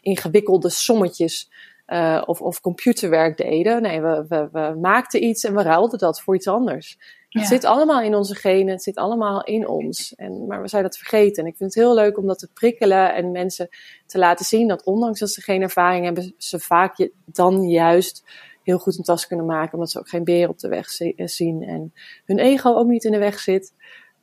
ingewikkelde 0.00 0.68
sommetjes 0.68 1.50
uh, 1.88 2.22
of, 2.26 2.40
of 2.40 2.60
computerwerk 2.60 3.36
deden. 3.36 3.82
Nee, 3.82 4.00
we, 4.00 4.24
we, 4.28 4.48
we 4.52 4.76
maakten 4.80 5.24
iets 5.24 5.44
en 5.44 5.54
we 5.54 5.62
ruilden 5.62 5.98
dat 5.98 6.20
voor 6.20 6.34
iets 6.34 6.48
anders. 6.48 6.98
Het 7.28 7.46
zit 7.46 7.64
allemaal 7.64 8.00
in 8.00 8.14
onze 8.14 8.34
genen, 8.34 8.72
het 8.72 8.82
zit 8.82 8.96
allemaal 8.96 9.44
in 9.44 9.68
ons. 9.68 10.14
En, 10.14 10.46
maar 10.46 10.62
we 10.62 10.68
zijn 10.68 10.82
dat 10.82 10.96
vergeten. 10.96 11.42
En 11.42 11.48
ik 11.50 11.56
vind 11.56 11.74
het 11.74 11.84
heel 11.84 11.94
leuk 11.94 12.18
om 12.18 12.26
dat 12.26 12.38
te 12.38 12.48
prikkelen 12.54 13.14
en 13.14 13.30
mensen 13.30 13.68
te 14.06 14.18
laten 14.18 14.44
zien 14.44 14.68
dat 14.68 14.84
ondanks 14.84 15.20
dat 15.20 15.30
ze 15.30 15.40
geen 15.40 15.62
ervaring 15.62 16.04
hebben, 16.04 16.34
ze 16.36 16.58
vaak 16.58 17.10
dan 17.24 17.68
juist 17.68 18.24
heel 18.62 18.78
goed 18.78 18.98
een 18.98 19.04
tas 19.04 19.26
kunnen 19.26 19.46
maken. 19.46 19.74
Omdat 19.74 19.90
ze 19.90 19.98
ook 19.98 20.08
geen 20.08 20.24
beer 20.24 20.48
op 20.48 20.58
de 20.58 20.68
weg 20.68 20.98
eh, 20.98 21.26
zien 21.26 21.62
en 21.62 21.92
hun 22.24 22.38
ego 22.38 22.74
ook 22.74 22.86
niet 22.86 23.04
in 23.04 23.12
de 23.12 23.18
weg 23.18 23.38
zit. 23.38 23.74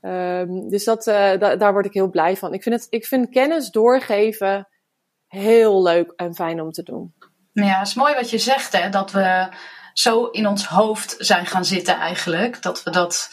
Um, 0.02 0.70
dus 0.70 0.84
dat, 0.84 1.08
uh, 1.08 1.38
da 1.38 1.56
daar 1.56 1.74
word 1.74 1.86
ik 1.86 1.94
heel 1.94 2.10
blij 2.10 2.38
van. 2.38 2.54
Ik 2.54 2.64
vind, 2.64 2.76
het, 2.76 2.88
ik 2.90 3.06
vind 3.06 3.30
kennis 3.30 3.70
doorgeven 3.72 4.68
heel 5.28 5.84
leuk 5.84 6.14
en 6.16 6.36
fijn 6.36 6.62
om 6.62 6.72
te 6.72 6.84
doen. 6.84 7.14
Ja, 7.64 7.80
het 7.80 7.88
is 7.88 7.94
mooi 7.94 8.16
wat 8.16 8.30
je 8.30 8.38
zegt, 8.38 8.72
hè, 8.72 8.90
dat 8.90 9.12
we 9.12 9.48
zo 9.94 10.26
in 10.26 10.48
ons 10.48 10.66
hoofd 10.66 11.16
zijn 11.18 11.46
gaan 11.46 11.66
zitten 11.66 11.96
eigenlijk. 11.96 12.62
Dat 12.62 12.84
we 12.84 12.92
dat 12.92 13.30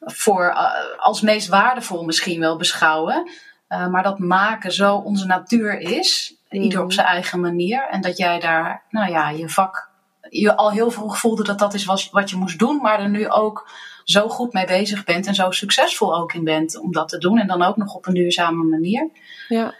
voor, 0.00 0.50
uh, 0.54 0.70
als 0.98 1.20
meest 1.20 1.48
waardevol 1.48 2.04
misschien 2.04 2.40
wel 2.40 2.56
beschouwen. 2.56 3.30
Uh, 3.68 3.86
maar 3.86 4.02
dat 4.02 4.18
maken 4.18 4.72
zo 4.72 4.94
onze 4.94 5.26
natuur 5.26 5.80
is, 5.80 6.34
mm. 6.50 6.62
ieder 6.62 6.82
op 6.82 6.92
zijn 6.92 7.06
eigen 7.06 7.40
manier. 7.40 7.88
En 7.90 8.00
dat 8.00 8.16
jij 8.16 8.40
daar, 8.40 8.82
nou 8.90 9.10
ja, 9.10 9.30
je 9.30 9.48
vak, 9.48 9.90
je 10.30 10.56
al 10.56 10.70
heel 10.70 10.90
vroeg 10.90 11.18
voelde 11.18 11.44
dat 11.44 11.58
dat 11.58 11.74
is 11.74 11.84
wat, 11.84 12.08
wat 12.10 12.30
je 12.30 12.36
moest 12.36 12.58
doen. 12.58 12.76
Maar 12.76 13.00
er 13.00 13.08
nu 13.08 13.28
ook 13.28 13.70
zo 14.04 14.28
goed 14.28 14.52
mee 14.52 14.66
bezig 14.66 15.04
bent 15.04 15.26
en 15.26 15.34
zo 15.34 15.50
succesvol 15.50 16.16
ook 16.16 16.32
in 16.32 16.44
bent 16.44 16.78
om 16.78 16.92
dat 16.92 17.08
te 17.08 17.18
doen. 17.18 17.38
En 17.38 17.46
dan 17.46 17.62
ook 17.62 17.76
nog 17.76 17.94
op 17.94 18.06
een 18.06 18.14
duurzame 18.14 18.64
manier. 18.64 19.10
Ja. 19.48 19.74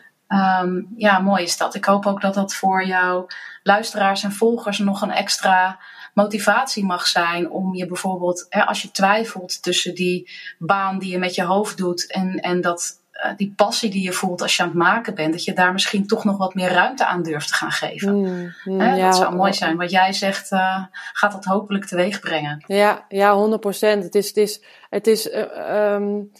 Um, 0.62 0.94
ja, 0.96 1.18
mooi 1.18 1.42
is 1.42 1.56
dat. 1.56 1.74
Ik 1.74 1.84
hoop 1.84 2.06
ook 2.06 2.20
dat 2.20 2.34
dat 2.34 2.54
voor 2.54 2.86
jouw 2.86 3.26
luisteraars 3.66 4.22
en 4.22 4.32
volgers 4.32 4.78
nog 4.78 5.02
een 5.02 5.10
extra 5.10 5.78
motivatie 6.14 6.84
mag 6.84 7.06
zijn 7.06 7.50
om 7.50 7.74
je 7.74 7.86
bijvoorbeeld, 7.86 8.46
hè, 8.48 8.64
als 8.64 8.82
je 8.82 8.90
twijfelt 8.90 9.62
tussen 9.62 9.94
die 9.94 10.30
baan 10.58 10.98
die 10.98 11.10
je 11.10 11.18
met 11.18 11.34
je 11.34 11.42
hoofd 11.42 11.76
doet 11.76 12.10
en, 12.12 12.40
en 12.40 12.60
dat, 12.60 13.00
uh, 13.12 13.30
die 13.36 13.52
passie 13.56 13.90
die 13.90 14.02
je 14.02 14.12
voelt 14.12 14.42
als 14.42 14.56
je 14.56 14.62
aan 14.62 14.68
het 14.68 14.78
maken 14.78 15.14
bent, 15.14 15.32
dat 15.32 15.44
je 15.44 15.52
daar 15.52 15.72
misschien 15.72 16.06
toch 16.06 16.24
nog 16.24 16.36
wat 16.36 16.54
meer 16.54 16.68
ruimte 16.68 17.06
aan 17.06 17.22
durft 17.22 17.48
te 17.48 17.54
gaan 17.54 17.70
geven. 17.70 18.16
Mm, 18.20 18.54
mm, 18.64 18.80
hè, 18.80 18.94
ja, 18.94 19.04
dat 19.04 19.16
zou 19.16 19.36
mooi 19.36 19.52
zijn. 19.52 19.76
Wat 19.76 19.90
jij 19.90 20.12
zegt, 20.12 20.52
uh, 20.52 20.84
gaat 21.12 21.32
dat 21.32 21.44
hopelijk 21.44 21.84
teweeg 21.84 22.20
brengen. 22.20 22.64
Ja, 22.66 23.04
ja 23.08 23.34
100 23.34 23.60
procent. 23.60 24.02
Het 24.02 24.14
is, 24.14 24.26
het 24.26 24.36
is, 24.36 24.60
het 24.90 25.06
is 25.06 25.26
uh, 25.26 25.92
um 25.94 26.30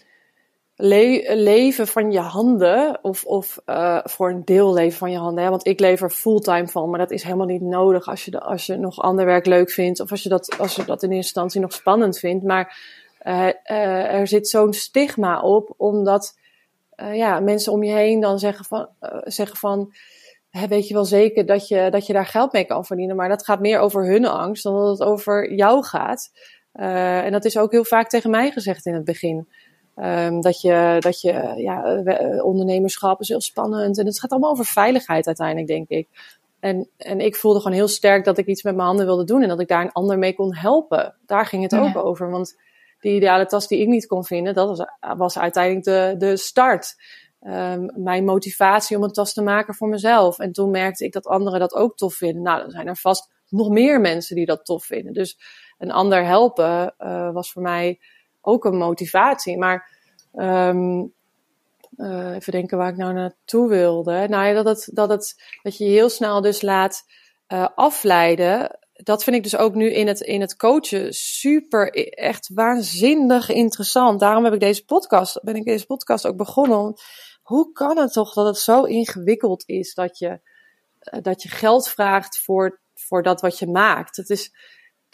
le 0.77 1.35
leven 1.35 1.87
van 1.87 2.13
je 2.13 2.19
handen, 2.19 2.99
of, 3.03 3.25
of 3.25 3.59
uh, 3.67 3.99
voor 4.05 4.31
een 4.31 4.45
deel 4.45 4.73
leven 4.73 4.99
van 4.99 5.11
je 5.11 5.19
handen. 5.19 5.45
Hè? 5.45 5.51
Want 5.51 5.67
ik 5.67 5.81
lever 5.81 6.11
fulltime 6.11 6.69
van, 6.69 6.91
maar 6.91 6.99
dat 6.99 7.11
is 7.11 7.23
helemaal 7.23 7.47
niet 7.47 7.63
nodig 7.63 8.07
als 8.07 8.25
je, 8.25 8.31
de, 8.31 8.41
als 8.41 8.67
je 8.67 8.77
nog 8.77 9.01
ander 9.01 9.25
werk 9.25 9.47
leuk 9.47 9.71
vindt, 9.71 10.01
of 10.01 10.11
als 10.11 10.23
je 10.23 10.29
dat, 10.29 10.59
als 10.59 10.77
je 10.77 10.85
dat 10.85 11.03
in 11.03 11.09
eerste 11.09 11.25
instantie 11.25 11.61
nog 11.61 11.73
spannend 11.73 12.19
vindt. 12.19 12.45
Maar 12.45 12.79
uh, 13.23 13.47
uh, 13.47 14.13
er 14.13 14.27
zit 14.27 14.49
zo'n 14.49 14.73
stigma 14.73 15.41
op, 15.41 15.75
omdat 15.77 16.39
ja, 17.13 17.41
mensen 17.41 17.73
om 17.73 17.83
je 17.83 17.93
heen 17.93 18.21
dan 18.21 18.39
zeggen 18.39 18.65
van, 18.65 18.89
zeggen 19.25 19.57
van 19.57 19.93
weet 20.69 20.89
je 20.89 20.95
wel 20.95 21.05
zeker 21.05 21.47
dat 21.47 21.69
je, 21.69 21.91
dat 21.91 22.07
je 22.07 22.13
daar 22.13 22.27
geld 22.27 22.53
mee 22.53 22.65
kan 22.65 22.85
verdienen. 22.85 23.17
Maar 23.17 23.29
dat 23.29 23.45
gaat 23.45 23.61
meer 23.61 23.79
over 23.79 24.07
hun 24.07 24.27
angst 24.27 24.63
dan 24.63 24.75
dat 24.77 24.99
het 24.99 25.09
over 25.09 25.55
jou 25.55 25.85
gaat. 25.85 26.31
en 26.73 27.33
dat 27.33 27.45
is 27.45 27.59
ook 27.59 27.73
heel 27.73 27.85
vaak 27.85 28.09
tegen 28.09 28.31
mij 28.31 28.51
gezegd 28.51 28.87
in 28.87 28.95
het 28.95 29.05
begin. 29.05 29.49
Um, 29.97 30.41
dat 30.41 30.61
je, 30.61 30.97
dat 31.01 31.21
je 31.21 31.53
ja, 31.57 32.03
ondernemerschap 32.43 33.21
is 33.21 33.29
heel 33.29 33.41
spannend. 33.41 33.99
En 33.99 34.07
het 34.07 34.21
gaat 34.21 34.31
allemaal 34.31 34.51
over 34.51 34.65
veiligheid 34.65 35.27
uiteindelijk, 35.27 35.67
denk 35.67 35.89
ik. 35.89 36.09
En, 36.61 36.89
en 36.97 37.21
ik 37.21 37.37
voelde 37.37 37.61
gewoon 37.61 37.77
heel 37.77 37.89
sterk 37.89 38.25
dat 38.25 38.39
ik 38.39 38.47
iets 38.47 38.63
met 38.63 38.75
mijn 38.75 38.87
handen 38.87 39.07
wilde 39.07 39.25
doen 39.25 39.43
en 39.43 39.49
dat 39.49 39.61
ik 39.61 39.69
daar 39.69 39.83
een 39.83 39.93
ander 39.93 40.19
mee 40.19 40.35
kon 40.35 40.55
helpen. 40.55 41.15
Daar 41.27 41.47
ging 41.47 41.63
het 41.63 41.75
ook 41.77 41.97
over. 41.97 42.31
Want 42.31 42.59
die 43.01 43.15
ideale 43.15 43.47
tas 43.47 43.69
die 43.69 43.81
ik 43.81 43.89
niet 43.89 44.07
kon 44.07 44.25
vinden, 44.25 44.55
dat 44.55 44.69
was, 44.69 44.89
was 45.17 45.39
uiteindelijk 45.39 45.85
de, 45.85 46.15
de 46.27 46.37
start. 46.37 46.95
Um, 47.41 47.91
mijn 47.95 48.25
motivatie 48.25 48.97
om 48.97 49.03
een 49.03 49.13
tas 49.13 49.33
te 49.33 49.43
maken 49.43 49.75
voor 49.75 49.89
mezelf. 49.89 50.39
En 50.39 50.53
toen 50.53 50.71
merkte 50.71 51.05
ik 51.05 51.13
dat 51.13 51.27
anderen 51.27 51.61
dat 51.61 51.75
ook 51.75 51.97
tof 51.97 52.15
vinden. 52.15 52.43
Nou, 52.43 52.61
dan 52.61 52.71
zijn 52.71 52.87
er 52.87 52.97
vast 52.97 53.33
nog 53.49 53.69
meer 53.69 54.01
mensen 54.01 54.37
die 54.37 54.47
dat 54.47 54.65
tof 54.65 54.85
vinden. 54.85 55.13
Dus 55.13 55.39
een 55.79 55.93
ander 55.93 56.25
helpen 56.25 56.95
uh, 56.99 57.33
was 57.33 57.53
voor 57.53 57.63
mij 57.63 57.99
ook 58.47 58.65
een 58.65 58.77
motivatie. 58.77 59.59
Maar 59.59 59.89
um, 60.35 61.13
uh, 61.97 62.35
even 62.35 62.53
denken 62.53 62.79
waar 62.79 62.91
ik 62.91 62.97
nou 62.97 63.13
naartoe 63.13 63.69
wilde. 63.69 64.27
Nou 64.29 64.47
ja, 64.47 64.63
dat, 64.63 64.67
het, 64.67 64.91
dat, 64.93 65.09
het, 65.09 65.43
dat 65.63 65.77
je 65.77 65.85
heel 65.85 66.09
snel 66.09 66.41
dus 66.41 66.63
laat 66.63 67.05
uh, 67.49 67.69
afleiden. 67.75 68.79
Dat 68.93 69.25
vind 69.25 69.37
ik 69.37 69.43
dus 69.43 69.57
ook 69.57 69.75
nu 69.75 69.93
in 69.93 70.07
het, 70.07 70.21
in 70.21 70.41
het 70.41 70.57
coachen 70.57 71.15
super, 71.15 71.91
echt 72.19 72.51
waanzinnig 72.55 73.49
interessant. 73.49 74.21
Daarom 74.21 74.45
heb 74.45 74.53
ik 74.53 74.61
deze 74.61 74.85
podcast, 74.85 75.43
ben 75.43 75.57
ik 75.57 75.65
deze 75.65 75.87
podcast 75.87 76.27
ook 76.27 76.37
begonnen. 76.37 76.95
Hoe 77.43 77.73
kan 77.73 77.99
het 77.99 78.13
toch 78.13 78.33
dat 78.33 78.47
het 78.47 78.59
zo 78.59 78.83
ingewikkeld 78.83 79.63
is 79.67 79.95
dat 79.95 80.19
je, 80.19 80.41
uh, 81.13 81.21
dat 81.23 81.43
je 81.43 81.49
geld 81.49 81.89
vraagt 81.89 82.41
voor, 82.41 82.81
voor 82.95 83.23
dat 83.23 83.41
wat 83.41 83.59
je 83.59 83.67
maakt? 83.67 84.17
Het 84.17 84.31
is, 84.31 84.53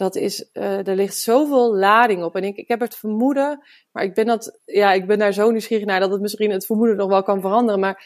dat 0.03 0.17
is, 0.17 0.51
uh, 0.53 0.87
er 0.87 0.97
ligt 0.97 1.17
zoveel 1.17 1.77
lading 1.77 2.25
op. 2.25 2.37
En 2.37 2.45
ik, 2.45 2.57
ik 2.57 2.69
heb 2.69 2.81
het 2.81 2.97
vermoeden, 2.97 3.65
maar 3.93 4.05
ik 4.05 4.15
ben, 4.15 4.27
dat, 4.27 4.61
ja, 4.65 4.93
ik 4.93 5.07
ben 5.07 5.19
daar 5.19 5.33
zo 5.33 5.51
nieuwsgierig 5.51 5.87
naar 5.87 6.01
dat 6.01 6.11
het 6.11 6.21
misschien 6.21 6.51
het 6.51 6.67
vermoeden 6.67 6.97
nog 6.97 7.09
wel 7.09 7.23
kan 7.23 7.41
veranderen. 7.41 7.81
Maar 7.81 8.05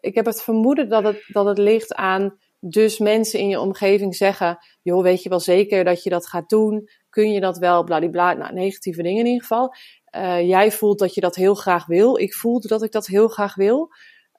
ik 0.00 0.14
heb 0.14 0.24
het 0.24 0.42
vermoeden 0.42 0.88
dat 0.88 1.04
het, 1.04 1.24
dat 1.26 1.46
het 1.46 1.58
ligt 1.58 1.94
aan 1.94 2.38
dus 2.60 2.98
mensen 2.98 3.38
in 3.38 3.48
je 3.48 3.60
omgeving 3.60 4.16
zeggen, 4.16 4.58
joh, 4.82 5.02
weet 5.02 5.22
je 5.22 5.28
wel 5.28 5.40
zeker 5.40 5.84
dat 5.84 6.02
je 6.02 6.10
dat 6.10 6.26
gaat 6.26 6.48
doen? 6.48 6.88
Kun 7.10 7.30
je 7.30 7.40
dat 7.40 7.58
wel? 7.58 7.84
Bladibla, 7.84 8.32
nou, 8.32 8.54
negatieve 8.54 9.02
dingen 9.02 9.20
in 9.20 9.26
ieder 9.26 9.40
geval. 9.40 9.74
Uh, 10.16 10.48
jij 10.48 10.72
voelt 10.72 10.98
dat 10.98 11.14
je 11.14 11.20
dat 11.20 11.34
heel 11.34 11.54
graag 11.54 11.86
wil. 11.86 12.18
Ik 12.18 12.34
voelde 12.34 12.68
dat 12.68 12.82
ik 12.82 12.92
dat 12.92 13.06
heel 13.06 13.28
graag 13.28 13.54
wil. 13.54 13.88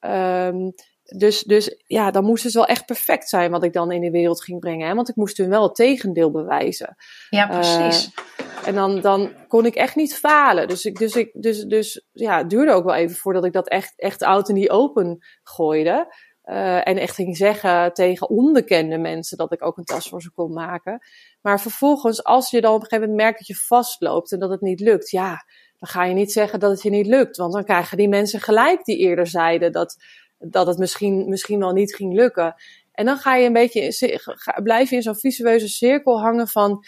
Um, 0.00 0.72
dus, 1.06 1.42
dus 1.42 1.82
ja, 1.86 2.10
dan 2.10 2.24
moest 2.24 2.44
het 2.44 2.52
wel 2.52 2.66
echt 2.66 2.86
perfect 2.86 3.28
zijn 3.28 3.50
wat 3.50 3.64
ik 3.64 3.72
dan 3.72 3.92
in 3.92 4.00
de 4.00 4.10
wereld 4.10 4.44
ging 4.44 4.60
brengen. 4.60 4.88
Hè? 4.88 4.94
Want 4.94 5.08
ik 5.08 5.16
moest 5.16 5.36
hun 5.36 5.48
wel 5.48 5.62
het 5.62 5.74
tegendeel 5.74 6.30
bewijzen. 6.30 6.96
Ja, 7.30 7.46
precies. 7.46 8.10
Uh, 8.14 8.68
en 8.68 8.74
dan, 8.74 9.00
dan 9.00 9.32
kon 9.48 9.66
ik 9.66 9.74
echt 9.74 9.96
niet 9.96 10.16
falen. 10.16 10.68
Dus, 10.68 10.84
ik, 10.84 10.98
dus, 10.98 11.14
ik, 11.14 11.30
dus, 11.32 11.64
dus 11.64 12.06
ja, 12.12 12.38
het 12.38 12.50
duurde 12.50 12.72
ook 12.72 12.84
wel 12.84 12.94
even 12.94 13.16
voordat 13.16 13.44
ik 13.44 13.52
dat 13.52 13.68
echt, 13.68 13.92
echt 13.96 14.22
out 14.22 14.48
in 14.48 14.54
die 14.54 14.70
open 14.70 15.18
gooide. 15.42 16.14
Uh, 16.44 16.88
en 16.88 16.98
echt 16.98 17.14
ging 17.14 17.36
zeggen 17.36 17.92
tegen 17.92 18.30
onbekende 18.30 18.98
mensen 18.98 19.36
dat 19.36 19.52
ik 19.52 19.64
ook 19.64 19.76
een 19.76 19.84
tas 19.84 20.08
voor 20.08 20.22
ze 20.22 20.32
kon 20.32 20.52
maken. 20.52 21.00
Maar 21.40 21.60
vervolgens, 21.60 22.24
als 22.24 22.50
je 22.50 22.60
dan 22.60 22.74
op 22.74 22.80
een 22.80 22.86
gegeven 22.86 23.08
moment 23.08 23.22
merkt 23.22 23.38
dat 23.38 23.46
je 23.46 23.64
vastloopt 23.66 24.32
en 24.32 24.38
dat 24.38 24.50
het 24.50 24.60
niet 24.60 24.80
lukt, 24.80 25.10
ja, 25.10 25.44
dan 25.78 25.88
ga 25.88 26.04
je 26.04 26.14
niet 26.14 26.32
zeggen 26.32 26.60
dat 26.60 26.70
het 26.70 26.82
je 26.82 26.90
niet 26.90 27.06
lukt. 27.06 27.36
Want 27.36 27.52
dan 27.52 27.64
krijgen 27.64 27.96
die 27.96 28.08
mensen 28.08 28.40
gelijk 28.40 28.84
die 28.84 28.98
eerder 28.98 29.26
zeiden 29.26 29.72
dat, 29.72 29.96
dat 30.38 30.66
het 30.66 30.78
misschien, 30.78 31.28
misschien 31.28 31.58
wel 31.58 31.72
niet 31.72 31.94
ging 31.94 32.14
lukken. 32.14 32.54
En 32.92 33.04
dan 33.04 33.16
ga 33.16 33.34
je 33.34 33.46
een 33.46 33.52
beetje, 33.52 34.20
blijf 34.62 34.90
je 34.90 34.96
in 34.96 35.02
zo'n 35.02 35.16
visueuze 35.16 35.68
cirkel 35.68 36.20
hangen 36.20 36.48
van, 36.48 36.84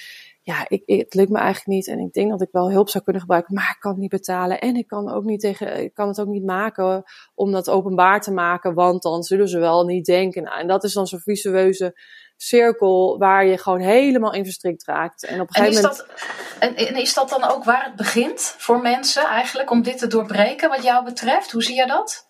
ja, 0.49 0.65
ik, 0.69 0.83
het 0.87 1.15
lukt 1.15 1.31
me 1.31 1.39
eigenlijk 1.39 1.67
niet. 1.67 1.89
En 1.89 1.99
ik 1.99 2.13
denk 2.13 2.31
dat 2.31 2.43
ik 2.43 2.49
wel 2.53 2.71
hulp 2.71 2.89
zou 2.89 3.05
kunnen 3.05 3.23
gebruiken, 3.23 3.55
maar 3.55 3.71
ik 3.75 3.81
kan 3.81 3.91
het 3.91 4.01
niet 4.01 4.11
betalen. 4.11 4.61
En 4.61 4.77
ik 4.77 4.87
kan, 4.87 5.11
ook 5.11 5.25
niet 5.25 5.41
tegen, 5.41 5.83
ik 5.83 5.95
kan 5.95 6.09
het 6.09 6.21
ook 6.21 6.27
niet 6.27 6.45
maken 6.45 7.03
om 7.35 7.53
dat 7.53 7.71
openbaar 7.71 8.21
te 8.21 8.33
maken, 8.33 8.75
want 8.75 9.03
dan 9.03 9.23
zullen 9.23 9.49
ze 9.49 9.59
wel 9.59 9.85
niet 9.85 10.05
denken. 10.05 10.43
Nou, 10.43 10.61
en 10.61 10.67
dat 10.67 10.85
is 10.85 10.93
dan 10.93 11.07
zo'n 11.07 11.21
visueuze 11.21 12.01
cirkel 12.37 13.19
waar 13.19 13.47
je 13.47 13.59
gewoon 13.59 13.81
helemaal 13.81 14.33
in 14.33 14.45
verstrikt 14.45 14.85
raakt. 14.85 15.25
En 15.25 15.41
op 15.41 15.49
een 15.49 15.55
gegeven 15.55 15.83
moment. 15.83 16.07
En, 16.59 16.77
en 16.77 16.97
is 16.97 17.15
dat 17.15 17.29
dan 17.29 17.45
ook 17.45 17.65
waar 17.65 17.85
het 17.85 17.97
begint 17.97 18.55
voor 18.59 18.81
mensen 18.81 19.25
eigenlijk 19.25 19.71
om 19.71 19.83
dit 19.83 19.99
te 19.99 20.07
doorbreken, 20.07 20.69
wat 20.69 20.83
jou 20.83 21.05
betreft? 21.05 21.53
Hoe 21.53 21.63
zie 21.63 21.77
je 21.77 21.87
dat? 21.87 22.28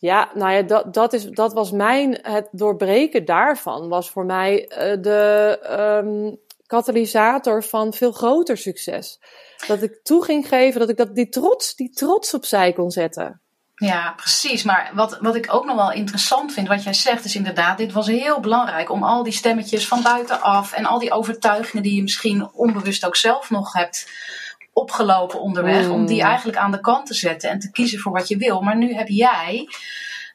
Ja, 0.00 0.30
nou 0.34 0.52
ja, 0.52 0.62
dat, 0.62 0.94
dat, 0.94 1.12
is, 1.12 1.24
dat 1.24 1.52
was 1.52 1.70
mijn, 1.70 2.18
het 2.22 2.48
doorbreken 2.52 3.24
daarvan 3.24 3.88
was 3.88 4.10
voor 4.10 4.24
mij 4.24 4.70
uh, 4.70 5.02
de 5.02 5.58
um, 6.04 6.38
katalysator 6.66 7.64
van 7.64 7.92
veel 7.92 8.12
groter 8.12 8.56
succes. 8.56 9.20
Dat 9.66 9.82
ik 9.82 10.00
toe 10.02 10.24
ging 10.24 10.48
geven, 10.48 10.80
dat 10.80 10.88
ik 10.88 10.96
dat, 10.96 11.14
die, 11.14 11.28
trots, 11.28 11.74
die 11.74 11.90
trots 11.90 12.34
opzij 12.34 12.72
kon 12.72 12.90
zetten. 12.90 13.40
Ja, 13.74 14.12
precies. 14.16 14.62
Maar 14.62 14.90
wat, 14.94 15.18
wat 15.20 15.34
ik 15.34 15.54
ook 15.54 15.64
nog 15.64 15.76
wel 15.76 15.92
interessant 15.92 16.52
vind, 16.52 16.68
wat 16.68 16.82
jij 16.82 16.94
zegt, 16.94 17.24
is 17.24 17.36
inderdaad, 17.36 17.78
dit 17.78 17.92
was 17.92 18.06
heel 18.06 18.40
belangrijk 18.40 18.90
om 18.90 19.02
al 19.02 19.22
die 19.22 19.32
stemmetjes 19.32 19.88
van 19.88 20.02
buitenaf 20.02 20.72
en 20.72 20.84
al 20.84 20.98
die 20.98 21.12
overtuigingen 21.12 21.82
die 21.82 21.94
je 21.94 22.02
misschien 22.02 22.52
onbewust 22.52 23.06
ook 23.06 23.16
zelf 23.16 23.50
nog 23.50 23.72
hebt 23.72 24.10
opgelopen 24.80 25.40
onderweg, 25.40 25.88
om 25.88 26.06
die 26.06 26.22
mm. 26.22 26.28
eigenlijk 26.28 26.58
aan 26.58 26.70
de 26.70 26.80
kant 26.80 27.06
te 27.06 27.14
zetten 27.14 27.50
en 27.50 27.58
te 27.58 27.70
kiezen 27.70 27.98
voor 27.98 28.12
wat 28.12 28.28
je 28.28 28.36
wil. 28.36 28.60
Maar 28.60 28.76
nu 28.76 28.94
heb 28.94 29.08
jij 29.08 29.68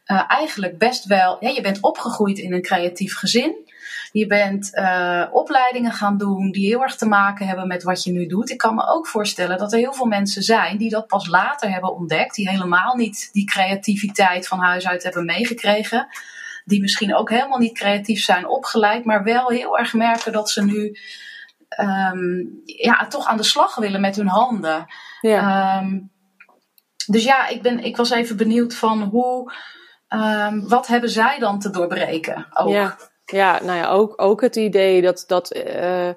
uh, 0.08 0.24
eigenlijk 0.28 0.78
best 0.78 1.06
wel, 1.06 1.38
ja, 1.40 1.50
je 1.50 1.62
bent 1.62 1.82
opgegroeid 1.82 2.38
in 2.38 2.54
een 2.54 2.62
creatief 2.62 3.16
gezin. 3.16 3.72
Je 4.12 4.28
bent 4.28 4.70
uh, 4.74 5.26
opleidingen 5.32 5.92
gaan 5.92 6.18
doen 6.18 6.52
die 6.52 6.68
heel 6.68 6.82
erg 6.82 6.96
te 6.96 7.06
maken 7.06 7.48
hebben 7.48 7.68
met 7.68 7.84
wat 7.84 8.04
je 8.04 8.12
nu 8.12 8.28
doet. 8.28 8.50
Ik 8.50 8.58
kan 8.58 8.76
me 8.76 8.88
ook 8.88 9.08
voorstellen 9.08 9.58
dat 9.58 9.72
er 9.74 9.80
heel 9.80 9.94
veel 9.94 10.06
mensen 10.06 10.44
zijn 10.44 10.78
die 10.78 10.90
dat 10.90 11.08
pas 11.08 11.28
later 11.28 11.72
hebben 11.72 11.96
ontdekt. 11.96 12.36
Die 12.36 12.50
helemaal 12.50 12.96
niet 12.96 13.30
die 13.32 13.46
creativiteit 13.46 14.48
van 14.48 14.60
huis 14.60 14.88
uit 14.88 15.04
hebben 15.04 15.26
meegekregen. 15.26 16.08
Die 16.66 16.82
misschien 16.82 17.16
ook 17.16 17.30
helemaal 17.30 17.58
niet 17.58 17.78
creatief 17.78 18.24
zijn 18.24 18.48
opgeleid, 18.48 19.06
maar 19.06 19.24
wel 19.24 19.50
heel 19.50 19.78
erg 19.78 19.94
merken 19.94 20.32
dat 20.32 20.50
ze 20.50 20.64
nu 20.64 20.98
um, 21.78 22.62
ja, 22.66 23.08
toch 23.08 23.28
aan 23.28 23.38
de 23.38 23.44
slag 23.44 23.76
willen 23.76 24.02
met 24.02 24.16
hun 24.16 24.28
handen. 24.28 24.86
Ja. 25.22 25.78
Um, 25.82 26.12
dus 27.06 27.24
ja, 27.24 27.48
ik, 27.48 27.62
ben, 27.62 27.80
ik 27.80 27.98
was 27.98 28.10
even 28.10 28.38
benieuwd 28.38 28.76
van 28.76 29.02
hoe, 29.02 29.54
um, 30.10 30.68
wat 30.68 30.88
hebben 30.88 31.10
zij 31.10 31.40
dan 31.40 31.60
te 31.60 31.70
doorbreken? 31.70 32.48
Ook? 32.54 32.70
Ja. 32.70 32.98
Ja, 33.26 33.60
nou 33.64 33.78
ja, 33.78 33.90
ook, 33.90 34.22
ook 34.22 34.42
het 34.42 34.56
idee 34.56 35.02
dat. 35.02 35.24
dat 35.28 35.56
uh, 35.56 36.10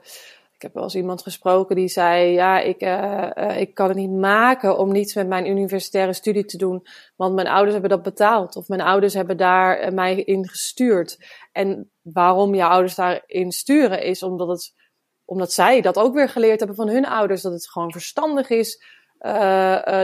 ik 0.57 0.62
heb 0.62 0.75
wel 0.75 0.83
eens 0.83 0.95
iemand 0.95 1.23
gesproken 1.23 1.77
die 1.77 1.88
zei: 1.88 2.33
Ja, 2.33 2.61
ik, 2.61 2.83
uh, 2.83 3.31
uh, 3.35 3.61
ik 3.61 3.75
kan 3.75 3.88
het 3.88 3.97
niet 3.97 4.11
maken 4.11 4.79
om 4.79 4.92
niets 4.92 5.14
met 5.14 5.29
mijn 5.29 5.47
universitaire 5.47 6.12
studie 6.12 6.45
te 6.45 6.57
doen, 6.57 6.87
want 7.16 7.35
mijn 7.35 7.47
ouders 7.47 7.73
hebben 7.73 7.90
dat 7.90 8.03
betaald. 8.03 8.57
Of 8.57 8.69
mijn 8.69 8.81
ouders 8.81 9.14
hebben 9.14 9.37
daar 9.37 9.95
mij 9.95 10.14
in 10.14 10.49
gestuurd. 10.49 11.19
En 11.53 11.90
waarom 12.03 12.55
je 12.55 12.64
ouders 12.64 12.95
daarin 12.95 13.53
sturen, 13.53 14.03
is 14.03 14.23
omdat, 14.23 14.49
het, 14.49 14.75
omdat 15.27 15.53
zij 15.53 15.81
dat 15.81 15.97
ook 15.97 16.15
weer 16.15 16.29
geleerd 16.29 16.59
hebben 16.59 16.77
van 16.77 16.89
hun 16.89 17.07
ouders. 17.07 17.43
Dat 17.43 17.53
het 17.53 17.71
gewoon 17.71 17.93
verstandig 17.93 18.49
is 18.49 18.85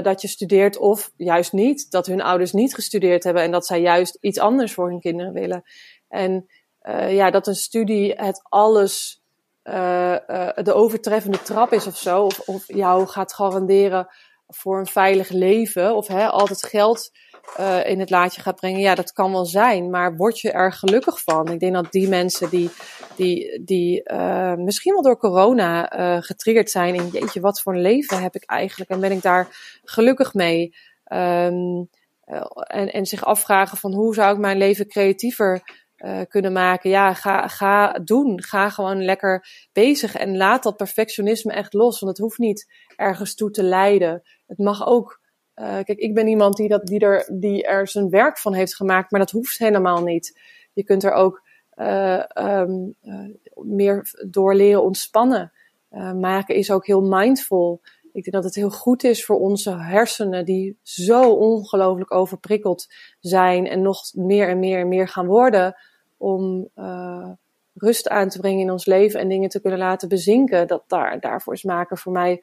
dat 0.03 0.21
je 0.23 0.29
studeert, 0.29 0.77
of 0.77 1.11
juist 1.17 1.53
niet. 1.53 1.91
Dat 1.91 2.07
hun 2.07 2.23
ouders 2.23 2.53
niet 2.53 2.75
gestudeerd 2.75 3.25
hebben 3.25 3.43
en 3.43 3.51
dat 3.51 3.67
zij 3.67 3.81
juist 3.81 4.19
iets 4.21 4.39
anders 4.39 4.75
voor 4.75 4.89
hun 4.89 5.01
kinderen 5.01 5.33
willen. 5.33 5.63
En 6.09 6.47
uh, 6.83 7.15
ja, 7.15 7.31
dat 7.31 7.47
een 7.47 7.55
studie 7.55 8.13
het 8.13 8.41
alles 8.49 9.23
de 9.63 10.73
overtreffende 10.73 11.43
trap 11.43 11.73
is 11.73 11.87
of 11.87 11.97
zo. 11.97 12.23
Of, 12.23 12.41
of 12.41 12.65
jou 12.67 13.07
gaat 13.07 13.35
garanderen 13.35 14.07
voor 14.49 14.79
een 14.79 14.87
veilig 14.87 15.29
leven. 15.29 15.97
Of 15.97 16.07
hè, 16.07 16.27
altijd 16.27 16.63
geld 16.63 17.11
in 17.85 18.01
het 18.01 18.11
laadje 18.11 18.41
gaat 18.41 18.57
brengen. 18.57 18.81
Ja, 18.81 18.95
dat 18.95 19.13
kan 19.13 19.33
wel 19.33 19.45
zijn. 19.45 19.91
Maar 19.91 20.17
word 20.17 20.41
je 20.41 20.51
er 20.51 20.73
gelukkig 20.73 21.23
van? 21.23 21.49
Ik 21.49 21.61
denk 21.61 21.75
dat 21.75 21.93
die 21.93 22.09
mensen 22.09 22.51
die, 22.51 22.71
die, 23.17 23.63
die 23.65 24.13
misschien 24.57 24.93
wel 24.93 25.03
door 25.03 25.19
corona 25.19 25.87
getriggerd 26.21 26.71
zijn. 26.71 26.95
In 26.95 27.09
jeetje, 27.09 27.41
wat 27.41 27.61
voor 27.61 27.75
een 27.75 27.81
leven 27.81 28.23
heb 28.23 28.35
ik 28.35 28.45
eigenlijk? 28.45 28.91
En 28.91 29.01
ben 29.01 29.13
ik 29.13 29.23
daar 29.23 29.49
gelukkig 29.85 30.35
mee? 30.35 30.75
Um, 31.13 31.89
en, 32.67 32.93
en 32.93 33.07
zich 33.07 33.25
afvragen 33.25 33.79
van 33.79 33.93
hoe 33.93 34.15
zou 34.15 34.35
ik 34.35 34.41
mijn 34.41 34.59
leven 34.59 34.89
creatiever 34.89 35.63
kunnen 36.29 36.53
maken. 36.53 36.91
Ja, 36.91 37.15
ga, 37.15 37.49
ga 37.49 37.93
doen. 37.93 38.43
Ga 38.43 38.71
gewoon 38.71 39.05
lekker 39.05 39.47
bezig 39.73 40.15
en 40.15 40.37
laat 40.37 40.63
dat 40.63 40.77
perfectionisme 40.77 41.53
echt 41.53 41.73
los. 41.73 42.01
Want 42.01 42.13
het 42.13 42.21
hoeft 42.21 42.39
niet 42.39 42.73
ergens 42.97 43.35
toe 43.35 43.51
te 43.51 43.63
leiden. 43.63 44.23
Het 44.47 44.59
mag 44.59 44.87
ook. 44.87 45.21
Uh, 45.57 45.67
kijk, 45.67 45.99
ik 45.99 46.15
ben 46.15 46.27
iemand 46.27 46.57
die, 46.57 46.69
dat, 46.69 46.87
die, 46.87 47.01
er, 47.01 47.29
die 47.33 47.67
er 47.67 47.89
zijn 47.89 48.11
werk 48.11 48.39
van 48.39 48.55
heeft 48.55 48.77
gemaakt, 48.77 49.11
maar 49.11 49.21
dat 49.21 49.31
hoeft 49.31 49.59
helemaal 49.59 50.03
niet. 50.03 50.41
Je 50.73 50.85
kunt 50.85 51.05
er 51.05 51.13
ook 51.13 51.43
uh, 51.77 52.25
um, 52.35 52.95
meer 53.55 54.25
door 54.29 54.55
leren 54.55 54.83
ontspannen. 54.83 55.53
maken 56.21 56.55
is 56.55 56.71
ook 56.71 56.87
heel 56.87 57.01
mindful. 57.01 57.81
Ik 58.13 58.23
denk 58.23 58.35
dat 58.35 58.45
het 58.45 58.55
heel 58.55 58.71
goed 58.71 59.05
is 59.05 59.25
voor 59.25 59.39
onze 59.39 59.77
hersenen, 59.77 60.45
die 60.45 60.79
zo 60.83 61.33
ongelooflijk 61.33 62.15
overprikkeld 62.15 62.87
zijn 63.21 63.67
en 63.67 63.83
nog 63.83 64.01
meer 64.15 64.49
en 64.49 64.59
meer 64.59 64.79
en 64.79 64.89
meer 64.89 65.09
gaan 65.09 65.27
worden, 65.27 65.77
om 66.17 66.69
rust 67.75 68.09
aan 68.09 68.29
te 68.29 68.39
brengen 68.39 68.61
in 68.61 68.71
ons 68.71 68.87
leven 68.87 69.21
en 69.21 69.29
dingen 69.29 69.49
te 69.49 69.61
kunnen 69.61 69.79
laten 69.79 70.09
bezinken. 70.09 70.67
Dat 70.67 70.85
daar, 70.87 71.21
daarvoor 71.21 71.55
is 71.55 71.63
maken 71.63 71.99
voor 71.99 72.13
mij 72.13 72.43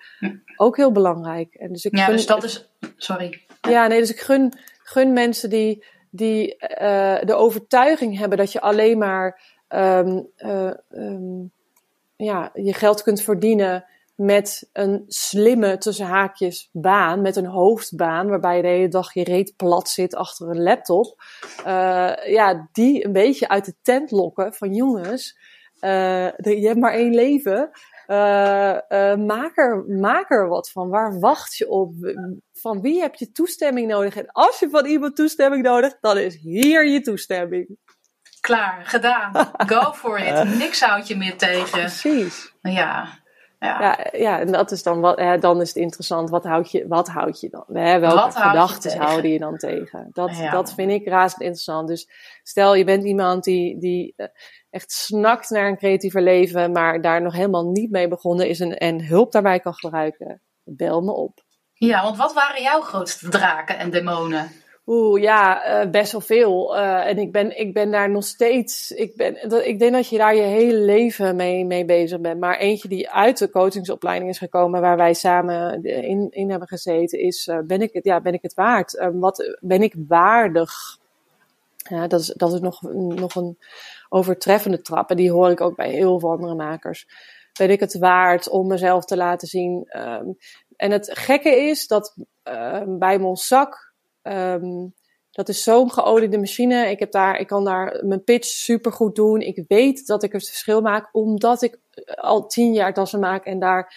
ook 0.56 0.78
heel 0.78 0.92
belangrijk. 0.92 1.54
En 1.54 1.72
dus 1.72 1.86
ik 1.86 1.98
ja, 1.98 2.08
dus 2.08 2.26
dat 2.26 2.44
is. 2.44 2.70
Sorry. 2.98 3.46
Ja, 3.62 3.88
nee, 3.88 4.00
dus 4.00 4.12
ik 4.12 4.20
gun, 4.20 4.54
gun 4.84 5.14
mensen 5.14 5.50
die, 5.50 5.86
die 6.10 6.56
uh, 6.82 7.20
de 7.22 7.34
overtuiging 7.36 8.18
hebben 8.18 8.38
dat 8.38 8.52
je 8.52 8.62
alleen 8.62 8.98
maar 8.98 9.42
um, 9.70 10.30
uh, 10.38 10.74
um, 10.90 11.52
ja, 12.16 12.50
je 12.54 12.74
geld 12.74 13.04
kunt 13.04 13.22
verdienen 13.22 13.86
met 14.20 14.70
een 14.74 15.04
slimme, 15.08 15.78
tussen 15.78 16.06
haakjes, 16.06 16.70
baan, 16.72 17.22
met 17.22 17.36
een 17.36 17.46
hoofdbaan, 17.46 18.28
waarbij 18.28 18.56
je 18.56 18.62
de 18.62 18.68
hele 18.68 18.88
dag 18.88 19.14
je 19.14 19.24
reet 19.24 19.54
plat 19.56 19.90
zit 19.90 20.16
achter 20.16 20.50
een 20.50 20.62
laptop, 20.62 21.24
uh, 21.60 22.14
ja, 22.26 22.70
die 22.72 23.06
een 23.06 23.12
beetje 23.12 23.48
uit 23.48 23.66
de 23.66 23.76
tent 23.82 24.12
lokken 24.12 24.54
van 24.54 24.74
jongens, 24.74 25.38
uh, 25.82 26.32
je 26.38 26.68
hebt 26.68 26.80
maar 26.80 26.94
één 26.94 27.14
leven, 27.14 27.70
uh, 28.08 28.16
maak, 29.16 29.58
er, 29.58 29.86
maak 29.88 30.32
er 30.32 30.48
wat 30.48 30.72
van. 30.72 30.90
Waar 30.90 31.20
wacht 31.20 31.58
je 31.58 31.70
op? 31.70 31.94
Van 32.54 32.82
wie 32.82 33.02
heb 33.02 33.16
je 33.16 33.32
toestemming 33.32 33.88
nodig? 33.88 34.16
En 34.16 34.32
als 34.32 34.60
je 34.60 34.70
van 34.70 34.86
iemand 34.86 35.16
toestemming 35.16 35.64
nodig 35.64 35.98
dan 36.00 36.18
is 36.18 36.36
hier 36.36 36.88
je 36.88 37.02
toestemming. 37.02 37.78
Klaar, 38.40 38.86
gedaan. 38.86 39.32
Go 39.74 39.92
for 39.92 40.20
it. 40.20 40.58
Niks 40.58 40.82
houdt 40.82 41.08
je 41.08 41.18
meer 41.18 41.38
tegen. 41.38 41.80
Precies. 41.80 42.54
Ja, 42.62 43.19
ja. 43.60 43.80
ja. 43.80 44.08
Ja, 44.12 44.40
en 44.40 44.52
dat 44.52 44.72
is 44.72 44.84
dan, 44.84 45.00
wat, 45.00 45.20
ja, 45.20 45.38
dan 45.38 45.62
is 45.62 45.68
het 45.68 45.78
interessant. 45.78 46.30
Wat 46.30 46.44
houd 46.44 46.72
je, 46.72 46.88
wat 46.88 47.08
houd 47.08 47.40
je 47.40 47.50
dan? 47.50 47.66
Hè, 47.68 48.00
welke 48.00 48.32
gedachten 48.32 48.98
houden 48.98 49.32
je 49.32 49.40
dan 49.40 49.58
tegen? 49.58 50.10
Dat, 50.12 50.32
dat 50.52 50.74
vind 50.74 50.92
ik 50.92 51.08
razend 51.08 51.42
interessant. 51.42 51.88
Dus 51.88 52.10
stel 52.44 52.76
je 52.76 52.84
bent 52.84 53.04
iemand 53.04 53.44
die, 53.44 53.80
die 53.80 54.14
eh, 54.16 54.28
echt 54.70 54.92
snakt 54.92 55.50
naar 55.50 55.68
een 55.68 55.78
creatiever 55.78 56.22
leven, 56.22 56.72
maar 56.72 57.02
daar 57.02 57.22
nog 57.22 57.34
helemaal 57.34 57.70
niet 57.70 57.92
mee 57.92 58.08
begonnen 58.08 58.48
is 58.48 58.60
en, 58.60 58.78
en 58.78 59.06
hulp 59.06 59.32
daarbij 59.32 59.60
kan 59.60 59.74
gebruiken. 59.74 60.42
Bel 60.64 61.02
me 61.02 61.12
op. 61.12 61.44
Ja, 61.74 62.04
want 62.04 62.18
wat 62.18 62.34
waren 62.34 62.62
jouw 62.62 62.82
grootste 62.82 63.30
draken 63.30 63.78
en 63.78 63.90
demonen? 63.90 64.52
Oeh, 64.92 65.22
ja, 65.22 65.82
uh, 65.84 65.90
best 65.90 66.12
wel 66.12 66.22
veel. 66.22 66.78
Uh, 66.78 67.08
en 67.08 67.18
ik 67.18 67.32
ben, 67.32 67.60
ik 67.60 67.74
ben 67.74 67.92
daar 67.92 68.10
nog 68.10 68.24
steeds. 68.24 68.92
Ik, 68.92 69.16
ben, 69.16 69.68
ik 69.68 69.80
denk 69.80 69.94
dat 69.94 70.08
je 70.08 70.18
daar 70.18 70.36
je 70.36 70.42
hele 70.42 70.78
leven 70.78 71.36
mee, 71.36 71.66
mee 71.66 71.86
bezig 71.86 72.20
bent. 72.20 72.40
Maar 72.40 72.58
eentje 72.58 72.88
die 72.88 73.10
uit 73.10 73.38
de 73.38 73.50
coachingsopleiding 73.50 74.30
is 74.30 74.38
gekomen, 74.38 74.82
waar 74.82 74.98
wij 74.98 75.14
samen 75.14 75.84
in, 75.84 76.28
in 76.32 76.50
hebben 76.50 76.68
gezeten, 76.68 77.20
is: 77.20 77.48
uh, 77.48 77.60
ben, 77.60 77.82
ik 77.82 77.94
het, 77.94 78.04
ja, 78.04 78.22
ben 78.22 78.34
ik 78.34 78.42
het 78.42 78.54
waard? 78.54 79.10
wat 79.14 79.58
ben 79.60 79.82
ik 79.82 79.96
waardig? 80.08 80.72
Ja, 81.90 82.08
dat 82.08 82.20
is, 82.20 82.28
dat 82.28 82.54
is 82.54 82.60
nog, 82.60 82.82
nog 82.92 83.36
een 83.36 83.58
overtreffende 84.10 84.82
trap. 84.82 85.10
En 85.10 85.16
die 85.16 85.32
hoor 85.32 85.50
ik 85.50 85.62
ook 85.62 85.76
bij 85.76 85.90
heel 85.90 86.20
veel 86.20 86.32
andere 86.32 86.56
makers. 86.56 87.08
Ben 87.60 87.70
ik 87.70 87.80
het 87.80 87.98
waard 87.98 88.50
om 88.50 88.68
mezelf 88.68 89.06
te 89.06 89.18
laten 89.18 89.48
zien? 89.48 89.90
Um, 89.98 90.38
en 90.76 90.92
het 90.92 91.10
gekke 91.14 91.56
is 91.56 91.88
dat 91.88 92.16
ehm, 92.44 92.98
bij 92.98 93.20
Monsac 93.20 93.89
Um, 94.30 94.94
dat 95.32 95.50
is 95.50 95.64
zo'n 95.64 95.92
geoliede 95.92 96.38
machine. 96.38 96.90
Ik, 96.90 97.00
heb 97.00 97.12
daar, 97.12 97.40
ik 97.40 97.48
kan 97.48 97.66
daar 97.66 98.06
mijn 98.06 98.24
pitch 98.24 98.48
super 98.48 98.92
goed 98.92 99.16
doen. 99.16 99.42
Ik 99.42 99.64
weet 99.68 100.06
dat 100.06 100.24
ik 100.24 100.32
het 100.32 100.48
verschil 100.48 100.82
maak, 100.82 101.10
omdat 101.12 101.62
ik 101.62 101.80
al 102.16 102.48
tien 102.48 102.74
jaar 102.74 102.94
tassen 102.94 103.20
maak 103.20 103.46
en 103.46 103.60
daar 103.60 103.94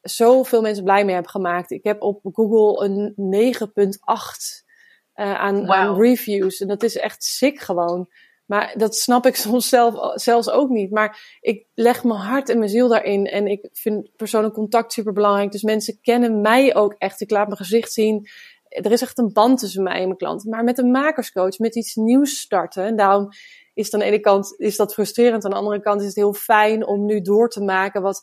zoveel 0.00 0.60
mensen 0.60 0.84
blij 0.84 1.04
mee 1.04 1.14
heb 1.14 1.26
gemaakt. 1.26 1.70
Ik 1.70 1.84
heb 1.84 2.02
op 2.02 2.20
Google 2.32 2.84
een 2.84 3.14
9,8 3.54 4.66
uh, 5.14 5.34
aan, 5.34 5.66
Wauw. 5.66 5.88
aan 5.88 6.00
reviews. 6.00 6.60
En 6.60 6.68
dat 6.68 6.82
is 6.82 6.96
echt 6.96 7.24
sick 7.24 7.60
gewoon. 7.60 8.08
Maar 8.46 8.74
dat 8.76 8.96
snap 8.96 9.26
ik 9.26 9.36
soms 9.46 9.68
zelf, 9.68 10.20
zelfs 10.20 10.50
ook 10.50 10.68
niet. 10.68 10.90
Maar 10.90 11.38
ik 11.40 11.66
leg 11.74 12.04
mijn 12.04 12.20
hart 12.20 12.48
en 12.48 12.58
mijn 12.58 12.70
ziel 12.70 12.88
daarin. 12.88 13.26
En 13.26 13.46
ik 13.46 13.68
vind 13.72 14.16
persoonlijk 14.16 14.54
contact 14.54 14.92
super 14.92 15.12
belangrijk. 15.12 15.52
Dus 15.52 15.62
mensen 15.62 16.00
kennen 16.00 16.40
mij 16.40 16.74
ook 16.74 16.94
echt. 16.98 17.20
Ik 17.20 17.30
laat 17.30 17.46
mijn 17.46 17.58
gezicht 17.58 17.92
zien. 17.92 18.28
Er 18.68 18.92
is 18.92 19.02
echt 19.02 19.18
een 19.18 19.32
band 19.32 19.58
tussen 19.58 19.82
mij 19.82 20.00
en 20.00 20.04
mijn 20.04 20.16
klanten. 20.16 20.50
Maar 20.50 20.64
met 20.64 20.78
een 20.78 20.90
makerscoach, 20.90 21.58
met 21.58 21.76
iets 21.76 21.94
nieuws 21.94 22.38
starten. 22.38 22.84
En 22.84 22.96
daarom 22.96 23.28
is 23.74 23.84
het 23.84 23.94
aan 23.94 24.00
de 24.00 24.06
ene 24.06 24.20
kant 24.20 24.54
is 24.56 24.76
dat 24.76 24.94
frustrerend. 24.94 25.44
Aan 25.44 25.50
de 25.50 25.56
andere 25.56 25.80
kant 25.80 26.00
is 26.00 26.06
het 26.06 26.16
heel 26.16 26.34
fijn 26.34 26.86
om 26.86 27.04
nu 27.04 27.20
door 27.20 27.48
te 27.48 27.62
maken 27.62 28.02
wat 28.02 28.22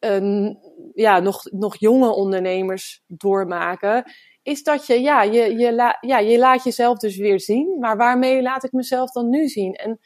uh, 0.00 0.50
ja, 0.94 1.20
nog, 1.20 1.44
nog 1.50 1.76
jonge 1.76 2.10
ondernemers 2.10 3.02
doormaken 3.06 4.04
is 4.42 4.62
dat 4.62 4.86
je, 4.86 5.00
ja, 5.00 5.22
je, 5.22 5.58
je, 5.58 5.96
ja, 6.00 6.18
je 6.18 6.38
laat 6.38 6.64
jezelf 6.64 6.98
dus 6.98 7.16
weer 7.16 7.40
zien. 7.40 7.78
Maar 7.78 7.96
waarmee 7.96 8.42
laat 8.42 8.64
ik 8.64 8.72
mezelf 8.72 9.10
dan 9.10 9.28
nu 9.28 9.48
zien? 9.48 9.74
En 9.74 9.98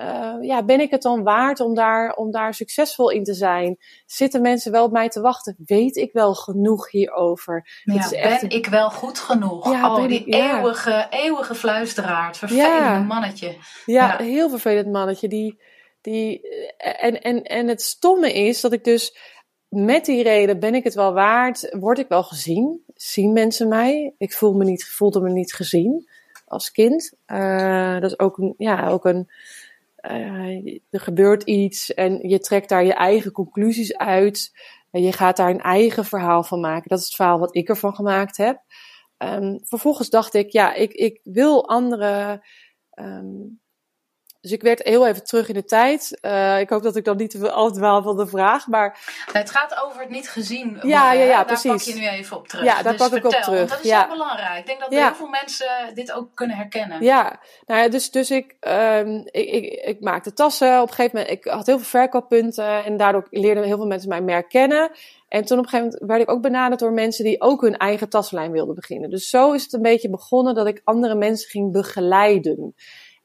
uh, 0.00 0.34
ja, 0.40 0.64
ben 0.64 0.80
ik 0.80 0.90
het 0.90 1.02
dan 1.02 1.22
waard 1.22 1.60
om 1.60 1.74
daar, 1.74 2.14
om 2.14 2.30
daar 2.30 2.54
succesvol 2.54 3.10
in 3.10 3.24
te 3.24 3.34
zijn? 3.34 3.76
Zitten 4.06 4.42
mensen 4.42 4.72
wel 4.72 4.84
op 4.84 4.92
mij 4.92 5.08
te 5.08 5.20
wachten? 5.20 5.56
Weet 5.64 5.96
ik 5.96 6.12
wel 6.12 6.34
genoeg 6.34 6.90
hierover? 6.90 7.80
Ja, 7.84 7.98
is 7.98 8.12
echt... 8.12 8.40
Ben 8.40 8.50
ik 8.50 8.66
wel 8.66 8.90
goed 8.90 9.18
genoeg? 9.18 9.70
Ja, 9.70 9.94
oh, 9.94 10.08
die 10.08 10.18
ik, 10.20 10.34
ja. 10.34 10.56
eeuwige, 10.56 11.06
eeuwige 11.10 11.54
fluisteraar. 11.54 12.26
Het 12.26 12.36
vervelende 12.36 13.06
mannetje. 13.06 13.56
Ja, 13.86 14.16
ja, 14.18 14.24
heel 14.24 14.48
vervelend 14.48 14.92
mannetje. 14.92 15.28
Die, 15.28 15.60
die, 16.00 16.40
en, 16.76 17.22
en, 17.22 17.42
en 17.42 17.68
het 17.68 17.82
stomme 17.82 18.32
is 18.32 18.60
dat 18.60 18.72
ik 18.72 18.84
dus 18.84 19.16
met 19.68 20.04
die 20.04 20.22
reden 20.22 20.60
ben 20.60 20.74
ik 20.74 20.84
het 20.84 20.94
wel 20.94 21.12
waard, 21.12 21.76
word 21.78 21.98
ik 21.98 22.08
wel 22.08 22.22
gezien, 22.22 22.82
zien 22.94 23.32
mensen 23.32 23.68
mij. 23.68 24.14
Ik 24.18 24.32
voel 24.32 24.52
me 24.52 24.64
niet, 24.64 24.84
voelde 24.84 25.20
me 25.20 25.30
niet 25.30 25.54
gezien 25.54 26.08
als 26.46 26.70
kind. 26.70 27.12
Uh, 27.26 28.00
dat 28.00 28.10
is 28.10 28.18
ook 28.18 28.38
een, 28.38 28.54
ja, 28.58 28.88
ook 28.88 29.04
een, 29.04 29.30
uh, 30.10 30.80
er 30.90 31.00
gebeurt 31.00 31.42
iets 31.42 31.94
en 31.94 32.28
je 32.28 32.38
trekt 32.38 32.68
daar 32.68 32.84
je 32.84 32.94
eigen 32.94 33.32
conclusies 33.32 33.96
uit. 33.96 34.52
En 34.90 35.02
je 35.02 35.12
gaat 35.12 35.36
daar 35.36 35.50
een 35.50 35.60
eigen 35.60 36.04
verhaal 36.04 36.42
van 36.42 36.60
maken. 36.60 36.88
Dat 36.88 36.98
is 36.98 37.04
het 37.04 37.14
verhaal 37.14 37.38
wat 37.38 37.56
ik 37.56 37.68
ervan 37.68 37.94
gemaakt 37.94 38.36
heb. 38.36 38.62
Um, 39.18 39.60
vervolgens 39.64 40.10
dacht 40.10 40.34
ik, 40.34 40.50
ja, 40.50 40.74
ik, 40.74 40.92
ik 40.92 41.20
wil 41.22 41.68
andere 41.68 42.46
um, 42.94 43.60
dus 44.46 44.54
ik 44.54 44.62
werd 44.62 44.82
heel 44.82 45.06
even 45.06 45.24
terug 45.24 45.48
in 45.48 45.54
de 45.54 45.64
tijd. 45.64 46.18
Uh, 46.22 46.60
ik 46.60 46.68
hoop 46.68 46.82
dat 46.82 46.96
ik 46.96 47.04
dan 47.04 47.16
niet 47.16 47.30
te 47.30 47.38
veel 47.38 47.50
afdwaal 47.50 48.02
van 48.02 48.16
de 48.16 48.26
vraag. 48.26 48.66
Maar... 48.66 48.98
Het 49.32 49.50
gaat 49.50 49.80
over 49.84 50.00
het 50.00 50.10
niet 50.10 50.28
gezien 50.28 50.70
worden. 50.72 50.88
Ja, 50.88 51.12
ja, 51.12 51.24
ja, 51.24 51.36
daar 51.36 51.44
precies. 51.44 51.70
pak 51.70 51.94
je 51.94 52.00
nu 52.00 52.08
even 52.08 52.36
op 52.36 52.48
terug. 52.48 52.64
Ja, 52.64 52.82
daar 52.82 52.92
dus 52.92 53.08
pak 53.08 53.12
ik 53.16 53.22
vertel, 53.22 53.38
op 53.38 53.44
terug. 53.44 53.58
Want 53.58 53.70
dat 53.70 53.80
is 53.80 53.90
ja. 53.90 53.98
heel 53.98 54.16
belangrijk. 54.16 54.58
Ik 54.58 54.66
denk 54.66 54.80
dat 54.80 54.92
ja. 54.92 55.06
heel 55.06 55.14
veel 55.14 55.28
mensen 55.28 55.94
dit 55.94 56.12
ook 56.12 56.28
kunnen 56.34 56.56
herkennen. 56.56 57.02
Ja, 57.02 57.40
nou 57.66 57.82
ja, 57.82 57.88
dus, 57.88 58.10
dus 58.10 58.30
ik, 58.30 58.56
um, 58.60 59.20
ik, 59.30 59.48
ik, 59.48 59.72
ik 59.84 60.00
maakte 60.00 60.32
tassen. 60.32 60.80
Op 60.80 60.88
een 60.88 60.94
gegeven 60.94 61.18
moment, 61.18 61.36
ik 61.36 61.44
had 61.44 61.66
heel 61.66 61.78
veel 61.78 62.00
verkooppunten. 62.00 62.84
En 62.84 62.96
daardoor 62.96 63.26
leerden 63.30 63.64
heel 63.64 63.76
veel 63.76 63.86
mensen 63.86 64.08
mij 64.08 64.22
meer 64.22 64.46
kennen. 64.46 64.90
En 65.28 65.44
toen 65.44 65.58
op 65.58 65.64
een 65.64 65.70
gegeven 65.70 65.92
moment 65.92 66.10
werd 66.10 66.22
ik 66.22 66.30
ook 66.30 66.42
benaderd 66.42 66.80
door 66.80 66.92
mensen 66.92 67.24
die 67.24 67.40
ook 67.40 67.60
hun 67.60 67.76
eigen 67.76 68.08
tassenlijn 68.08 68.50
wilden 68.50 68.74
beginnen. 68.74 69.10
Dus 69.10 69.28
zo 69.28 69.52
is 69.52 69.62
het 69.62 69.72
een 69.72 69.82
beetje 69.82 70.10
begonnen 70.10 70.54
dat 70.54 70.66
ik 70.66 70.80
andere 70.84 71.14
mensen 71.14 71.50
ging 71.50 71.72
begeleiden. 71.72 72.74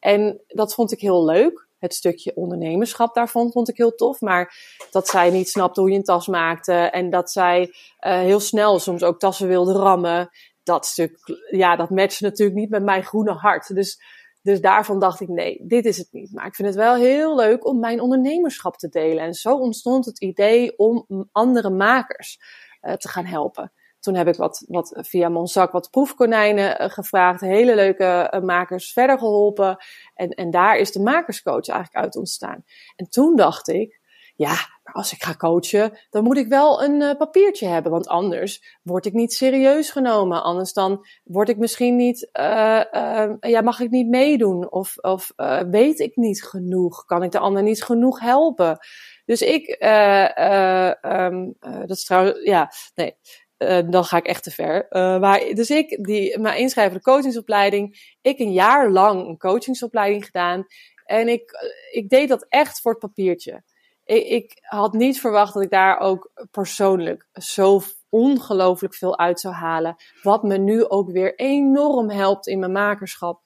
En 0.01 0.41
dat 0.47 0.73
vond 0.73 0.91
ik 0.91 0.99
heel 0.99 1.25
leuk 1.25 1.69
het 1.81 1.93
stukje 1.93 2.35
ondernemerschap 2.35 3.13
daarvan 3.13 3.51
vond 3.51 3.69
ik 3.69 3.77
heel 3.77 3.95
tof. 3.95 4.21
Maar 4.21 4.55
dat 4.91 5.07
zij 5.07 5.29
niet 5.29 5.49
snapte 5.49 5.81
hoe 5.81 5.89
je 5.89 5.97
een 5.97 6.03
tas 6.03 6.27
maakte. 6.27 6.73
En 6.73 7.09
dat 7.09 7.31
zij 7.31 7.61
uh, 7.61 7.71
heel 7.99 8.39
snel 8.39 8.79
soms 8.79 9.03
ook 9.03 9.19
tassen 9.19 9.47
wilde 9.47 9.73
rammen. 9.73 10.29
Dat 10.63 10.85
stuk, 10.85 11.17
ja, 11.49 11.75
dat 11.75 11.89
matchte 11.89 12.23
natuurlijk 12.23 12.57
niet 12.57 12.69
met 12.69 12.83
mijn 12.83 13.03
groene 13.03 13.31
hart. 13.31 13.75
Dus, 13.75 14.01
dus 14.41 14.61
daarvan 14.61 14.99
dacht 14.99 15.19
ik, 15.19 15.27
nee, 15.27 15.61
dit 15.67 15.85
is 15.85 15.97
het 15.97 16.07
niet. 16.11 16.33
Maar 16.33 16.45
ik 16.45 16.55
vind 16.55 16.67
het 16.67 16.77
wel 16.77 16.95
heel 16.95 17.35
leuk 17.35 17.65
om 17.65 17.79
mijn 17.79 18.01
ondernemerschap 18.01 18.77
te 18.77 18.89
delen. 18.89 19.23
En 19.23 19.33
zo 19.33 19.57
ontstond 19.57 20.05
het 20.05 20.19
idee 20.19 20.77
om 20.77 21.05
andere 21.31 21.69
makers 21.69 22.39
uh, 22.81 22.93
te 22.93 23.09
gaan 23.09 23.25
helpen. 23.25 23.71
Toen 24.01 24.15
heb 24.15 24.27
ik 24.27 24.35
wat, 24.35 24.65
wat 24.67 24.97
via 24.97 25.29
Monzak 25.29 25.71
wat 25.71 25.89
proefkonijnen 25.89 26.81
uh, 26.81 26.89
gevraagd. 26.89 27.41
Hele 27.41 27.75
leuke 27.75 28.33
uh, 28.33 28.41
makers 28.41 28.93
verder 28.93 29.17
geholpen. 29.17 29.77
En, 30.13 30.29
en 30.29 30.51
daar 30.51 30.77
is 30.77 30.91
de 30.91 30.99
makerscoach 30.99 31.67
eigenlijk 31.67 32.05
uit 32.05 32.15
ontstaan. 32.15 32.63
En 32.95 33.09
toen 33.09 33.35
dacht 33.35 33.67
ik, 33.67 33.99
ja, 34.35 34.53
maar 34.83 34.93
als 34.93 35.11
ik 35.11 35.23
ga 35.23 35.35
coachen, 35.35 35.97
dan 36.09 36.23
moet 36.23 36.37
ik 36.37 36.47
wel 36.47 36.83
een 36.83 37.01
uh, 37.01 37.15
papiertje 37.17 37.67
hebben. 37.67 37.91
Want 37.91 38.07
anders 38.07 38.79
word 38.83 39.05
ik 39.05 39.13
niet 39.13 39.33
serieus 39.33 39.91
genomen. 39.91 40.43
Anders 40.43 40.73
dan 40.73 41.05
word 41.23 41.49
ik 41.49 41.57
misschien 41.57 41.95
niet, 41.95 42.29
ja, 43.41 43.61
mag 43.63 43.79
ik 43.79 43.89
niet 43.89 44.07
meedoen. 44.07 44.71
Of, 44.71 44.97
of 44.97 45.31
weet 45.69 45.99
ik 45.99 46.15
niet 46.15 46.43
genoeg. 46.43 47.05
Kan 47.05 47.23
ik 47.23 47.31
de 47.31 47.39
ander 47.39 47.63
niet 47.63 47.83
genoeg 47.83 48.19
helpen. 48.19 48.77
Dus 49.25 49.41
ik, 49.41 49.85
um, 51.01 51.55
dat 51.59 51.97
is 51.97 52.03
trouwens, 52.03 52.43
ja, 52.43 52.71
nee. 52.95 53.15
Uh, 53.61 53.79
dan 53.89 54.03
ga 54.03 54.17
ik 54.17 54.25
echt 54.25 54.43
te 54.43 54.51
ver. 54.51 54.87
Maar, 55.19 55.39
dus 55.53 55.69
ik, 55.69 56.03
die, 56.03 56.39
mijn 56.39 56.59
inschrijven 56.59 56.93
de 56.93 57.01
coachingsopleiding. 57.03 58.15
Ik 58.21 58.39
een 58.39 58.51
jaar 58.51 58.89
lang 58.89 59.27
een 59.27 59.37
coachingsopleiding 59.37 60.25
gedaan. 60.25 60.65
En 61.05 61.27
ik, 61.27 61.51
ik 61.91 62.09
deed 62.09 62.29
dat 62.29 62.45
echt 62.49 62.81
voor 62.81 62.91
het 62.91 62.99
papiertje. 62.99 63.63
Ik, 64.05 64.27
ik 64.27 64.57
had 64.61 64.93
niet 64.93 65.19
verwacht 65.19 65.53
dat 65.53 65.63
ik 65.63 65.69
daar 65.69 65.99
ook 65.99 66.31
persoonlijk 66.51 67.27
zo 67.33 67.81
ongelooflijk 68.09 68.95
veel 68.95 69.19
uit 69.19 69.39
zou 69.39 69.53
halen. 69.53 69.95
Wat 70.21 70.43
me 70.43 70.57
nu 70.57 70.89
ook 70.89 71.11
weer 71.11 71.35
enorm 71.35 72.09
helpt 72.09 72.47
in 72.47 72.59
mijn 72.59 72.71
makerschap. 72.71 73.41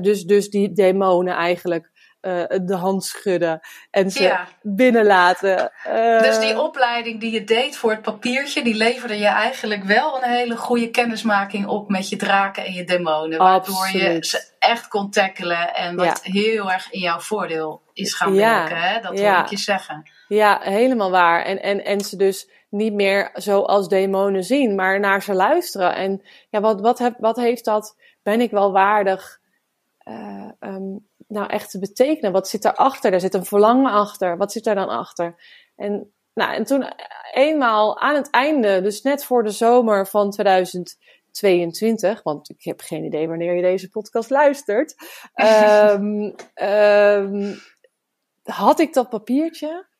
Dus, 0.00 0.24
dus 0.24 0.50
die 0.50 0.72
demonen 0.72 1.34
eigenlijk 1.34 1.90
uh, 2.26 2.42
de 2.62 2.74
hand 2.74 3.04
schudden 3.04 3.60
en 3.90 4.10
ze 4.10 4.22
Ja. 4.22 4.48
binnenlaten. 4.62 5.72
Uh, 5.88 6.22
Dus 6.22 6.38
die 6.38 6.60
opleiding 6.60 7.20
die 7.20 7.32
je 7.32 7.44
deed 7.44 7.76
voor 7.76 7.90
het 7.90 8.02
papiertje, 8.02 8.62
die 8.64 8.74
leverde 8.74 9.18
je 9.18 9.26
eigenlijk 9.26 9.84
wel 9.84 10.16
een 10.22 10.30
hele 10.30 10.56
goede 10.56 10.90
kennismaking 10.90 11.66
op 11.66 11.88
met 11.88 12.08
je 12.08 12.16
draken 12.16 12.64
en 12.64 12.72
je 12.72 12.84
demonen. 12.84 13.38
Waardoor 13.38 13.88
je 13.92 14.16
ze 14.20 14.44
echt 14.58 14.88
kon 14.88 15.10
tackelen 15.10 15.74
en 15.74 15.96
wat 15.96 16.22
heel 16.22 16.72
erg 16.72 16.90
in 16.90 17.00
jouw 17.00 17.18
voordeel 17.20 17.82
is 17.92 18.14
gaan 18.14 18.34
Ja. 18.34 18.58
werken. 18.58 18.76
Hè? 18.76 19.00
Dat 19.00 19.18
Ja. 19.18 19.34
hoor 19.34 19.44
ik 19.44 19.50
je 19.50 19.56
zeggen. 19.58 20.02
Ja, 20.28 20.58
helemaal 20.62 21.10
waar. 21.10 21.42
En, 21.44 21.62
en, 21.62 21.84
en 21.84 22.00
ze 22.00 22.16
dus 22.16 22.48
niet 22.68 22.92
meer 22.92 23.30
zo 23.34 23.60
als 23.60 23.88
demonen 23.88 24.44
zien, 24.44 24.74
maar 24.74 25.00
naar 25.00 25.22
ze 25.22 25.34
luisteren. 25.34 25.94
En 25.94 26.22
ja, 26.48 26.60
wat, 26.60 26.80
wat, 26.80 26.98
heb, 26.98 27.14
wat 27.18 27.36
heeft 27.36 27.64
dat, 27.64 27.96
ben 28.22 28.40
ik 28.40 28.50
wel 28.50 28.72
waardig, 28.72 29.38
uh, 30.04 30.48
um, 30.60 31.06
nou 31.28 31.46
echt 31.48 31.70
te 31.70 31.78
betekenen? 31.78 32.32
Wat 32.32 32.48
zit 32.48 32.62
daarachter? 32.62 33.10
Daar 33.10 33.20
zit 33.20 33.34
een 33.34 33.44
verlangen 33.44 33.92
achter. 33.92 34.36
Wat 34.36 34.52
zit 34.52 34.64
daar 34.64 34.74
dan 34.74 34.88
achter? 34.88 35.34
En, 35.76 36.12
nou, 36.34 36.54
en 36.54 36.64
toen 36.64 36.92
eenmaal 37.32 38.00
aan 38.00 38.14
het 38.14 38.30
einde, 38.30 38.80
dus 38.82 39.02
net 39.02 39.24
voor 39.24 39.42
de 39.42 39.50
zomer 39.50 40.06
van 40.06 40.30
2022, 40.30 42.22
want 42.22 42.50
ik 42.50 42.64
heb 42.64 42.80
geen 42.80 43.04
idee 43.04 43.28
wanneer 43.28 43.54
je 43.54 43.62
deze 43.62 43.88
podcast 43.88 44.30
luistert, 44.30 44.94
um, 45.34 46.34
had 48.42 48.78
ik 48.78 48.92
dat 48.92 49.08
papiertje. 49.08 49.92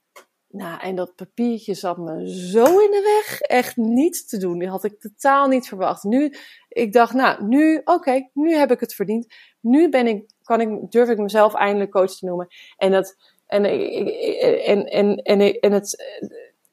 Nou, 0.56 0.80
en 0.80 0.94
dat 0.94 1.14
papiertje 1.14 1.74
zat 1.74 1.98
me 1.98 2.30
zo 2.30 2.64
in 2.64 2.90
de 2.90 3.22
weg. 3.22 3.40
Echt 3.40 3.76
niets 3.76 4.26
te 4.26 4.38
doen. 4.38 4.58
Die 4.58 4.68
had 4.68 4.84
ik 4.84 5.00
totaal 5.00 5.48
niet 5.48 5.68
verwacht. 5.68 6.02
Nu, 6.02 6.34
ik 6.68 6.92
dacht, 6.92 7.14
nou, 7.14 7.44
nu, 7.44 7.80
oké, 7.84 8.28
nu 8.32 8.54
heb 8.54 8.70
ik 8.70 8.80
het 8.80 8.94
verdiend. 8.94 9.34
Nu 9.60 9.88
ben 9.88 10.06
ik, 10.06 10.30
kan 10.42 10.60
ik, 10.60 10.90
durf 10.90 11.08
ik 11.08 11.18
mezelf 11.18 11.54
eindelijk 11.54 11.90
coach 11.90 12.18
te 12.18 12.26
noemen. 12.26 12.46
En 12.76 12.90
dat, 12.90 13.16
en, 13.46 13.64
en, 13.64 14.86
en, 14.86 15.16
en, 15.16 15.60
en 15.60 15.72
het, 15.72 16.04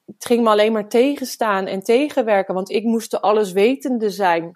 het 0.06 0.24
ging 0.24 0.42
me 0.42 0.50
alleen 0.50 0.72
maar 0.72 0.88
tegenstaan 0.88 1.66
en 1.66 1.82
tegenwerken. 1.82 2.54
Want 2.54 2.70
ik 2.70 2.84
moest 2.84 3.10
de 3.10 3.20
alleswetende 3.20 4.10
zijn. 4.10 4.52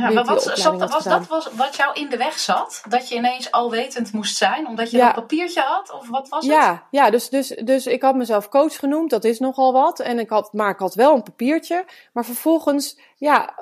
Ja, 0.00 0.10
maar 0.10 0.24
wat, 0.24 0.42
zat, 0.42 0.90
was 0.90 1.04
dat 1.04 1.26
was 1.26 1.48
wat 1.52 1.76
jou 1.76 2.00
in 2.00 2.08
de 2.08 2.16
weg 2.16 2.38
zat? 2.38 2.82
Dat 2.88 3.08
je 3.08 3.14
ineens 3.14 3.50
alwetend 3.50 4.12
moest 4.12 4.36
zijn, 4.36 4.66
omdat 4.66 4.90
je 4.90 4.96
Ja. 4.96 5.08
een 5.08 5.14
papiertje 5.14 5.60
had? 5.60 5.92
Of 5.92 6.08
wat 6.08 6.28
was 6.28 6.44
het? 6.46 6.54
Ja, 6.54 6.86
ja 6.90 7.10
dus, 7.10 7.28
dus, 7.28 7.48
dus 7.48 7.86
ik 7.86 8.02
had 8.02 8.14
mezelf 8.14 8.48
coach 8.48 8.76
genoemd, 8.78 9.10
dat 9.10 9.24
is 9.24 9.38
nogal 9.38 9.72
wat. 9.72 10.00
En 10.00 10.18
ik 10.18 10.28
had, 10.30 10.52
maar 10.52 10.70
ik 10.70 10.78
had 10.78 10.94
wel 10.94 11.14
een 11.14 11.22
papiertje. 11.22 11.84
Maar 12.12 12.24
vervolgens, 12.24 12.98
ja, 13.16 13.54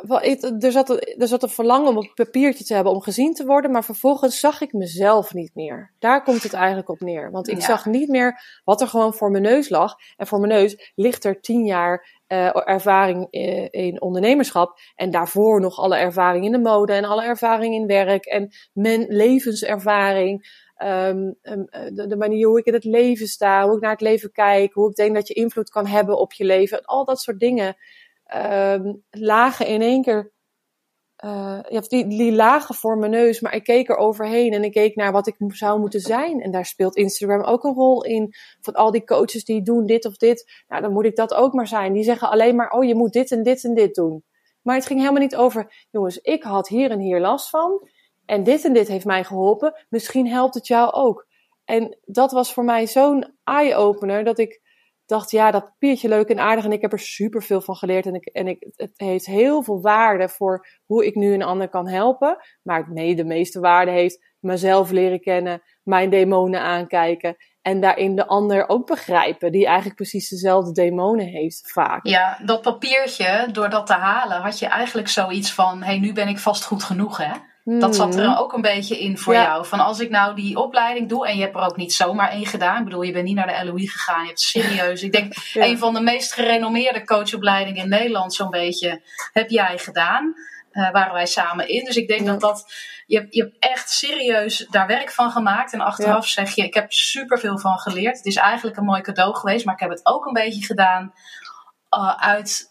er 0.60 0.72
zat, 0.72 0.88
een- 0.90 1.14
er 1.18 1.28
zat 1.28 1.42
een 1.42 1.48
verlangen 1.48 1.88
om 1.88 1.96
een 1.96 2.10
papiertje 2.14 2.64
te 2.64 2.74
hebben 2.74 2.92
om 2.92 3.02
gezien 3.02 3.34
te 3.34 3.44
worden. 3.46 3.70
Maar 3.70 3.84
vervolgens 3.84 4.40
zag 4.40 4.60
ik 4.60 4.72
mezelf 4.72 5.34
niet 5.34 5.54
meer. 5.54 5.92
Daar 5.98 6.22
komt 6.22 6.42
het 6.42 6.52
eigenlijk 6.52 6.88
op 6.88 7.00
neer. 7.00 7.30
Want 7.30 7.48
ik 7.48 7.58
Ja. 7.60 7.64
zag 7.66 7.86
niet 7.86 8.08
meer 8.08 8.60
wat 8.64 8.80
er 8.80 8.88
gewoon 8.88 9.14
voor 9.14 9.30
mijn 9.30 9.42
neus 9.42 9.68
lag. 9.68 9.94
En 10.16 10.26
voor 10.26 10.40
mijn 10.40 10.52
neus 10.52 10.92
ligt 10.94 11.24
er 11.24 11.40
tien 11.40 11.64
jaar 11.64 12.20
eh, 12.32 12.68
ervaring 12.68 13.26
eh, 13.30 13.68
in 13.70 14.00
ondernemerschap. 14.00 14.78
En 14.94 15.10
daarvoor 15.10 15.60
nog 15.60 15.78
alle 15.78 15.96
ervaring 15.96 16.44
in 16.44 16.52
de 16.52 16.58
mode 16.58 16.92
en 16.92 17.04
alle 17.04 17.24
ervaring 17.24 17.74
in 17.74 17.86
werk 17.86 18.24
en 18.24 18.50
men, 18.72 19.06
levenservaring. 19.08 20.60
Um, 20.82 21.38
de, 21.42 22.04
de, 22.08 22.16
manier 22.16 22.46
hoe 22.46 22.58
ik 22.58 22.64
in 22.64 22.72
het 22.72 22.84
leven 22.84 23.26
sta, 23.26 23.64
hoe 23.64 23.74
ik 23.76 23.80
naar 23.80 23.90
het 23.90 24.00
leven 24.00 24.32
kijk, 24.32 24.72
hoe 24.72 24.90
ik 24.90 24.96
denk 24.96 25.14
dat 25.14 25.28
je 25.28 25.34
invloed 25.34 25.70
kan 25.70 25.86
hebben 25.86 26.18
op 26.18 26.32
je 26.32 26.44
leven. 26.44 26.84
Al 26.84 27.04
dat 27.04 27.20
soort 27.20 27.40
dingen 27.40 27.76
um, 28.34 29.02
lagen 29.10 29.66
in 29.66 29.82
één 29.82 30.02
keer. 30.02 30.32
Ja, 31.28 31.80
die, 31.80 32.06
die 32.06 32.32
lagen 32.32 32.74
voor 32.74 32.98
mijn 32.98 33.10
neus, 33.10 33.40
maar 33.40 33.54
ik 33.54 33.64
keek 33.64 33.88
er 33.88 33.96
overheen 33.96 34.52
en 34.52 34.64
ik 34.64 34.72
keek 34.72 34.96
naar 34.96 35.12
wat 35.12 35.26
ik 35.26 35.34
zou 35.48 35.80
moeten 35.80 36.00
zijn. 36.00 36.40
En 36.40 36.50
daar 36.50 36.66
speelt 36.66 36.96
Instagram 36.96 37.42
ook 37.42 37.64
een 37.64 37.74
rol 37.74 38.04
in. 38.04 38.34
Van 38.60 38.74
al 38.74 38.90
die 38.90 39.04
coaches 39.04 39.44
die 39.44 39.62
doen 39.62 39.86
dit 39.86 40.06
of 40.06 40.16
dit, 40.16 40.64
nou 40.68 40.82
dan 40.82 40.92
moet 40.92 41.04
ik 41.04 41.16
dat 41.16 41.34
ook 41.34 41.52
maar 41.52 41.66
zijn. 41.66 41.92
Die 41.92 42.02
zeggen 42.02 42.30
alleen 42.30 42.56
maar, 42.56 42.70
oh 42.70 42.84
je 42.84 42.94
moet 42.94 43.12
dit 43.12 43.30
en 43.30 43.42
dit 43.42 43.64
en 43.64 43.74
dit 43.74 43.94
doen. 43.94 44.24
Maar 44.62 44.74
het 44.74 44.86
ging 44.86 45.00
helemaal 45.00 45.20
niet 45.22 45.36
over, 45.36 45.86
jongens, 45.90 46.18
ik 46.18 46.42
had 46.42 46.68
hier 46.68 46.90
en 46.90 47.00
hier 47.00 47.20
last 47.20 47.50
van. 47.50 47.88
En 48.26 48.42
dit 48.42 48.64
en 48.64 48.72
dit 48.72 48.88
heeft 48.88 49.04
mij 49.04 49.24
geholpen. 49.24 49.74
Misschien 49.88 50.28
helpt 50.28 50.54
het 50.54 50.66
jou 50.66 50.92
ook. 50.92 51.26
En 51.64 51.98
dat 52.04 52.32
was 52.32 52.52
voor 52.52 52.64
mij 52.64 52.86
zo'n 52.86 53.34
eye-opener 53.44 54.24
dat 54.24 54.38
ik 54.38 54.60
dacht, 55.12 55.30
ja, 55.30 55.50
dat 55.50 55.64
papiertje 55.64 56.08
leuk 56.08 56.28
en 56.28 56.38
aardig. 56.38 56.64
En 56.64 56.72
ik 56.72 56.80
heb 56.80 56.92
er 56.92 56.98
super 56.98 57.42
veel 57.42 57.60
van 57.60 57.76
geleerd. 57.76 58.06
En, 58.06 58.14
ik, 58.14 58.26
en 58.26 58.46
ik, 58.46 58.66
het 58.76 58.92
heeft 58.96 59.26
heel 59.26 59.62
veel 59.62 59.80
waarde 59.80 60.28
voor 60.28 60.66
hoe 60.84 61.06
ik 61.06 61.14
nu 61.14 61.34
een 61.34 61.42
ander 61.42 61.68
kan 61.68 61.88
helpen. 61.88 62.36
Maar 62.62 62.92
nee, 62.92 63.14
de 63.14 63.24
meeste 63.24 63.60
waarde 63.60 63.90
heeft 63.90 64.30
mezelf 64.38 64.90
leren 64.90 65.20
kennen, 65.20 65.62
mijn 65.82 66.10
demonen 66.10 66.60
aankijken. 66.60 67.36
En 67.62 67.80
daarin 67.80 68.16
de 68.16 68.26
ander 68.26 68.68
ook 68.68 68.86
begrijpen, 68.86 69.52
die 69.52 69.66
eigenlijk 69.66 69.96
precies 69.96 70.28
dezelfde 70.28 70.72
demonen 70.72 71.26
heeft, 71.26 71.72
vaak. 71.72 72.06
Ja, 72.06 72.38
dat 72.44 72.62
papiertje, 72.62 73.48
door 73.52 73.70
dat 73.70 73.86
te 73.86 73.92
halen, 73.92 74.40
had 74.40 74.58
je 74.58 74.66
eigenlijk 74.66 75.08
zoiets 75.08 75.52
van: 75.52 75.78
hé, 75.78 75.84
hey, 75.84 75.98
nu 75.98 76.12
ben 76.12 76.28
ik 76.28 76.38
vast 76.38 76.64
goed 76.64 76.82
genoeg, 76.82 77.16
hè? 77.16 77.32
Dat 77.64 77.96
zat 77.96 78.14
er 78.14 78.24
hmm. 78.24 78.36
ook 78.36 78.52
een 78.52 78.60
beetje 78.60 78.98
in 78.98 79.18
voor 79.18 79.34
jou. 79.34 79.66
Van 79.66 79.80
als 79.80 80.00
ik 80.00 80.10
nou 80.10 80.34
die 80.34 80.56
opleiding 80.56 81.08
doe, 81.08 81.26
en 81.26 81.36
je 81.36 81.42
hebt 81.42 81.54
er 81.54 81.62
ook 81.62 81.76
niet 81.76 81.94
zomaar 81.94 82.30
één 82.30 82.46
gedaan. 82.46 82.78
Ik 82.78 82.84
bedoel, 82.84 83.02
je 83.02 83.12
bent 83.12 83.24
niet 83.24 83.34
naar 83.34 83.46
de 83.46 83.64
LOE 83.64 83.88
gegaan. 83.88 84.20
Je 84.20 84.26
hebt 84.26 84.40
serieus. 84.40 85.02
Ik 85.02 85.12
denk, 85.12 85.34
een 85.54 85.78
van 85.78 85.94
de 85.94 86.00
meest 86.00 86.32
gerenommeerde 86.32 87.04
coachopleidingen 87.04 87.82
in 87.82 87.88
Nederland, 87.88 88.34
zo'n 88.34 88.50
beetje, 88.50 89.02
heb 89.32 89.50
jij 89.50 89.78
gedaan. 89.78 90.34
Uh, 90.72 90.90
waren 90.90 91.12
wij 91.12 91.26
samen 91.26 91.68
in. 91.68 91.84
Dus 91.84 91.96
ik 91.96 92.08
denk 92.08 92.26
dat 92.26 92.40
dat. 92.40 92.72
Je, 93.06 93.26
je 93.30 93.42
hebt 93.42 93.56
echt 93.58 93.90
serieus 93.90 94.66
daar 94.70 94.86
werk 94.86 95.10
van 95.10 95.30
gemaakt. 95.30 95.72
En 95.72 95.80
achteraf 95.80 96.26
zeg 96.26 96.54
je: 96.54 96.64
Ik 96.64 96.74
heb 96.74 96.92
superveel 96.92 97.58
van 97.58 97.78
geleerd. 97.78 98.16
Het 98.16 98.26
is 98.26 98.36
eigenlijk 98.36 98.76
een 98.76 98.84
mooi 98.84 99.00
cadeau 99.00 99.34
geweest. 99.34 99.64
Maar 99.64 99.74
ik 99.74 99.80
heb 99.80 99.90
het 99.90 100.06
ook 100.06 100.26
een 100.26 100.32
beetje 100.32 100.64
gedaan 100.64 101.12
uh, 101.96 102.16
uit, 102.16 102.66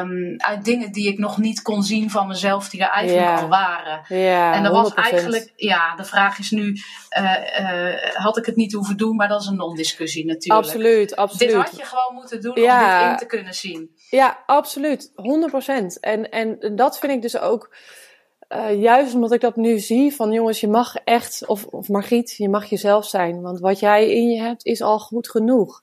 um, 0.00 0.34
uit 0.36 0.64
dingen 0.64 0.92
die 0.92 1.08
ik 1.08 1.18
nog 1.18 1.38
niet 1.38 1.62
kon 1.62 1.82
zien 1.82 2.10
van 2.10 2.26
mezelf, 2.26 2.68
die 2.68 2.82
er 2.82 2.90
eigenlijk 2.90 3.40
al 3.40 3.48
waren. 3.48 4.04
Ja, 4.08 4.54
en 4.54 4.62
dat 4.62 4.72
was 4.72 4.94
eigenlijk, 4.94 5.52
ja, 5.56 5.96
de 5.96 6.04
vraag 6.04 6.38
is 6.38 6.50
nu, 6.50 6.76
uh, 7.18 7.36
uh, 7.60 7.94
had 8.12 8.36
ik 8.36 8.46
het 8.46 8.56
niet 8.56 8.72
hoeven 8.72 8.96
doen, 8.96 9.16
maar 9.16 9.28
dat 9.28 9.40
is 9.40 9.46
een 9.46 9.56
non-discussie 9.56 10.26
natuurlijk. 10.26 10.66
Absoluut, 10.66 11.16
absoluut. 11.16 11.52
Dit 11.52 11.62
had 11.62 11.76
je 11.76 11.84
gewoon 11.84 12.14
moeten 12.14 12.40
doen 12.40 12.62
ja. 12.62 12.98
om 12.98 13.00
dit 13.00 13.10
in 13.10 13.16
te 13.28 13.36
kunnen 13.36 13.54
zien. 13.54 13.90
Ja, 14.10 14.42
absoluut, 14.46 15.12
100%. 15.12 16.00
En, 16.00 16.30
en 16.30 16.72
dat 16.76 16.98
vind 16.98 17.12
ik 17.12 17.22
dus 17.22 17.38
ook, 17.38 17.76
juist 18.78 19.14
omdat 19.14 19.32
ik 19.32 19.40
dat 19.40 19.56
nu 19.56 19.78
zie, 19.78 20.14
van 20.14 20.32
jongens, 20.32 20.60
je 20.60 20.68
mag 20.68 20.96
echt, 20.96 21.46
of, 21.46 21.64
of 21.64 21.88
Margriet, 21.88 22.34
je 22.36 22.48
mag 22.48 22.64
jezelf 22.64 23.06
zijn. 23.06 23.40
Want 23.40 23.60
wat 23.60 23.78
jij 23.78 24.10
in 24.10 24.28
je 24.28 24.40
hebt, 24.40 24.64
is 24.64 24.82
al 24.82 24.98
goed 24.98 25.30
genoeg. 25.30 25.82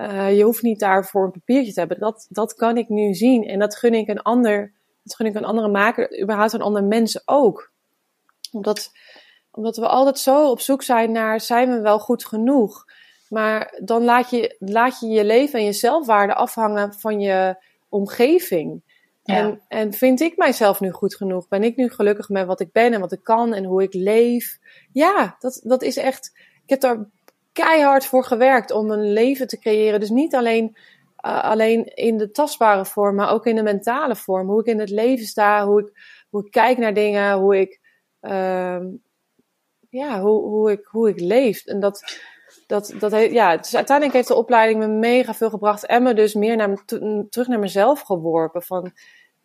Uh, 0.00 0.36
je 0.36 0.42
hoeft 0.42 0.62
niet 0.62 0.80
daarvoor 0.80 1.24
een 1.24 1.30
papiertje 1.30 1.72
te 1.72 1.80
hebben. 1.80 1.98
Dat, 1.98 2.26
dat 2.28 2.54
kan 2.54 2.76
ik 2.76 2.88
nu 2.88 3.14
zien. 3.14 3.44
En 3.44 3.58
dat 3.58 3.76
gun 3.76 3.94
ik 3.94 4.08
een 4.08 4.22
ander, 4.22 4.72
dat 5.02 5.14
gun 5.14 5.26
ik 5.26 5.34
een 5.34 5.44
andere 5.44 5.68
maker, 5.68 6.22
überhaupt 6.22 6.52
een 6.52 6.62
andere 6.62 6.86
mensen 6.86 7.22
ook. 7.24 7.70
Omdat, 8.52 8.90
omdat 9.50 9.76
we 9.76 9.86
altijd 9.88 10.18
zo 10.18 10.50
op 10.50 10.60
zoek 10.60 10.82
zijn 10.82 11.12
naar, 11.12 11.40
zijn 11.40 11.70
we 11.70 11.80
wel 11.80 11.98
goed 11.98 12.24
genoeg? 12.24 12.84
Maar 13.28 13.78
dan 13.84 14.04
laat 14.04 14.30
je 14.30 14.56
laat 14.58 15.00
je, 15.00 15.06
je 15.06 15.24
leven 15.24 15.58
en 15.58 15.64
je 15.64 15.72
zelfwaarde 15.72 16.34
afhangen 16.34 16.94
van 16.94 17.20
je 17.20 17.56
omgeving. 17.88 18.82
Ja. 19.22 19.36
En, 19.36 19.60
en 19.68 19.92
vind 19.92 20.20
ik 20.20 20.36
mijzelf 20.36 20.80
nu 20.80 20.90
goed 20.90 21.14
genoeg? 21.14 21.48
Ben 21.48 21.62
ik 21.62 21.76
nu 21.76 21.90
gelukkig 21.90 22.28
met 22.28 22.46
wat 22.46 22.60
ik 22.60 22.72
ben 22.72 22.92
en 22.92 23.00
wat 23.00 23.12
ik 23.12 23.22
kan 23.22 23.54
en 23.54 23.64
hoe 23.64 23.82
ik 23.82 23.94
leef? 23.94 24.58
Ja, 24.92 25.36
dat, 25.38 25.60
dat 25.64 25.82
is 25.82 25.96
echt. 25.96 26.32
Ik 26.62 26.70
heb 26.70 26.80
daar 26.80 27.06
keihard 27.52 28.06
voor 28.06 28.24
gewerkt 28.24 28.70
om 28.70 28.90
een 28.90 29.12
leven 29.12 29.46
te 29.46 29.58
creëren. 29.58 30.00
Dus 30.00 30.10
niet 30.10 30.34
alleen, 30.34 30.76
uh, 31.26 31.44
alleen 31.44 31.84
in 31.84 32.18
de 32.18 32.30
tastbare 32.30 32.84
vorm, 32.84 33.14
maar 33.14 33.30
ook 33.30 33.46
in 33.46 33.56
de 33.56 33.62
mentale 33.62 34.16
vorm. 34.16 34.48
Hoe 34.48 34.60
ik 34.60 34.66
in 34.66 34.80
het 34.80 34.90
leven 34.90 35.26
sta, 35.26 35.66
hoe 35.66 35.80
ik, 35.80 35.90
hoe 36.30 36.44
ik 36.44 36.50
kijk 36.50 36.78
naar 36.78 36.94
dingen, 36.94 37.32
hoe 37.32 37.60
ik, 37.60 37.80
uh, 38.20 38.80
ja, 39.88 40.20
hoe, 40.20 40.42
hoe, 40.42 40.70
ik, 40.70 40.84
hoe 40.84 41.08
ik 41.08 41.20
leef. 41.20 41.66
En 41.66 41.80
dat, 41.80 42.20
dat, 42.66 42.94
dat 42.98 43.12
ja, 43.12 43.56
dus 43.56 43.76
uiteindelijk 43.76 44.16
heeft 44.16 44.28
de 44.28 44.34
opleiding 44.34 44.78
me 44.78 44.88
mega 44.88 45.34
veel 45.34 45.50
gebracht 45.50 45.86
en 45.86 46.02
me 46.02 46.14
dus 46.14 46.34
meer 46.34 46.56
naar, 46.56 46.84
terug 47.28 47.46
naar 47.46 47.58
mezelf 47.58 48.00
geworpen. 48.00 48.62
Van, 48.62 48.92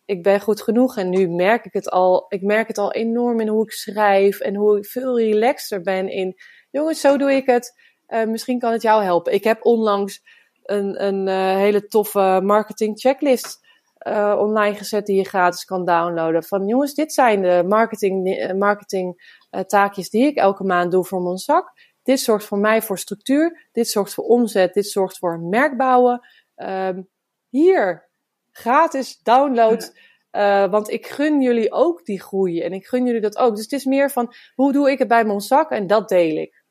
ik 0.08 0.22
ben 0.22 0.40
goed 0.40 0.62
genoeg 0.62 0.96
en 0.96 1.08
nu 1.10 1.28
merk 1.28 1.64
ik 1.64 1.72
het 1.72 1.90
al. 1.90 2.26
Ik 2.28 2.42
merk 2.42 2.68
het 2.68 2.78
al 2.78 2.92
enorm 2.92 3.40
in 3.40 3.48
hoe 3.48 3.64
ik 3.64 3.70
schrijf 3.70 4.40
en 4.40 4.54
hoe 4.54 4.78
ik 4.78 4.86
veel 4.86 5.18
relaxter 5.18 5.80
ben 5.80 6.08
in. 6.08 6.36
Jongens, 6.70 7.00
zo 7.00 7.16
doe 7.16 7.32
ik 7.32 7.46
het. 7.46 7.87
Uh, 8.08 8.24
misschien 8.24 8.58
kan 8.58 8.72
het 8.72 8.82
jou 8.82 9.02
helpen. 9.02 9.32
Ik 9.32 9.44
heb 9.44 9.64
onlangs 9.64 10.22
een, 10.62 11.04
een 11.04 11.26
uh, 11.26 11.56
hele 11.56 11.86
toffe 11.86 12.40
marketing 12.42 13.00
checklist 13.00 13.66
uh, 14.06 14.34
online 14.38 14.74
gezet 14.74 15.06
die 15.06 15.16
je 15.16 15.24
gratis 15.24 15.64
kan 15.64 15.84
downloaden. 15.84 16.44
Van 16.44 16.66
jongens, 16.66 16.94
dit 16.94 17.12
zijn 17.12 17.42
de 17.42 17.64
marketing, 17.68 18.52
marketing 18.58 19.36
taakjes 19.66 20.10
die 20.10 20.26
ik 20.26 20.36
elke 20.36 20.64
maand 20.64 20.90
doe 20.90 21.04
voor 21.04 21.22
mijn 21.22 21.38
zak. 21.38 21.72
Dit 22.08 22.20
zorgt 22.20 22.44
voor 22.44 22.58
mij 22.58 22.82
voor 22.82 22.98
structuur. 22.98 23.68
Dit 23.72 23.88
zorgt 23.88 24.14
voor 24.14 24.24
omzet. 24.24 24.74
Dit 24.74 24.86
zorgt 24.86 25.18
voor 25.18 25.40
merk 25.40 25.76
bouwen. 25.76 26.26
Ehm, 26.54 27.02
hier, 27.48 28.08
gratis 28.50 29.18
download. 29.22 29.92
Uh, 30.32 30.70
want 30.70 30.90
ik 30.90 31.06
gun 31.06 31.40
jullie 31.40 31.72
ook 31.72 32.04
die 32.04 32.20
groei 32.20 32.60
en 32.60 32.72
ik 32.72 32.86
gun 32.86 33.06
jullie 33.06 33.20
dat 33.20 33.38
ook. 33.38 33.54
Dus 33.54 33.62
het 33.62 33.72
is 33.72 33.84
meer 33.84 34.10
van 34.10 34.34
hoe 34.54 34.72
doe 34.72 34.90
ik 34.90 34.98
het 34.98 35.08
bij 35.08 35.24
mijn 35.24 35.40
zak 35.40 35.70
en 35.70 35.86
dat 35.86 36.08
deel 36.08 36.36
ik. 36.36 36.64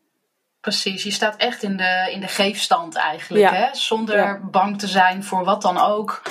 Precies, 0.67 1.03
je 1.03 1.11
staat 1.11 1.35
echt 1.35 1.63
in 1.63 1.77
de, 1.77 2.09
in 2.11 2.19
de 2.19 2.27
geefstand 2.27 2.95
eigenlijk. 2.95 3.49
Hè? 3.49 3.67
Zonder 3.71 4.49
bang 4.49 4.79
te 4.79 4.87
zijn 4.87 5.23
voor 5.23 5.43
wat 5.43 5.61
dan 5.61 5.77
ook. 5.77 6.21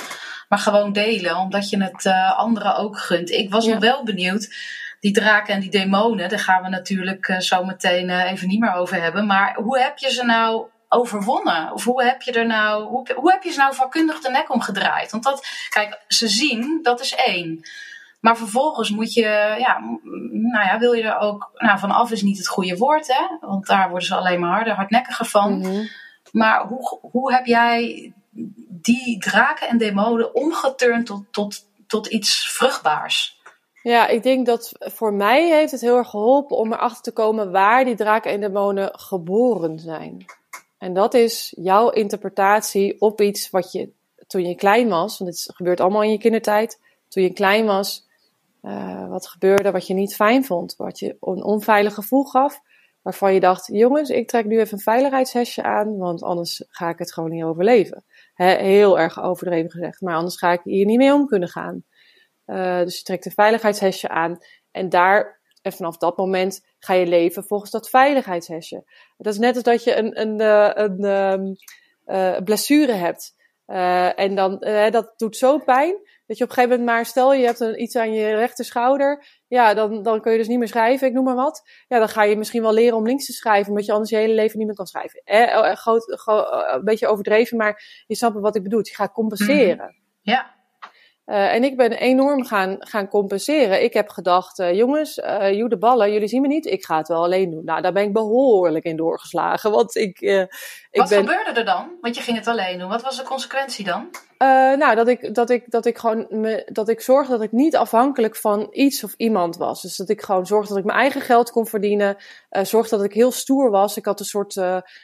Maar 0.49 0.59
gewoon 0.59 0.93
delen, 0.93 1.35
omdat 1.35 1.69
je 1.69 1.83
het 1.83 2.05
uh, 2.05 2.37
anderen 2.37 2.75
ook 2.75 2.97
gunt. 2.97 3.31
Ik 3.31 3.49
was 3.49 3.65
nog 3.65 3.79
wel 3.79 4.03
benieuwd. 4.03 4.55
Die 4.99 5.11
draken 5.11 5.53
en 5.53 5.59
die 5.59 5.69
demonen, 5.69 6.29
daar 6.29 6.39
gaan 6.39 6.63
we 6.63 6.69
natuurlijk 6.69 7.27
uh, 7.27 7.39
zo 7.39 7.63
meteen 7.63 8.09
uh, 8.09 8.31
even 8.31 8.47
niet 8.47 8.59
meer 8.59 8.73
over 8.73 9.01
hebben. 9.01 9.25
Maar 9.25 9.55
hoe 9.55 9.79
heb 9.79 9.97
je 9.97 10.11
ze 10.11 10.23
nou 10.23 10.65
overwonnen? 10.89 11.73
Of 11.73 11.83
hoe 11.83 12.03
heb 12.03 12.21
je 12.21 12.31
er 12.31 12.45
nou, 12.45 12.83
hoe, 12.83 13.07
hoe 13.15 13.31
heb 13.31 13.43
je 13.43 13.51
ze 13.51 13.57
nou 13.59 13.75
vakkundig 13.75 14.19
de 14.19 14.29
nek 14.29 14.53
omgedraaid? 14.53 15.11
Want 15.11 15.23
dat, 15.23 15.47
kijk, 15.69 15.99
ze 16.07 16.27
zien, 16.27 16.79
dat 16.81 16.99
is 16.99 17.15
één. 17.15 17.67
Maar 18.19 18.37
vervolgens 18.37 18.91
moet 18.91 19.13
je, 19.13 19.55
ja, 19.59 19.79
nou 20.31 20.65
ja, 20.65 20.79
wil 20.79 20.93
je 20.93 21.03
er 21.03 21.19
ook, 21.19 21.51
nou 21.55 21.79
vanaf 21.79 22.11
is 22.11 22.21
niet 22.21 22.37
het 22.37 22.47
goede 22.47 22.77
woord, 22.77 23.07
hè? 23.07 23.47
Want 23.47 23.65
daar 23.65 23.89
worden 23.89 24.07
ze 24.07 24.15
alleen 24.15 24.39
maar 24.39 24.55
harder, 24.55 24.73
hardnekkiger 24.73 25.25
van. 25.25 25.57
Mhm. 25.57 25.85
Maar 26.31 26.67
hoe, 26.67 26.99
hoe 27.01 27.33
heb 27.33 27.45
jij 27.45 28.13
die 28.69 29.19
draken 29.19 29.67
en 29.67 29.77
demonen 29.77 30.35
omgeturnd 30.35 31.05
tot, 31.05 31.23
tot, 31.31 31.65
tot 31.87 32.07
iets 32.07 32.51
vruchtbaars? 32.51 33.41
Ja, 33.81 34.07
ik 34.07 34.23
denk 34.23 34.45
dat 34.45 34.71
voor 34.79 35.13
mij 35.13 35.49
heeft 35.49 35.71
het 35.71 35.81
heel 35.81 35.97
erg 35.97 36.09
geholpen 36.09 36.57
om 36.57 36.73
erachter 36.73 37.03
te 37.03 37.11
komen 37.11 37.51
waar 37.51 37.85
die 37.85 37.95
draken 37.95 38.31
en 38.31 38.39
demonen 38.39 38.99
geboren 38.99 39.79
zijn. 39.79 40.25
En 40.77 40.93
dat 40.93 41.13
is 41.13 41.53
jouw 41.57 41.89
interpretatie 41.89 43.01
op 43.01 43.21
iets 43.21 43.49
wat 43.49 43.71
je 43.71 43.89
toen 44.27 44.47
je 44.47 44.55
klein 44.55 44.89
was, 44.89 45.17
want 45.17 45.31
het 45.31 45.55
gebeurt 45.55 45.79
allemaal 45.79 46.03
in 46.03 46.11
je 46.11 46.17
kindertijd, 46.17 46.79
toen 47.07 47.23
je 47.23 47.33
klein 47.33 47.65
was, 47.65 48.06
uh, 48.67 49.09
wat 49.09 49.27
gebeurde 49.27 49.71
wat 49.71 49.87
je 49.87 49.93
niet 49.93 50.15
fijn 50.15 50.45
vond, 50.45 50.75
wat 50.75 50.99
je 50.99 51.17
een 51.19 51.43
onveilig 51.43 51.93
gevoel 51.93 52.23
gaf, 52.23 52.61
waarvan 53.01 53.33
je 53.33 53.39
dacht, 53.39 53.67
jongens, 53.67 54.09
ik 54.09 54.27
trek 54.27 54.45
nu 54.45 54.59
even 54.59 54.73
een 54.73 54.83
veiligheidshesje 54.83 55.63
aan, 55.63 55.97
want 55.97 56.23
anders 56.23 56.63
ga 56.67 56.89
ik 56.89 56.99
het 56.99 57.13
gewoon 57.13 57.29
niet 57.29 57.43
overleven. 57.43 58.05
heel 58.33 58.99
erg 58.99 59.21
overdreven 59.21 59.71
gezegd, 59.71 60.01
maar 60.01 60.15
anders 60.15 60.37
ga 60.37 60.51
ik 60.51 60.61
hier 60.63 60.85
niet 60.85 60.97
mee 60.97 61.13
om 61.13 61.25
kunnen 61.25 61.49
gaan. 61.49 61.83
Uh, 62.45 62.79
dus 62.79 62.97
je 62.97 63.03
trekt 63.03 63.25
een 63.25 63.31
veiligheidshesje 63.31 64.09
aan 64.09 64.37
en 64.71 64.89
daar, 64.89 65.41
en 65.61 65.73
vanaf 65.73 65.97
dat 65.97 66.17
moment, 66.17 66.65
ga 66.79 66.93
je 66.93 67.07
leven 67.07 67.43
volgens 67.43 67.71
dat 67.71 67.89
veiligheidshesje. 67.89 68.83
Dat 69.17 69.33
is 69.33 69.39
net 69.39 69.55
als 69.55 69.63
dat 69.63 69.83
je 69.83 69.95
een, 69.95 70.21
een, 70.21 70.39
eh, 70.39 70.71
een, 70.73 71.03
een 72.05 72.43
blessure 72.43 72.91
hebt. 72.91 73.35
En 74.15 74.35
dan, 74.35 74.59
dat 74.91 75.13
doet 75.17 75.37
zo 75.37 75.57
pijn 75.57 75.95
dat 76.27 76.37
je 76.37 76.43
op 76.43 76.49
een 76.49 76.55
gegeven 76.55 76.77
moment 76.79 76.95
maar, 76.95 77.05
stel 77.05 77.33
je 77.33 77.45
hebt 77.45 77.59
een, 77.59 77.81
iets 77.81 77.95
aan 77.95 78.13
je 78.13 78.35
rechter 78.35 78.65
schouder, 78.65 79.25
ja, 79.47 79.73
dan, 79.73 80.03
dan 80.03 80.21
kun 80.21 80.31
je 80.31 80.37
dus 80.37 80.47
niet 80.47 80.57
meer 80.57 80.67
schrijven, 80.67 81.07
ik 81.07 81.13
noem 81.13 81.23
maar 81.23 81.35
wat. 81.35 81.69
Ja, 81.87 81.99
dan 81.99 82.09
ga 82.09 82.23
je 82.23 82.37
misschien 82.37 82.61
wel 82.61 82.73
leren 82.73 82.97
om 82.97 83.05
links 83.05 83.25
te 83.25 83.33
schrijven, 83.33 83.69
omdat 83.69 83.85
je 83.85 83.91
anders 83.91 84.09
je 84.09 84.17
hele 84.17 84.33
leven 84.33 84.57
niet 84.57 84.67
meer 84.67 84.75
kan 84.75 84.85
schrijven. 84.85 85.21
Eh, 85.23 85.73
groot, 85.73 86.21
een 86.75 86.83
beetje 86.83 87.07
overdreven, 87.07 87.57
maar 87.57 88.03
je 88.07 88.15
snapt 88.15 88.39
wat 88.39 88.55
ik 88.55 88.63
bedoel. 88.63 88.79
Je 88.83 88.95
gaat 88.95 89.11
compenseren. 89.11 89.75
Mhm. 89.75 90.05
Ja. 90.21 90.56
Uh, 91.27 91.53
en 91.53 91.63
ik 91.63 91.77
ben 91.77 91.91
enorm 91.91 92.45
gaan, 92.45 92.75
gaan 92.79 93.07
compenseren. 93.07 93.83
Ik 93.83 93.93
heb 93.93 94.09
gedacht, 94.09 94.59
uh, 94.59 94.73
jongens, 94.73 95.17
uh, 95.17 95.53
joe 95.53 95.69
de 95.69 95.77
ballen, 95.77 96.11
jullie 96.11 96.27
zien 96.27 96.41
me 96.41 96.47
niet, 96.47 96.65
ik 96.65 96.85
ga 96.85 96.97
het 96.97 97.07
wel 97.07 97.23
alleen 97.23 97.51
doen. 97.51 97.65
Nou, 97.65 97.81
daar 97.81 97.93
ben 97.93 98.03
ik 98.03 98.13
behoorlijk 98.13 98.85
in 98.85 98.95
doorgeslagen. 98.95 99.71
Want 99.77 99.95
ik, 99.95 100.19
ik 100.21 100.47
Wat 100.91 101.09
ben... 101.09 101.19
gebeurde 101.19 101.59
er 101.59 101.65
dan? 101.65 101.91
Want 102.01 102.15
je 102.15 102.21
ging 102.21 102.37
het 102.37 102.47
alleen 102.47 102.79
doen. 102.79 102.89
Wat 102.89 103.01
was 103.01 103.17
de 103.17 103.23
consequentie 103.23 103.85
dan? 103.85 104.09
nou, 104.77 104.95
dat 104.95 105.07
ik, 105.07 105.35
dat 105.35 105.49
ik, 105.49 105.71
dat 105.71 105.85
ik 105.85 105.97
gewoon 105.97 106.27
me, 106.29 106.69
dat 106.71 106.89
ik 106.89 107.01
zorgde 107.01 107.31
dat 107.31 107.41
ik 107.41 107.51
niet 107.51 107.75
afhankelijk 107.75 108.35
van 108.35 108.67
iets 108.71 109.03
of 109.03 109.13
iemand 109.17 109.57
was. 109.57 109.81
Dus 109.81 109.95
dat 109.95 110.09
ik 110.09 110.21
gewoon 110.21 110.45
zorgde 110.45 110.69
dat 110.69 110.77
ik 110.77 110.85
mijn 110.85 110.99
eigen 110.99 111.21
geld 111.21 111.51
kon 111.51 111.65
verdienen. 111.65 112.17
zorgde 112.49 112.95
dat 112.95 113.05
ik 113.05 113.13
heel 113.13 113.31
stoer 113.31 113.69
was. 113.69 113.97
Ik 113.97 114.05
had 114.05 114.19
een 114.19 114.25
soort, 114.25 114.53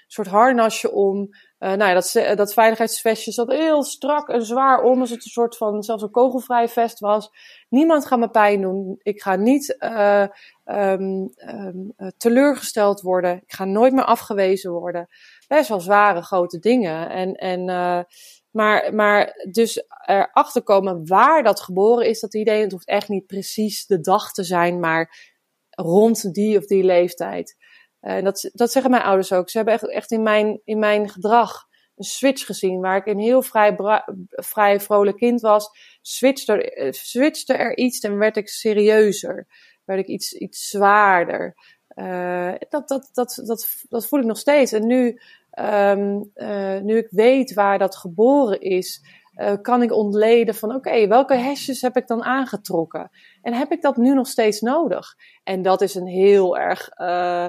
soort 0.07 0.27
harnasje 0.27 0.91
om. 0.91 1.29
Uh, 1.63 1.69
nou 1.69 1.83
ja, 1.83 1.93
dat, 1.93 2.37
dat 2.37 2.53
veiligheidsvestje 2.53 3.31
zat 3.31 3.51
heel 3.51 3.83
strak 3.83 4.29
en 4.29 4.45
zwaar 4.45 4.81
om, 4.83 4.99
alsof 4.99 5.15
het 5.15 5.25
een 5.25 5.31
soort 5.31 5.57
van 5.57 5.83
zelfs 5.83 6.03
een 6.03 6.11
kogelvrij 6.11 6.69
vest 6.69 6.99
was. 6.99 7.29
Niemand 7.69 8.05
gaat 8.05 8.19
me 8.19 8.29
pijn 8.29 8.61
doen. 8.61 8.99
Ik 9.01 9.21
ga 9.21 9.35
niet 9.35 9.75
uh, 9.79 10.27
um, 10.65 11.33
um, 11.49 11.93
teleurgesteld 12.17 13.01
worden. 13.01 13.35
Ik 13.35 13.53
ga 13.53 13.65
nooit 13.65 13.93
meer 13.93 14.03
afgewezen 14.03 14.71
worden. 14.71 15.07
Best 15.47 15.69
wel 15.69 15.79
zware, 15.79 16.21
grote 16.21 16.59
dingen. 16.59 17.09
En, 17.09 17.33
en, 17.33 17.65
maar, 18.51 18.93
maar 18.93 19.47
dus 19.51 19.83
erachter 20.05 20.63
komen 20.63 21.07
waar 21.07 21.43
dat 21.43 21.59
geboren 21.59 22.07
is, 22.07 22.19
dat 22.19 22.33
idee. 22.33 22.61
Het 22.61 22.71
hoeft 22.71 22.87
echt 22.87 23.09
niet 23.09 23.25
precies 23.25 23.85
de 23.85 23.99
dag 23.99 24.31
te 24.31 24.43
zijn, 24.43 24.79
maar 24.79 25.31
rond 25.69 26.33
die 26.33 26.57
of 26.57 26.65
die 26.65 26.83
leeftijd. 26.83 27.55
En 28.03 28.17
uh, 28.17 28.23
dat, 28.23 28.49
dat 28.53 28.71
zeggen 28.71 28.91
mijn 28.91 29.03
ouders 29.03 29.33
ook. 29.33 29.49
Ze 29.49 29.57
hebben 29.57 29.89
echt, 29.89 30.11
in, 30.11 30.23
mijn, 30.23 30.61
in 30.63 30.79
mijn 30.79 31.09
gedrag 31.09 31.67
een 31.95 32.03
switch 32.03 32.45
gezien. 32.45 32.79
Waar 32.79 32.97
ik 32.97 33.05
een 33.05 33.19
heel 33.19 33.41
vrij, 33.41 34.79
vrolijk 34.79 35.17
kind 35.17 35.41
was, 35.41 35.69
switchte 36.01 36.53
er, 36.53 37.57
er 37.59 37.77
iets 37.77 37.99
en 37.99 38.17
werd 38.17 38.37
ik 38.37 38.47
serieuzer. 38.47 39.47
Werd 39.85 39.99
ik 39.99 40.07
iets, 40.07 40.33
iets 40.33 40.69
zwaarder. 40.69 41.55
Uh, 41.95 42.53
dat, 42.69 42.87
dat, 42.87 43.09
dat, 43.13 43.41
dat, 43.45 43.67
dat 43.89 44.07
voel 44.07 44.19
ik 44.19 44.25
nog 44.25 44.37
steeds. 44.37 44.71
En 44.71 44.87
nu, 44.87 45.19
um, 45.59 46.31
uh, 46.35 46.79
nu 46.79 46.97
ik 46.97 47.07
weet 47.09 47.53
waar 47.53 47.77
dat 47.77 47.95
geboren 47.95 48.61
is, 48.61 49.01
uh, 49.35 49.53
kan 49.61 49.81
ik 49.81 49.91
ontleden 49.91 50.55
van 50.55 50.75
oké, 50.75 51.07
welke 51.07 51.35
hesjes 51.35 51.81
heb 51.81 51.97
ik 51.97 52.07
dan 52.07 52.23
aangetrokken? 52.23 53.09
En 53.41 53.53
heb 53.53 53.71
ik 53.71 53.81
dat 53.81 53.97
nu 53.97 54.13
nog 54.13 54.27
steeds 54.27 54.61
nodig? 54.61 55.15
En 55.43 55.61
dat 55.61 55.81
is 55.81 55.95
een 55.95 56.07
heel 56.07 56.57
erg 56.57 56.89
uh, 56.97 57.47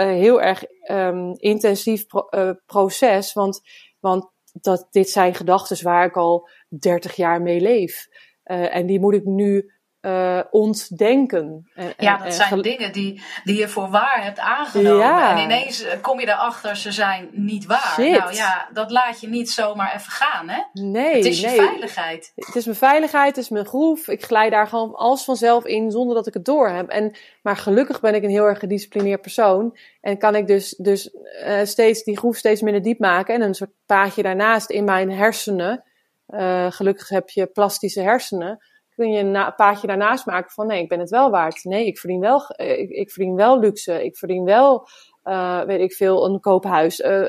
heel 0.00 0.42
erg 0.42 0.64
um, 0.90 1.32
intensief 1.36 2.04
uh, 2.30 2.50
proces. 2.66 3.32
Want, 3.32 3.60
want 4.00 4.30
dat, 4.52 4.86
dit 4.90 5.10
zijn 5.10 5.34
gedachten 5.34 5.84
waar 5.84 6.06
ik 6.06 6.16
al 6.16 6.48
30 6.68 7.16
jaar 7.16 7.42
mee 7.42 7.60
leef. 7.60 8.06
Uh, 8.44 8.74
en 8.74 8.86
die 8.86 9.00
moet 9.00 9.14
ik 9.14 9.24
nu 9.24 9.72
uh, 10.02 10.40
ontdenken. 10.50 11.70
En, 11.74 11.94
ja, 11.98 12.16
dat 12.16 12.34
zijn 12.34 12.62
dingen 12.62 12.92
die, 12.92 13.22
die 13.44 13.58
je 13.58 13.68
voor 13.68 13.88
waar 13.88 14.22
hebt 14.22 14.38
aangenomen. 14.38 15.06
Ja. 15.06 15.30
En 15.30 15.42
ineens 15.42 15.86
kom 16.00 16.20
je 16.20 16.28
erachter, 16.28 16.76
ze 16.76 16.92
zijn 16.92 17.28
niet 17.32 17.66
waar. 17.66 17.92
Shit. 17.92 18.18
Nou 18.18 18.34
ja, 18.34 18.68
dat 18.72 18.90
laat 18.90 19.20
je 19.20 19.28
niet 19.28 19.50
zomaar 19.50 19.94
even 19.94 20.12
gaan, 20.12 20.48
hè? 20.48 20.62
Nee, 20.72 21.16
Het 21.16 21.24
is 21.24 21.40
je 21.40 21.46
nee. 21.46 21.56
veiligheid. 21.56 22.32
Het 22.34 22.54
is 22.54 22.64
mijn 22.64 22.76
veiligheid, 22.76 23.36
het 23.36 23.44
is 23.44 23.50
mijn 23.50 23.66
groef. 23.66 24.08
Ik 24.08 24.24
glij 24.24 24.50
daar 24.50 24.66
gewoon 24.66 24.94
alles 24.94 25.22
vanzelf 25.24 25.64
in 25.64 25.90
zonder 25.90 26.14
dat 26.14 26.26
ik 26.26 26.34
het 26.34 26.44
door 26.44 26.68
heb. 26.68 26.88
En, 26.88 27.16
maar 27.42 27.56
gelukkig 27.56 28.00
ben 28.00 28.14
ik 28.14 28.22
een 28.22 28.30
heel 28.30 28.46
erg 28.46 28.58
gedisciplineerd 28.58 29.20
persoon. 29.20 29.76
En 30.00 30.18
kan 30.18 30.34
ik 30.34 30.46
dus, 30.46 30.74
dus 30.78 31.14
uh, 31.46 31.60
steeds 31.64 32.02
die 32.02 32.16
groef 32.16 32.36
steeds 32.36 32.60
minder 32.62 32.82
diep 32.82 32.98
maken. 32.98 33.34
En 33.34 33.42
een 33.42 33.54
soort 33.54 33.72
paadje 33.86 34.22
daarnaast 34.22 34.70
in 34.70 34.84
mijn 34.84 35.10
hersenen. 35.10 35.84
Uh, 36.28 36.66
gelukkig 36.70 37.08
heb 37.08 37.30
je 37.30 37.46
plastische 37.46 38.00
hersenen 38.00 38.60
kun 38.94 39.12
je 39.12 39.18
een 39.18 39.54
paadje 39.56 39.86
daarnaast 39.86 40.26
maken 40.26 40.50
van 40.50 40.66
nee, 40.66 40.82
ik 40.82 40.88
ben 40.88 40.98
het 40.98 41.10
wel 41.10 41.30
waard. 41.30 41.64
Nee, 41.64 41.86
ik 41.86 41.98
verdien 41.98 42.20
wel, 42.20 42.54
ik, 42.56 42.90
ik 42.90 43.10
verdien 43.10 43.34
wel 43.34 43.58
luxe. 43.58 44.04
Ik 44.04 44.16
verdien 44.16 44.44
wel, 44.44 44.88
uh, 45.24 45.60
weet 45.60 45.80
ik 45.80 45.92
veel, 45.92 46.24
een 46.24 46.40
koophuis. 46.40 47.00
Uh, 47.00 47.28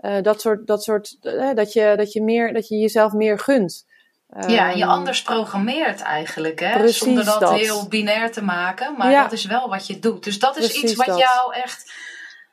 uh, 0.00 0.22
dat 0.22 0.40
soort, 0.40 0.66
dat 0.66 0.82
soort, 0.82 1.16
dat 1.54 1.72
je, 1.72 1.92
dat 1.96 2.12
je 2.12 2.22
meer, 2.22 2.52
dat 2.52 2.68
je 2.68 2.76
jezelf 2.76 3.12
meer 3.12 3.38
gunt. 3.38 3.86
Ja, 4.46 4.70
je 4.70 4.86
anders 4.86 5.22
programmeert 5.22 6.00
eigenlijk, 6.00 6.60
hè? 6.60 6.88
Zonder 6.88 7.24
dat, 7.24 7.40
dat, 7.40 7.52
heel 7.52 7.88
binair 7.88 8.32
te 8.32 8.42
maken. 8.42 8.96
Maar 8.96 9.10
Ja. 9.10 9.22
dat 9.22 9.32
is 9.32 9.44
wel 9.44 9.68
wat 9.68 9.86
je 9.86 9.98
doet. 9.98 10.24
Dus 10.24 10.38
dat 10.38 10.56
is 10.56 10.66
Precies 10.66 10.82
iets 10.82 10.94
wat 10.94 11.06
dat. 11.06 11.18
jou 11.18 11.54
echt 11.54 11.92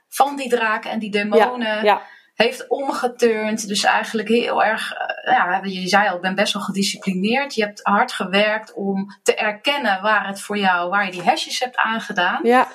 van 0.10 0.36
die 0.36 0.50
draken 0.50 0.92
en 0.92 1.00
die 1.00 1.12
demonen 1.12 1.68
Ja, 1.68 1.84
ja, 1.84 2.02
heeft 2.42 2.68
omgeturnd. 2.68 3.68
Dus 3.68 3.84
eigenlijk 3.84 4.28
heel 4.28 4.64
erg, 4.64 4.92
eh, 4.94 5.34
ja, 5.34 5.60
je 5.64 5.88
zei 5.88 6.10
al, 6.10 6.16
ik 6.16 6.22
ben 6.22 6.36
best 6.36 6.54
wel 6.54 6.62
gedisciplineerd. 6.62 7.56
Je 7.56 7.64
hebt 7.64 7.80
hard 7.84 8.12
gewerkt 8.12 8.74
om 8.74 9.20
te 9.24 9.36
erkennen 9.36 10.02
waar 10.02 10.28
het 10.28 10.42
voor 10.42 10.58
jou, 10.58 10.90
waar 10.90 11.06
je 11.06 11.12
die 11.12 11.22
hashjes 11.24 11.60
hebt 11.60 11.78
aangedaan. 11.78 12.40
ja, 12.44 12.68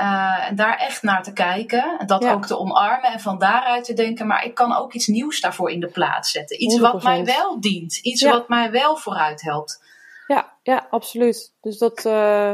Uh, 0.00 0.46
en 0.48 0.56
daar 0.56 0.76
echt 0.78 1.02
naar 1.02 1.22
te 1.22 1.32
kijken. 1.32 1.96
En 1.98 2.06
dat 2.06 2.22
Ja. 2.22 2.32
ook 2.32 2.46
te 2.46 2.58
omarmen. 2.58 3.10
En 3.12 3.20
van 3.20 3.38
daaruit 3.38 3.84
te 3.84 3.92
denken, 3.92 4.26
maar 4.26 4.44
ik 4.44 4.54
kan 4.54 4.76
ook 4.76 4.92
iets 4.92 5.06
nieuws 5.06 5.40
daarvoor 5.40 5.70
in 5.70 5.80
de 5.80 5.86
plaats 5.90 6.30
zetten. 6.30 6.62
Iets 6.62 6.78
wat 6.78 7.02
mij 7.02 7.16
100%. 7.16 7.36
wel 7.36 7.60
dient. 7.60 7.96
Iets 7.96 8.20
Ja. 8.20 8.30
wat 8.30 8.48
mij 8.48 8.70
wel 8.70 8.96
vooruit 8.96 9.42
helpt. 9.42 9.82
ja, 10.26 10.52
ja, 10.62 10.86
absoluut. 10.90 11.54
Dus 11.60 11.78
dat, 11.78 12.04
uh, 12.06 12.52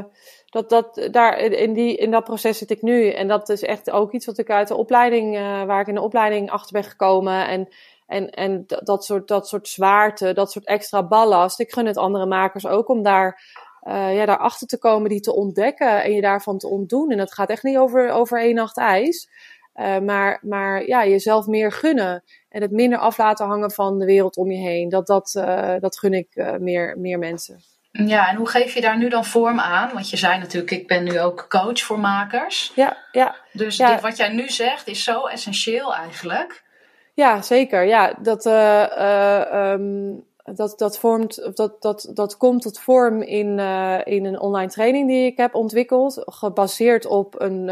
dat, 0.50 0.68
dat, 0.68 1.08
daar, 1.10 1.38
in, 1.38 1.72
die, 1.72 1.96
in 1.96 2.10
dat 2.10 2.24
proces 2.24 2.58
zit 2.58 2.70
ik 2.70 2.82
nu. 2.82 3.10
En 3.10 3.28
dat 3.28 3.48
is 3.48 3.62
echt 3.62 3.90
ook 3.90 4.12
iets 4.12 4.26
wat 4.26 4.38
ik 4.38 4.50
uit 4.50 4.68
de 4.68 4.76
opleiding, 4.76 5.36
uh, 5.36 5.64
waar 5.64 5.80
ik 5.80 5.86
in 5.86 5.94
de 5.94 6.00
opleiding 6.00 6.50
achter 6.50 6.72
ben 6.72 6.84
gekomen. 6.84 7.48
En, 7.48 7.68
en, 8.06 8.30
en 8.30 8.64
dat, 8.66 9.04
soort, 9.04 9.28
dat 9.28 9.48
soort 9.48 9.68
zwaarte, 9.68 10.32
dat 10.32 10.52
soort 10.52 10.66
extra 10.66 11.06
ballast. 11.06 11.60
Ik 11.60 11.72
gun 11.72 11.86
het 11.86 11.96
andere 11.96 12.26
makers 12.26 12.66
ook 12.66 12.88
om 12.88 13.02
daar, 13.02 13.42
uh, 13.82 14.14
ja, 14.14 14.26
daarachter 14.26 14.66
te 14.66 14.78
komen, 14.78 15.08
die 15.08 15.20
te 15.20 15.34
ontdekken 15.34 16.02
en 16.02 16.12
je 16.12 16.20
daarvan 16.20 16.58
te 16.58 16.68
ontdoen. 16.68 17.10
En 17.10 17.18
dat 17.18 17.34
gaat 17.34 17.50
echt 17.50 17.62
niet 17.62 17.76
over, 17.76 18.10
over 18.10 18.40
één 18.40 18.54
nacht 18.54 18.76
ijs. 18.76 19.30
Uh, 19.74 19.98
maar, 19.98 20.38
maar 20.42 20.86
ja, 20.86 21.06
jezelf 21.06 21.46
meer 21.46 21.72
gunnen. 21.72 22.24
En 22.48 22.62
het 22.62 22.70
minder 22.70 22.98
af 22.98 23.18
laten 23.18 23.46
hangen 23.46 23.70
van 23.70 23.98
de 23.98 24.04
wereld 24.04 24.36
om 24.36 24.50
je 24.50 24.58
heen. 24.58 24.88
Dat, 24.88 25.06
dat, 25.06 25.30
dat 25.80 25.98
gun 25.98 26.14
ik 26.14 26.56
meer, 26.58 26.98
meer 26.98 27.18
mensen. 27.18 27.60
Ja, 28.06 28.28
en 28.28 28.36
hoe 28.36 28.48
geef 28.48 28.74
je 28.74 28.80
daar 28.80 28.98
nu 28.98 29.08
dan 29.08 29.24
vorm 29.24 29.60
aan? 29.60 29.90
Want 29.92 30.10
je 30.10 30.16
zei 30.16 30.38
natuurlijk, 30.38 30.70
ik 30.70 30.86
ben 30.86 31.04
nu 31.04 31.20
ook 31.20 31.46
coach 31.48 31.80
voor 31.80 31.98
makers. 32.00 32.72
Ja, 32.74 32.96
ja. 33.12 33.36
Dus 33.52 33.76
Ja. 33.76 33.92
dit, 33.92 34.00
wat 34.00 34.16
jij 34.16 34.28
nu 34.28 34.48
zegt 34.48 34.88
is 34.88 35.04
zo 35.04 35.26
essentieel 35.26 35.94
eigenlijk. 35.94 36.62
Ja, 37.14 37.42
zeker. 37.42 37.84
Ja, 37.84 38.14
dat, 38.22 38.46
uh, 38.46 38.86
uh, 38.98 39.72
um, 39.72 40.24
dat, 40.44 40.78
dat, 40.78 40.98
vormt, 40.98 41.44
of 41.44 41.52
dat, 41.52 41.82
dat, 41.82 42.10
dat 42.14 42.36
komt 42.36 42.62
tot 42.62 42.78
vorm 42.78 43.22
in, 43.22 43.58
uh, 43.58 43.98
in 44.04 44.24
een 44.24 44.40
online 44.40 44.70
training 44.70 45.08
die 45.08 45.26
ik 45.26 45.36
heb 45.36 45.54
ontwikkeld. 45.54 46.22
Gebaseerd 46.24 47.06
op 47.06 47.40
een. 47.40 47.66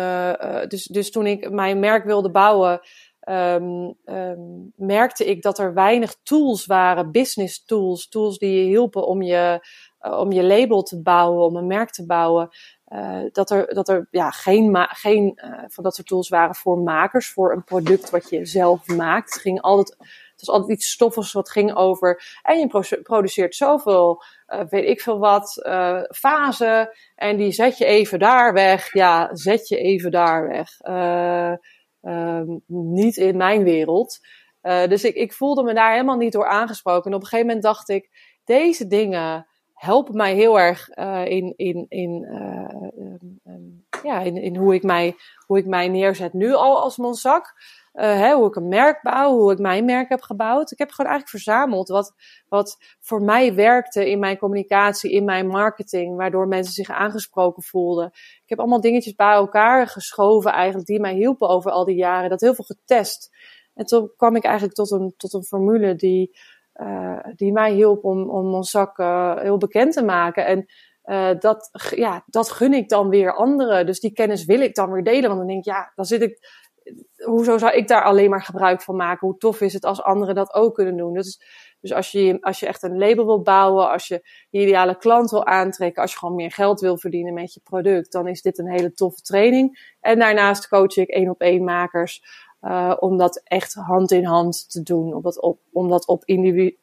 Dus, 0.68 0.84
dus 0.84 1.10
toen 1.10 1.26
ik 1.26 1.50
mijn 1.50 1.80
merk 1.80 2.04
wilde 2.04 2.30
bouwen. 2.30 2.80
Um, 3.28 3.94
um, 4.04 4.72
merkte 4.76 5.24
ik 5.24 5.42
dat 5.42 5.58
er 5.58 5.74
weinig 5.74 6.16
tools 6.22 6.66
waren, 6.66 7.12
business 7.12 7.64
tools, 7.64 8.08
tools 8.08 8.38
die 8.38 8.58
je 8.58 8.64
hielpen 8.64 9.06
om 9.06 9.22
je, 9.22 9.60
om 10.10 10.32
je 10.32 10.44
label 10.44 10.82
te 10.82 11.02
bouwen, 11.02 11.44
om 11.44 11.56
een 11.56 11.66
merk 11.66 11.90
te 11.90 12.06
bouwen. 12.06 12.48
Uh, 12.88 13.20
dat 13.32 13.50
er, 13.50 13.74
dat 13.74 13.88
er 13.88 14.08
ja, 14.10 14.30
geen, 14.30 14.76
geen 14.88 15.40
uh, 15.44 15.64
van 15.66 15.84
dat 15.84 15.94
soort 15.94 16.06
tools 16.06 16.28
waren 16.28 16.54
voor 16.54 16.78
makers, 16.78 17.32
voor 17.32 17.52
een 17.52 17.64
product 17.64 18.10
wat 18.10 18.30
je 18.30 18.46
zelf 18.46 18.86
maakt. 18.86 19.32
Het 19.32 19.42
ging 19.42 19.60
altijd, 19.60 19.96
het 19.98 20.46
was 20.46 20.48
altijd 20.48 20.78
iets 20.78 20.90
stoffigs 20.90 21.32
wat 21.32 21.50
ging 21.50 21.74
over. 21.74 22.38
En 22.42 22.58
je 22.58 22.66
pro- 22.66 23.00
produceert 23.02 23.54
zoveel, 23.54 24.22
weet 24.68 24.88
ik 24.88 25.00
veel 25.00 25.18
wat, 25.18 25.66
fasen. 26.14 26.90
En 27.14 27.36
die 27.36 27.52
zet 27.52 27.78
je 27.78 27.84
even 27.84 28.18
daar 28.18 28.52
weg. 28.52 28.92
Ja, 28.92 29.28
zet 29.32 29.68
je 29.68 29.76
even 29.76 30.10
daar 30.10 30.48
weg. 30.48 30.68
Um, 32.02 32.62
niet 32.66 33.16
in 33.16 33.36
mijn 33.36 33.62
wereld. 33.62 34.18
Dus 34.62 35.04
ik, 35.04 35.14
ik 35.14 35.32
voelde 35.32 35.62
me 35.62 35.74
daar 35.74 35.92
helemaal 35.92 36.16
niet 36.16 36.32
door 36.32 36.48
aangesproken. 36.48 37.10
En 37.10 37.16
op 37.16 37.22
een 37.22 37.28
gegeven 37.28 37.46
moment 37.46 37.64
dacht 37.64 37.88
ik, 37.88 38.34
deze 38.44 38.86
dingen 38.86 39.46
helpen 39.76 40.16
mij 40.16 40.34
heel 40.34 40.58
erg 40.58 40.88
uh, 40.98 41.24
in, 41.24 41.52
in, 41.56 41.86
in, 41.88 42.26
uh, 42.30 43.04
um, 43.04 43.40
um, 43.46 43.84
ja, 44.02 44.20
in, 44.20 44.36
in 44.36 44.56
hoe, 44.56 44.74
ik 44.74 44.82
mij, 44.82 45.14
hoe 45.46 45.58
ik 45.58 45.66
mij 45.66 45.88
neerzet 45.88 46.32
nu 46.32 46.54
al 46.54 46.80
als 46.80 46.96
Monzak. 46.96 47.54
Uh, 47.94 48.02
hè, 48.02 48.34
hoe 48.34 48.46
ik 48.46 48.54
een 48.56 48.68
merk 48.68 49.02
bouw, 49.02 49.32
hoe 49.32 49.52
ik 49.52 49.58
mijn 49.58 49.84
merk 49.84 50.08
heb 50.08 50.20
gebouwd. 50.20 50.70
Ik 50.70 50.78
heb 50.78 50.90
gewoon 50.90 51.10
eigenlijk 51.10 51.42
verzameld 51.42 51.88
wat, 51.88 52.14
wat 52.48 52.76
voor 53.00 53.22
mij 53.22 53.54
werkte 53.54 54.10
in 54.10 54.18
mijn 54.18 54.38
communicatie, 54.38 55.10
in 55.10 55.24
mijn 55.24 55.46
marketing, 55.46 56.16
waardoor 56.16 56.48
mensen 56.48 56.72
zich 56.72 56.90
aangesproken 56.90 57.62
voelden. 57.62 58.06
Ik 58.14 58.44
heb 58.46 58.58
allemaal 58.58 58.80
dingetjes 58.80 59.14
bij 59.14 59.32
elkaar 59.32 59.86
geschoven 59.86 60.52
eigenlijk, 60.52 60.86
die 60.86 61.00
mij 61.00 61.14
hielpen 61.14 61.48
over 61.48 61.70
al 61.70 61.84
die 61.84 61.96
jaren. 61.96 62.30
Dat 62.30 62.40
heel 62.40 62.54
veel 62.54 62.64
getest. 62.64 63.30
En 63.74 63.84
toen 63.84 64.12
kwam 64.16 64.36
ik 64.36 64.44
eigenlijk 64.44 64.74
tot 64.74 64.90
een, 64.90 65.14
tot 65.16 65.32
een 65.32 65.44
formule 65.44 65.94
die, 65.94 66.38
uh, 66.80 67.18
die 67.34 67.52
mij 67.52 67.72
hielp 67.72 68.04
om, 68.04 68.30
om 68.30 68.62
zak 68.62 68.98
uh, 68.98 69.36
heel 69.38 69.58
bekend 69.58 69.92
te 69.92 70.04
maken. 70.04 70.46
En 70.46 70.66
uh, 71.04 71.40
dat, 71.40 71.70
ja, 71.94 72.22
dat 72.26 72.50
gun 72.50 72.72
ik 72.72 72.88
dan 72.88 73.08
weer 73.08 73.34
anderen. 73.34 73.86
Dus 73.86 74.00
die 74.00 74.12
kennis 74.12 74.44
wil 74.44 74.60
ik 74.60 74.74
dan 74.74 74.92
weer 74.92 75.04
delen. 75.04 75.28
Want 75.28 75.38
dan 75.38 75.46
denk 75.46 75.58
ik, 75.58 75.64
ja, 75.64 75.92
dan 75.94 76.04
zit 76.04 76.22
ik 76.22 76.38
hoezo 77.24 77.58
zou 77.58 77.72
ik 77.72 77.88
daar 77.88 78.02
alleen 78.02 78.30
maar 78.30 78.42
gebruik 78.42 78.82
van 78.82 78.96
maken? 78.96 79.26
Hoe 79.26 79.38
tof 79.38 79.60
is 79.60 79.72
het 79.72 79.84
als 79.84 80.02
anderen 80.02 80.34
dat 80.34 80.54
ook 80.54 80.74
kunnen 80.74 80.96
doen? 80.96 81.16
Is, 81.16 81.40
dus 81.80 81.92
als 81.92 82.10
je, 82.10 82.38
als 82.40 82.60
je 82.60 82.66
echt 82.66 82.82
een 82.82 82.98
label 82.98 83.26
wil 83.26 83.42
bouwen, 83.42 83.90
als 83.90 84.08
je 84.08 84.28
je 84.50 84.60
ideale 84.60 84.96
klant 84.96 85.30
wil 85.30 85.46
aantrekken, 85.46 86.02
als 86.02 86.12
je 86.12 86.18
gewoon 86.18 86.34
meer 86.34 86.52
geld 86.52 86.80
wil 86.80 86.98
verdienen 86.98 87.34
met 87.34 87.54
je 87.54 87.60
product, 87.64 88.12
dan 88.12 88.28
is 88.28 88.42
dit 88.42 88.58
een 88.58 88.70
hele 88.70 88.92
toffe 88.92 89.20
training. 89.20 89.94
En 90.00 90.18
daarnaast 90.18 90.68
coach 90.68 90.96
ik 90.96 91.08
één 91.08 91.30
op 91.30 91.40
één 91.40 91.64
makers. 91.64 92.22
Uh, 92.66 92.96
om 92.98 93.16
dat 93.16 93.40
echt 93.44 93.74
hand 93.74 94.10
in 94.10 94.24
hand 94.24 94.70
te 94.70 94.82
doen. 94.82 95.14
Om 95.14 95.22
dat 95.22 95.40
op, 95.40 95.58
op 96.06 96.22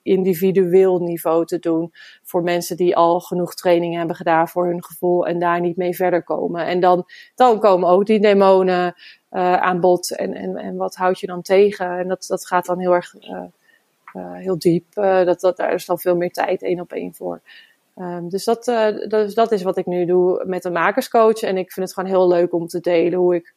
individueel 0.02 1.00
niveau 1.00 1.46
te 1.46 1.60
doen. 1.60 1.92
Voor 2.24 2.44
mensen 2.44 2.78
die 2.78 2.96
al 2.96 3.20
genoeg 3.20 3.54
training 3.54 3.96
hebben 3.96 4.16
gedaan 4.16 4.48
voor 4.48 4.66
hun 4.66 4.84
gevoel 4.84 5.28
en 5.28 5.40
daar 5.40 5.60
niet 5.60 5.78
mee 5.78 5.96
verder 5.96 6.24
komen. 6.24 6.66
En 6.66 6.80
dan, 6.80 7.06
dan 7.36 7.60
komen 7.60 7.90
ook 7.90 8.06
die 8.06 8.20
demonen 8.20 8.96
uh, 9.32 9.54
aan 9.54 9.80
bod. 9.80 10.16
En, 10.16 10.34
en, 10.34 10.56
en 10.56 10.76
wat 10.76 10.96
houd 10.96 11.20
je 11.20 11.28
dan 11.28 11.42
tegen? 11.42 11.98
En 11.98 12.08
dat, 12.08 12.26
dat 12.28 12.48
gaat 12.48 12.66
dan 12.66 12.80
heel 12.80 12.94
erg 12.94 13.16
uh, 13.22 13.42
heel 14.14 14.58
diep. 14.58 14.86
dat, 14.94 15.40
dat, 15.40 15.58
daar 15.58 15.74
is 15.74 15.86
dan 15.86 16.00
veel 16.00 16.16
meer 16.16 16.32
tijd 16.32 16.64
één 16.64 16.80
op 16.80 16.92
één 16.92 17.14
voor. 17.14 17.42
Um, 17.98 18.30
dus 18.30 18.44
dat, 18.44 18.66
dat, 19.08 19.34
dat 19.34 19.52
is 19.52 19.64
wat 19.64 19.78
ik 19.78 19.86
nu 19.86 20.06
doe 20.06 20.44
met 20.46 20.66
een 20.66 20.72
makerscoach. 20.72 21.42
En 21.42 21.58
ik 21.58 21.72
vind 21.72 21.86
het 21.86 21.96
gewoon 21.96 22.10
heel 22.10 22.28
leuk 22.28 22.54
om 22.54 22.68
te 22.68 22.80
delen 22.80 23.20
hoe 23.20 23.36
ik 23.36 23.54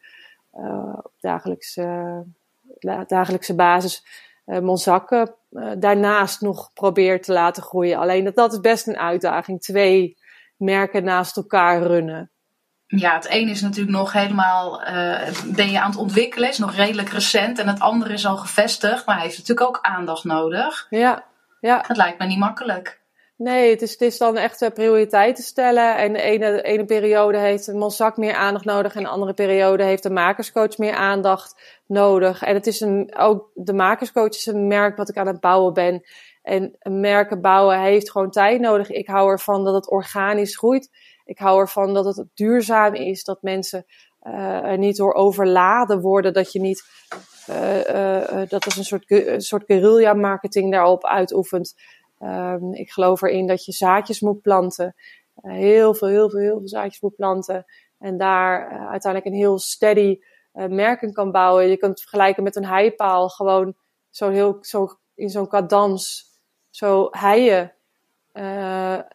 op 1.02 1.12
dagelijkse, 1.18 2.24
dagelijkse 3.06 3.54
basis 3.54 4.06
uh, 4.46 4.58
mijn 4.58 4.76
zakken 4.76 5.34
uh, 5.50 5.72
daarnaast 5.78 6.40
nog 6.40 6.72
probeer 6.72 7.22
te 7.22 7.32
laten 7.32 7.62
groeien. 7.62 7.98
Alleen 7.98 8.24
dat, 8.24 8.34
dat 8.34 8.52
is 8.52 8.60
best 8.60 8.86
een 8.86 8.98
uitdaging. 8.98 9.60
Twee 9.60 10.18
merken 10.56 11.04
naast 11.04 11.36
elkaar 11.36 11.82
runnen. 11.82 12.30
Ja, 12.86 13.14
het 13.14 13.26
een 13.30 13.48
is 13.48 13.60
natuurlijk 13.60 13.96
nog 13.96 14.12
helemaal, 14.12 14.80
ben 15.46 15.70
je 15.70 15.80
aan 15.80 15.90
het 15.90 15.98
ontwikkelen, 15.98 16.48
is 16.48 16.58
nog 16.58 16.74
redelijk 16.74 17.08
recent. 17.08 17.58
En 17.58 17.68
het 17.68 17.80
andere 17.80 18.12
is 18.12 18.26
al 18.26 18.36
gevestigd, 18.36 19.06
maar 19.06 19.20
heeft 19.20 19.38
natuurlijk 19.38 19.68
ook 19.68 19.78
aandacht 19.82 20.24
nodig. 20.24 20.86
Ja, 20.90 21.24
ja. 21.60 21.84
Het 21.86 21.96
lijkt 21.96 22.18
me 22.18 22.26
niet 22.26 22.38
makkelijk. 22.38 23.00
Nee, 23.38 23.70
het 23.70 23.82
is, 23.82 23.90
het 23.90 24.00
is 24.00 24.18
dan 24.18 24.36
echt 24.36 24.70
prioriteiten 24.74 25.44
stellen. 25.44 25.96
En 25.96 26.12
de 26.12 26.20
ene, 26.20 26.62
ene 26.62 26.84
periode 26.84 27.38
heeft 27.38 27.66
een 27.66 27.78
Monzak 27.78 28.16
meer 28.16 28.34
aandacht 28.34 28.64
nodig. 28.64 28.94
En 28.94 29.02
de 29.02 29.08
andere 29.08 29.34
periode 29.34 29.82
heeft 29.82 30.02
de 30.02 30.10
makerscoach 30.10 30.78
meer 30.78 30.94
aandacht 30.94 31.60
nodig. 31.86 32.42
En 32.42 32.54
het 32.54 32.66
is 32.66 32.80
een, 32.80 33.14
ook 33.16 33.50
de 33.54 33.72
makerscoach 33.72 34.28
is 34.28 34.46
een 34.46 34.66
merk 34.66 34.96
wat 34.96 35.08
ik 35.08 35.16
aan 35.16 35.26
het 35.26 35.40
bouwen 35.40 35.72
ben. 35.72 36.02
En 36.42 36.76
merken 36.82 37.40
bouwen 37.40 37.80
heeft 37.80 38.10
gewoon 38.10 38.30
tijd 38.30 38.60
nodig. 38.60 38.90
Ik 38.90 39.06
hou 39.06 39.30
ervan 39.30 39.64
dat 39.64 39.74
het 39.74 39.90
organisch 39.90 40.56
groeit. 40.56 40.90
Ik 41.24 41.38
hou 41.38 41.60
ervan 41.60 41.94
dat 41.94 42.04
het 42.04 42.26
duurzaam 42.34 42.94
is. 42.94 43.24
Dat 43.24 43.42
mensen 43.42 43.86
uh, 44.22 44.64
er 44.64 44.78
niet 44.78 44.96
door 44.96 45.14
overladen 45.14 46.00
worden. 46.00 46.32
Dat 46.32 46.52
je 46.52 46.60
niet, 46.60 46.84
uh, 47.50 48.42
dat 48.48 48.66
is 48.66 48.76
een 48.76 48.84
soort, 48.84 49.10
een 49.10 49.40
soort 49.40 49.64
guerrilla 49.66 50.14
marketing 50.14 50.72
daarop 50.72 51.06
uitoefent. 51.06 51.74
Um, 52.26 52.74
ik 52.74 52.90
geloof 52.90 53.22
erin 53.22 53.46
dat 53.46 53.64
je 53.64 53.72
zaadjes 53.72 54.20
moet 54.20 54.40
planten. 54.40 54.94
Uh, 55.42 55.52
heel 55.52 55.94
veel, 55.94 56.08
heel 56.08 56.30
veel, 56.30 56.40
heel 56.40 56.58
veel 56.58 56.68
zaadjes 56.68 57.00
moet 57.00 57.16
planten. 57.16 57.64
En 57.98 58.16
daar 58.16 58.72
uh, 58.72 58.90
uiteindelijk 58.90 59.32
een 59.32 59.40
heel 59.40 59.58
steady 59.58 60.18
uh, 60.54 60.66
merken 60.66 61.12
kan 61.12 61.30
bouwen. 61.30 61.68
Je 61.68 61.76
kunt 61.76 61.90
het 61.90 62.00
vergelijken 62.00 62.42
met 62.42 62.56
een 62.56 62.66
heipaal. 62.66 63.28
Gewoon 63.28 63.74
zo 64.10 64.30
heel, 64.30 64.58
zo 64.60 64.88
in 65.14 65.28
zo'n 65.28 65.48
cadans. 65.48 66.24
Zo 66.70 67.08
heien. 67.10 67.74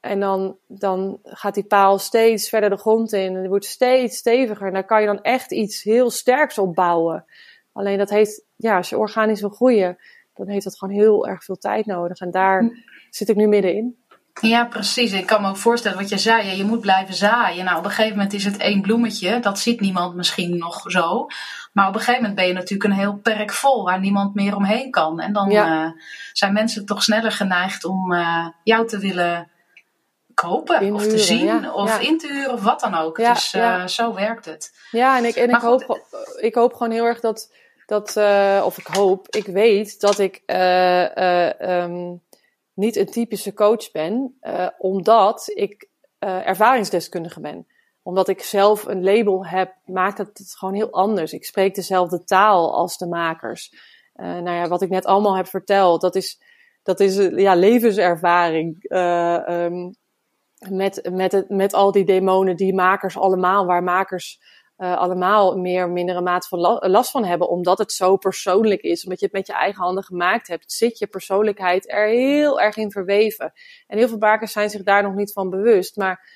en 0.01 0.19
dan, 0.19 0.57
dan 0.67 1.19
gaat 1.23 1.53
die 1.53 1.63
paal 1.63 1.99
steeds 1.99 2.49
verder 2.49 2.69
de 2.69 2.77
grond 2.77 3.13
in. 3.13 3.35
En 3.35 3.39
die 3.39 3.49
wordt 3.49 3.65
steeds 3.65 4.17
steviger. 4.17 4.67
En 4.67 4.73
daar 4.73 4.85
kan 4.85 5.01
je 5.01 5.07
dan 5.07 5.21
echt 5.21 5.51
iets 5.51 5.83
heel 5.83 6.09
sterks 6.09 6.57
op 6.57 6.75
bouwen. 6.75 7.25
Alleen 7.71 7.97
dat 7.97 8.09
heeft, 8.09 8.43
ja, 8.55 8.77
als 8.77 8.89
je 8.89 8.97
organisch 8.97 9.41
wil 9.41 9.49
groeien, 9.49 9.97
dan 10.33 10.47
heeft 10.47 10.63
dat 10.63 10.77
gewoon 10.77 10.95
heel 10.95 11.27
erg 11.27 11.43
veel 11.43 11.57
tijd 11.57 11.85
nodig. 11.85 12.19
En 12.19 12.31
daar 12.31 12.61
hm. 12.61 12.69
Zit 13.11 13.29
ik 13.29 13.35
nu 13.35 13.47
middenin. 13.47 13.99
Ja, 14.41 14.65
precies. 14.65 15.11
Ik 15.11 15.25
kan 15.25 15.41
me 15.41 15.49
ook 15.49 15.57
voorstellen 15.57 15.97
wat 15.97 16.09
je 16.09 16.17
zei. 16.17 16.55
Je 16.57 16.63
moet 16.63 16.79
blijven 16.79 17.13
zaaien. 17.13 17.65
Nou, 17.65 17.77
op 17.77 17.83
een 17.83 17.89
gegeven 17.89 18.15
moment 18.15 18.33
is 18.33 18.45
het 18.45 18.57
één 18.57 18.81
bloemetje. 18.81 19.39
Dat 19.39 19.59
ziet 19.59 19.79
niemand 19.79 20.15
misschien 20.15 20.57
nog 20.57 20.83
zo. 20.85 21.27
Maar 21.71 21.87
op 21.87 21.93
een 21.93 21.99
gegeven 21.99 22.21
moment 22.21 22.35
ben 22.35 22.47
je 22.47 22.53
natuurlijk 22.53 22.89
een 22.89 22.99
heel 22.99 23.19
perk 23.23 23.51
vol 23.51 23.83
waar 23.83 23.99
niemand 23.99 24.35
meer 24.35 24.55
omheen 24.55 24.91
kan. 24.91 25.19
En 25.19 25.33
dan 25.33 25.49
ja. 25.49 25.83
uh, 25.83 25.91
zijn 26.33 26.53
mensen 26.53 26.85
toch 26.85 27.03
sneller 27.03 27.31
geneigd 27.31 27.85
om 27.85 28.11
uh, 28.11 28.47
jou 28.63 28.87
te 28.87 28.99
willen 28.99 29.49
kopen 30.33 30.81
Inhuren, 30.81 30.95
of 30.95 31.07
te 31.07 31.17
zien 31.17 31.45
ja, 31.45 31.73
of 31.73 31.89
ja. 31.89 32.07
in 32.07 32.17
te 32.17 32.27
huren 32.27 32.53
of 32.53 32.63
wat 32.63 32.79
dan 32.79 32.95
ook. 32.95 33.15
dus 33.15 33.53
uh, 33.53 33.87
zo 33.87 34.13
werkt 34.13 34.45
het. 34.45 34.71
Ja, 34.91 35.17
en 35.17 35.25
ik, 35.25 35.35
en 35.35 35.49
ik, 35.49 35.61
hoop, 35.61 35.99
ik 36.39 36.55
hoop 36.55 36.73
gewoon 36.73 36.91
heel 36.91 37.05
erg 37.05 37.19
dat 37.19 37.51
dat, 37.85 38.17
of 38.63 38.77
ik 38.77 38.87
hoop, 38.87 39.27
ik 39.29 39.45
weet 39.45 39.99
dat 39.99 40.19
ik 40.19 40.41
um, 41.67 42.21
niet 42.81 42.95
een 42.95 43.05
typische 43.05 43.53
coach 43.53 43.91
ben, 43.91 44.37
omdat 44.77 45.51
ik 45.53 45.89
ervaringsdeskundige 46.19 47.39
ben. 47.41 47.67
Omdat 48.03 48.27
ik 48.27 48.41
zelf 48.41 48.85
een 48.85 49.03
label 49.03 49.45
heb, 49.45 49.75
maakt 49.85 50.17
het 50.17 50.53
gewoon 50.57 50.73
heel 50.73 50.91
anders. 50.91 51.33
Ik 51.33 51.45
spreek 51.45 51.75
dezelfde 51.75 52.23
taal 52.23 52.73
als 52.73 52.97
de 52.97 53.07
makers. 53.07 53.73
nou 54.13 54.51
ja, 54.51 54.67
wat 54.67 54.81
ik 54.81 54.89
net 54.89 55.05
allemaal 55.05 55.35
heb 55.35 55.47
verteld, 55.47 56.01
dat 56.01 56.15
is, 56.15 56.41
dat 56.83 56.99
is 56.99 57.15
ja, 57.15 57.55
levenservaring. 57.55 58.91
Um, 58.91 59.95
met, 60.69 61.09
met, 61.11 61.31
het, 61.31 61.49
met 61.49 61.73
al 61.73 61.91
die 61.91 62.05
demonen, 62.05 62.55
die 62.55 62.73
makers 62.73 63.17
allemaal, 63.17 63.65
waar 63.65 63.83
makers 63.83 64.41
uh, 64.81 64.97
allemaal 64.97 65.57
meer 65.57 65.89
mindere 65.89 66.21
mate 66.21 66.47
van 66.47 66.59
last 66.89 67.11
van 67.11 67.25
hebben, 67.25 67.49
omdat 67.49 67.77
het 67.77 67.91
zo 67.91 68.17
persoonlijk 68.17 68.81
is, 68.81 69.03
omdat 69.03 69.19
je 69.19 69.25
het 69.25 69.35
met 69.35 69.47
je 69.47 69.53
eigen 69.53 69.83
handen 69.83 70.03
gemaakt 70.03 70.47
hebt, 70.47 70.71
zit 70.71 70.97
je 70.97 71.07
persoonlijkheid 71.07 71.91
er 71.91 72.07
heel 72.07 72.61
erg 72.61 72.77
in 72.77 72.91
verweven. 72.91 73.53
En 73.87 73.97
heel 73.97 74.07
veel 74.07 74.17
makers 74.17 74.51
zijn 74.51 74.69
zich 74.69 74.83
daar 74.83 75.03
nog 75.03 75.13
niet 75.13 75.31
van 75.31 75.49
bewust, 75.49 75.95
maar 75.95 76.27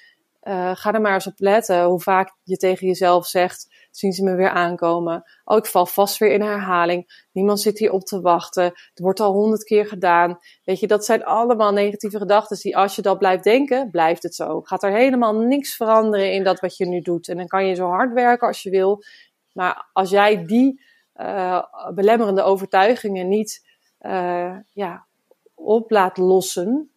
uh, 0.44 0.72
ga 0.76 0.94
er 0.94 1.02
maar 1.02 1.14
eens 1.14 1.28
op 1.28 1.40
letten 1.40 1.84
hoe 1.84 2.02
vaak 2.02 2.36
je 2.44 2.58
tegen 2.58 2.88
jezelf 2.88 3.26
zegt, 3.26 3.85
zien 3.98 4.12
ze 4.12 4.24
me 4.24 4.36
weer 4.36 4.50
aankomen. 4.50 5.24
Oh, 5.44 5.58
ik 5.58 5.66
val 5.66 5.86
vast 5.86 6.18
weer 6.18 6.32
in 6.32 6.42
herhaling. 6.42 7.28
Niemand 7.32 7.62
zit 7.62 7.80
hier 7.80 7.92
op 7.92 8.02
te 8.02 8.22
wachten. 8.22 8.64
Het 8.64 9.00
wordt 9.00 9.20
al 9.20 9.34
honderd 9.34 9.64
keer 9.64 9.88
gedaan. 9.88 10.40
Weet 10.64 10.80
je, 10.80 10.88
dat 10.88 11.06
zijn 11.06 11.24
allemaal 11.24 11.72
negatieve 11.72 12.18
gedachten 12.18 12.58
die 12.58 12.78
als 12.78 12.96
je 12.96 13.02
dat 13.02 13.18
blijft 13.18 13.44
denken, 13.44 13.90
blijft 13.92 14.24
het 14.24 14.36
zo. 14.36 14.62
Gaat 14.62 14.84
er 14.84 14.92
helemaal 14.92 15.34
niks 15.34 15.76
veranderen 15.76 16.34
in 16.34 16.44
dat 16.44 16.60
wat 16.60 16.78
je 16.78 16.86
nu 16.86 17.02
doet. 17.02 17.28
En 17.28 17.38
dan 17.38 17.48
kan 17.48 17.66
je 17.66 17.76
zo 17.76 17.88
hard 17.88 18.14
werken 18.14 18.48
als 18.48 18.64
je 18.64 18.70
wil. 18.70 19.04
Maar 19.52 19.90
als 19.94 20.10
jij 20.10 20.46
die 20.46 20.82
uh, 21.16 21.64
belemmerende 21.94 22.42
overtuigingen 22.42 23.28
niet 23.28 23.68
uh, 24.02 24.58
ja, 24.74 25.06
op 25.54 25.92
laat 25.92 26.18
lossen, 26.18 26.95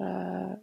uh, 0.00 0.06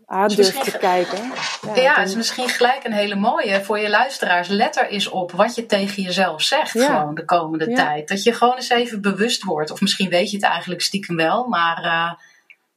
aan 0.05 0.27
durft 0.27 0.63
te 0.63 0.77
kijken. 0.77 1.31
Ja, 1.61 1.81
ja 1.81 1.93
het 1.93 2.07
is 2.07 2.15
misschien 2.15 2.49
gelijk 2.49 2.83
een 2.83 2.93
hele 2.93 3.15
mooie 3.15 3.63
voor 3.63 3.79
je 3.79 3.89
luisteraars. 3.89 4.47
Let 4.47 4.77
er 4.77 4.87
eens 4.87 5.07
op 5.07 5.31
wat 5.31 5.55
je 5.55 5.65
tegen 5.65 6.03
jezelf 6.03 6.41
zegt 6.41 6.71
gewoon 6.71 7.15
de 7.15 7.25
komende 7.25 7.73
tijd. 7.73 8.07
Dat 8.07 8.23
je 8.23 8.33
gewoon 8.33 8.55
eens 8.55 8.69
even 8.69 9.01
bewust 9.01 9.43
wordt. 9.43 9.71
Of 9.71 9.81
misschien 9.81 10.09
weet 10.09 10.31
je 10.31 10.37
het 10.37 10.45
eigenlijk 10.45 10.81
stiekem 10.81 11.15
wel, 11.15 11.47
maar 11.47 11.83
uh, 11.83 12.11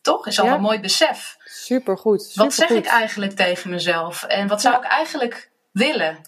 toch 0.01 0.27
is 0.27 0.41
al 0.41 0.47
een 0.47 0.61
mooi 0.61 0.81
besef. 0.81 1.37
Supergoed. 1.45 2.23
Super 2.23 2.45
wat 2.45 2.55
zeg 2.55 2.69
ik 2.69 2.87
eigenlijk 2.87 3.37
tegen 3.37 3.71
mezelf? 3.71 4.23
En 4.23 4.49
wat 4.49 4.61
zou 4.61 4.77
ik 4.77 4.85
eigenlijk 4.85 5.51
willen? 5.73 6.19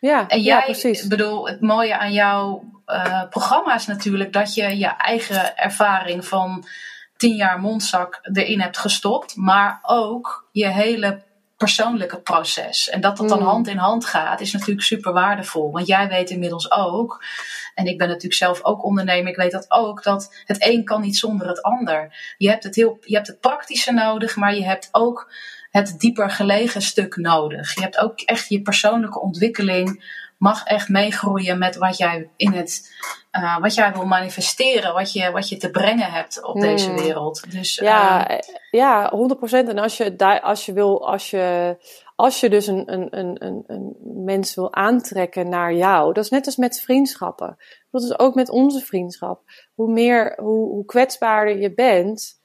Ja, 0.00 0.28
en 0.28 0.40
jij, 0.40 0.62
precies. 0.64 1.02
Ik 1.02 1.08
bedoel, 1.08 1.48
het 1.48 1.60
mooie 1.60 1.98
aan 1.98 2.12
jouw 2.12 2.64
uh, 2.86 3.22
programma 3.30 3.74
is 3.74 3.86
natuurlijk 3.86 4.32
dat 4.32 4.54
je 4.54 4.78
je 4.78 4.96
eigen 4.96 5.56
ervaring 5.56 6.26
van 6.26 6.66
tien 7.18 7.36
jaar 7.36 7.60
mondzak 7.60 8.18
erin 8.22 8.60
hebt 8.60 8.78
gestopt, 8.78 9.36
maar 9.36 9.78
ook 9.82 10.48
je 10.52 10.68
hele 10.68 11.22
persoonlijke 11.56 12.20
proces. 12.20 12.88
En 12.88 13.00
dat 13.00 13.16
dat 13.16 13.28
dan 13.28 13.38
mm. 13.38 13.44
hand 13.44 13.68
in 13.68 13.76
hand 13.76 14.04
gaat, 14.04 14.40
is 14.40 14.52
natuurlijk 14.52 14.86
super 14.86 15.12
waardevol. 15.12 15.70
Want 15.72 15.86
jij 15.86 16.08
weet 16.08 16.30
inmiddels 16.30 16.70
ook, 16.70 17.24
en 17.74 17.86
ik 17.86 17.98
ben 17.98 18.06
natuurlijk 18.06 18.34
zelf 18.34 18.64
ook 18.64 18.84
ondernemer, 18.84 19.30
ik 19.30 19.36
weet 19.36 19.52
dat 19.52 19.66
ook, 19.68 20.02
dat 20.02 20.42
het 20.44 20.64
een 20.64 20.84
kan 20.84 21.00
niet 21.00 21.16
zonder 21.16 21.48
het 21.48 21.62
ander. 21.62 22.34
Je 22.36 22.48
hebt 22.48 22.64
het, 22.64 22.74
heel, 22.74 22.98
je 23.00 23.14
hebt 23.14 23.26
het 23.26 23.40
praktische 23.40 23.92
nodig, 23.92 24.36
maar 24.36 24.54
je 24.54 24.64
hebt 24.64 24.88
ook 24.92 25.32
het 25.70 25.94
dieper 25.98 26.30
gelegen 26.30 26.82
stuk 26.82 27.16
nodig. 27.16 27.74
Je 27.74 27.80
hebt 27.80 27.98
ook 27.98 28.20
echt 28.20 28.48
je 28.48 28.62
persoonlijke 28.62 29.20
ontwikkeling 29.20 30.16
mag 30.38 30.64
echt 30.64 30.88
meegroeien 30.88 31.58
met 31.58 31.76
wat 31.76 31.96
jij 31.96 32.28
in 32.36 32.52
het 32.52 32.92
uh, 33.42 33.58
wat 33.58 33.74
jij 33.74 33.92
wil 33.92 34.04
manifesteren, 34.04 34.94
wat 34.94 35.12
je, 35.12 35.30
wat 35.30 35.48
je 35.48 35.56
te 35.56 35.70
brengen 35.70 36.12
hebt 36.12 36.44
op 36.44 36.60
deze 36.60 36.88
hmm. 36.88 36.98
wereld. 36.98 37.50
Dus, 37.50 37.74
ja, 37.74 38.30
uh, 38.30 38.38
ja, 38.70 39.12
100%. 39.46 39.50
En 39.50 39.78
als 39.78 39.96
je, 39.96 40.16
daar, 40.16 40.40
als 40.40 40.66
je 40.66 40.72
wil, 40.72 41.08
als 41.08 41.30
je, 41.30 41.76
als 42.16 42.40
je 42.40 42.48
dus 42.48 42.66
een, 42.66 42.92
een, 42.92 43.18
een, 43.18 43.44
een, 43.44 43.64
een 43.66 43.96
mens 44.24 44.54
wil 44.54 44.74
aantrekken 44.74 45.48
naar 45.48 45.74
jou, 45.74 46.12
dat 46.12 46.24
is 46.24 46.30
net 46.30 46.46
als 46.46 46.56
met 46.56 46.80
vriendschappen. 46.80 47.56
Dat 47.90 48.02
is 48.02 48.18
ook 48.18 48.34
met 48.34 48.48
onze 48.48 48.80
vriendschap. 48.80 49.42
Hoe 49.74 49.92
meer, 49.92 50.38
hoe, 50.40 50.68
hoe 50.68 50.84
kwetsbaarder 50.84 51.58
je 51.58 51.74
bent, 51.74 52.40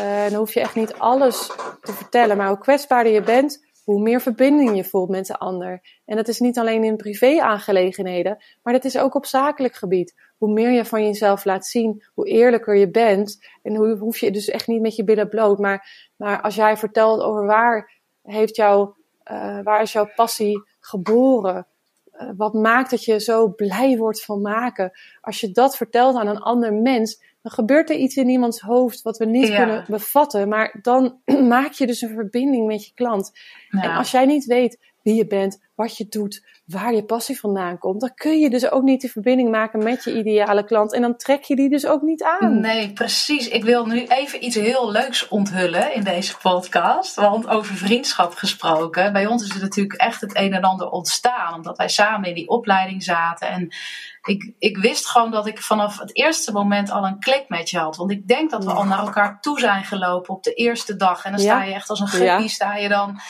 uh, 0.00 0.24
dan 0.24 0.34
hoef 0.34 0.54
je 0.54 0.60
echt 0.60 0.74
niet 0.74 0.94
alles 0.98 1.46
te 1.82 1.92
vertellen, 1.92 2.36
maar 2.36 2.48
hoe 2.48 2.58
kwetsbaarder 2.58 3.12
je 3.12 3.22
bent, 3.22 3.65
hoe 3.86 4.02
meer 4.02 4.20
verbinding 4.20 4.76
je 4.76 4.84
voelt 4.84 5.08
met 5.08 5.26
de 5.26 5.36
ander. 5.36 5.82
En 6.04 6.16
dat 6.16 6.28
is 6.28 6.40
niet 6.40 6.58
alleen 6.58 6.84
in 6.84 6.96
privé-aangelegenheden, 6.96 8.44
maar 8.62 8.72
dat 8.72 8.84
is 8.84 8.98
ook 8.98 9.14
op 9.14 9.26
zakelijk 9.26 9.74
gebied. 9.74 10.14
Hoe 10.36 10.52
meer 10.52 10.70
je 10.70 10.84
van 10.84 11.04
jezelf 11.04 11.44
laat 11.44 11.66
zien, 11.66 12.04
hoe 12.14 12.28
eerlijker 12.28 12.76
je 12.76 12.90
bent. 12.90 13.46
En 13.62 13.76
hoe 13.76 13.96
hoef 13.96 14.18
je 14.18 14.30
dus 14.30 14.48
echt 14.48 14.66
niet 14.66 14.80
met 14.80 14.96
je 14.96 15.04
billen 15.04 15.28
bloot. 15.28 15.58
Maar, 15.58 16.10
maar 16.16 16.40
als 16.40 16.54
jij 16.54 16.76
vertelt 16.76 17.20
over 17.20 17.46
waar, 17.46 18.00
heeft 18.22 18.56
jouw, 18.56 18.96
uh, 19.32 19.62
waar 19.62 19.82
is 19.82 19.92
jouw 19.92 20.10
passie 20.14 20.62
geboren? 20.80 21.66
Uh, 22.12 22.30
wat 22.36 22.54
maakt 22.54 22.90
dat 22.90 23.04
je 23.04 23.20
zo 23.20 23.48
blij 23.48 23.96
wordt 23.96 24.24
van 24.24 24.40
maken? 24.40 24.98
Als 25.20 25.40
je 25.40 25.50
dat 25.50 25.76
vertelt 25.76 26.16
aan 26.16 26.26
een 26.26 26.40
ander 26.40 26.74
mens, 26.74 27.22
dan 27.46 27.54
gebeurt 27.54 27.90
er 27.90 27.96
iets 27.96 28.16
in 28.16 28.28
iemands 28.28 28.60
hoofd 28.60 29.02
wat 29.02 29.18
we 29.18 29.24
niet 29.24 29.48
ja. 29.48 29.56
kunnen 29.56 29.84
bevatten. 29.88 30.48
Maar 30.48 30.78
dan 30.82 31.20
maak 31.54 31.72
je 31.72 31.86
dus 31.86 32.00
een 32.00 32.14
verbinding 32.14 32.66
met 32.66 32.86
je 32.86 32.92
klant. 32.94 33.32
Ja. 33.68 33.82
En 33.82 33.90
als 33.90 34.10
jij 34.10 34.26
niet 34.26 34.44
weet 34.44 34.78
wie 35.02 35.14
je 35.14 35.26
bent, 35.26 35.58
wat 35.76 35.96
je 35.96 36.06
doet, 36.08 36.44
waar 36.66 36.94
je 36.94 37.04
passie 37.04 37.40
vandaan 37.40 37.78
komt, 37.78 38.00
dan 38.00 38.14
kun 38.14 38.40
je 38.40 38.50
dus 38.50 38.70
ook 38.70 38.82
niet 38.82 39.00
die 39.00 39.10
verbinding 39.10 39.50
maken 39.50 39.82
met 39.82 40.04
je 40.04 40.18
ideale 40.18 40.64
klant. 40.64 40.92
En 40.92 41.00
dan 41.00 41.16
trek 41.16 41.42
je 41.42 41.56
die 41.56 41.68
dus 41.68 41.86
ook 41.86 42.02
niet 42.02 42.22
aan. 42.22 42.60
Nee, 42.60 42.92
precies. 42.92 43.48
Ik 43.48 43.64
wil 43.64 43.86
nu 43.86 44.06
even 44.06 44.44
iets 44.44 44.56
heel 44.56 44.90
leuks 44.90 45.28
onthullen 45.28 45.94
in 45.94 46.04
deze 46.04 46.36
podcast. 46.36 47.14
Want 47.14 47.48
over 47.48 47.74
vriendschap 47.74 48.34
gesproken. 48.34 49.12
Bij 49.12 49.26
ons 49.26 49.42
is 49.42 49.54
er 49.54 49.60
natuurlijk 49.60 50.00
echt 50.00 50.20
het 50.20 50.36
een 50.36 50.52
en 50.52 50.62
ander 50.62 50.88
ontstaan. 50.88 51.54
Omdat 51.54 51.76
wij 51.76 51.88
samen 51.88 52.28
in 52.28 52.34
die 52.34 52.48
opleiding 52.48 53.02
zaten. 53.02 53.48
En 53.48 53.74
ik, 54.22 54.52
ik 54.58 54.76
wist 54.76 55.08
gewoon 55.08 55.30
dat 55.30 55.46
ik 55.46 55.62
vanaf 55.62 55.98
het 55.98 56.16
eerste 56.16 56.52
moment 56.52 56.90
al 56.90 57.06
een 57.06 57.18
klik 57.18 57.44
met 57.48 57.70
je 57.70 57.78
had. 57.78 57.96
Want 57.96 58.10
ik 58.10 58.28
denk 58.28 58.50
dat 58.50 58.64
we 58.64 58.72
al 58.72 58.84
naar 58.84 58.98
elkaar 58.98 59.40
toe 59.40 59.60
zijn 59.60 59.84
gelopen 59.84 60.34
op 60.34 60.42
de 60.42 60.52
eerste 60.52 60.96
dag. 60.96 61.24
En 61.24 61.30
dan 61.30 61.40
sta 61.40 61.62
je 61.62 61.74
echt 61.74 61.90
als 61.90 62.00
een 62.00 62.08
guppy, 62.08 62.42
ja. 62.42 62.48
sta 62.48 62.76
je 62.76 62.88
dan 62.88 63.20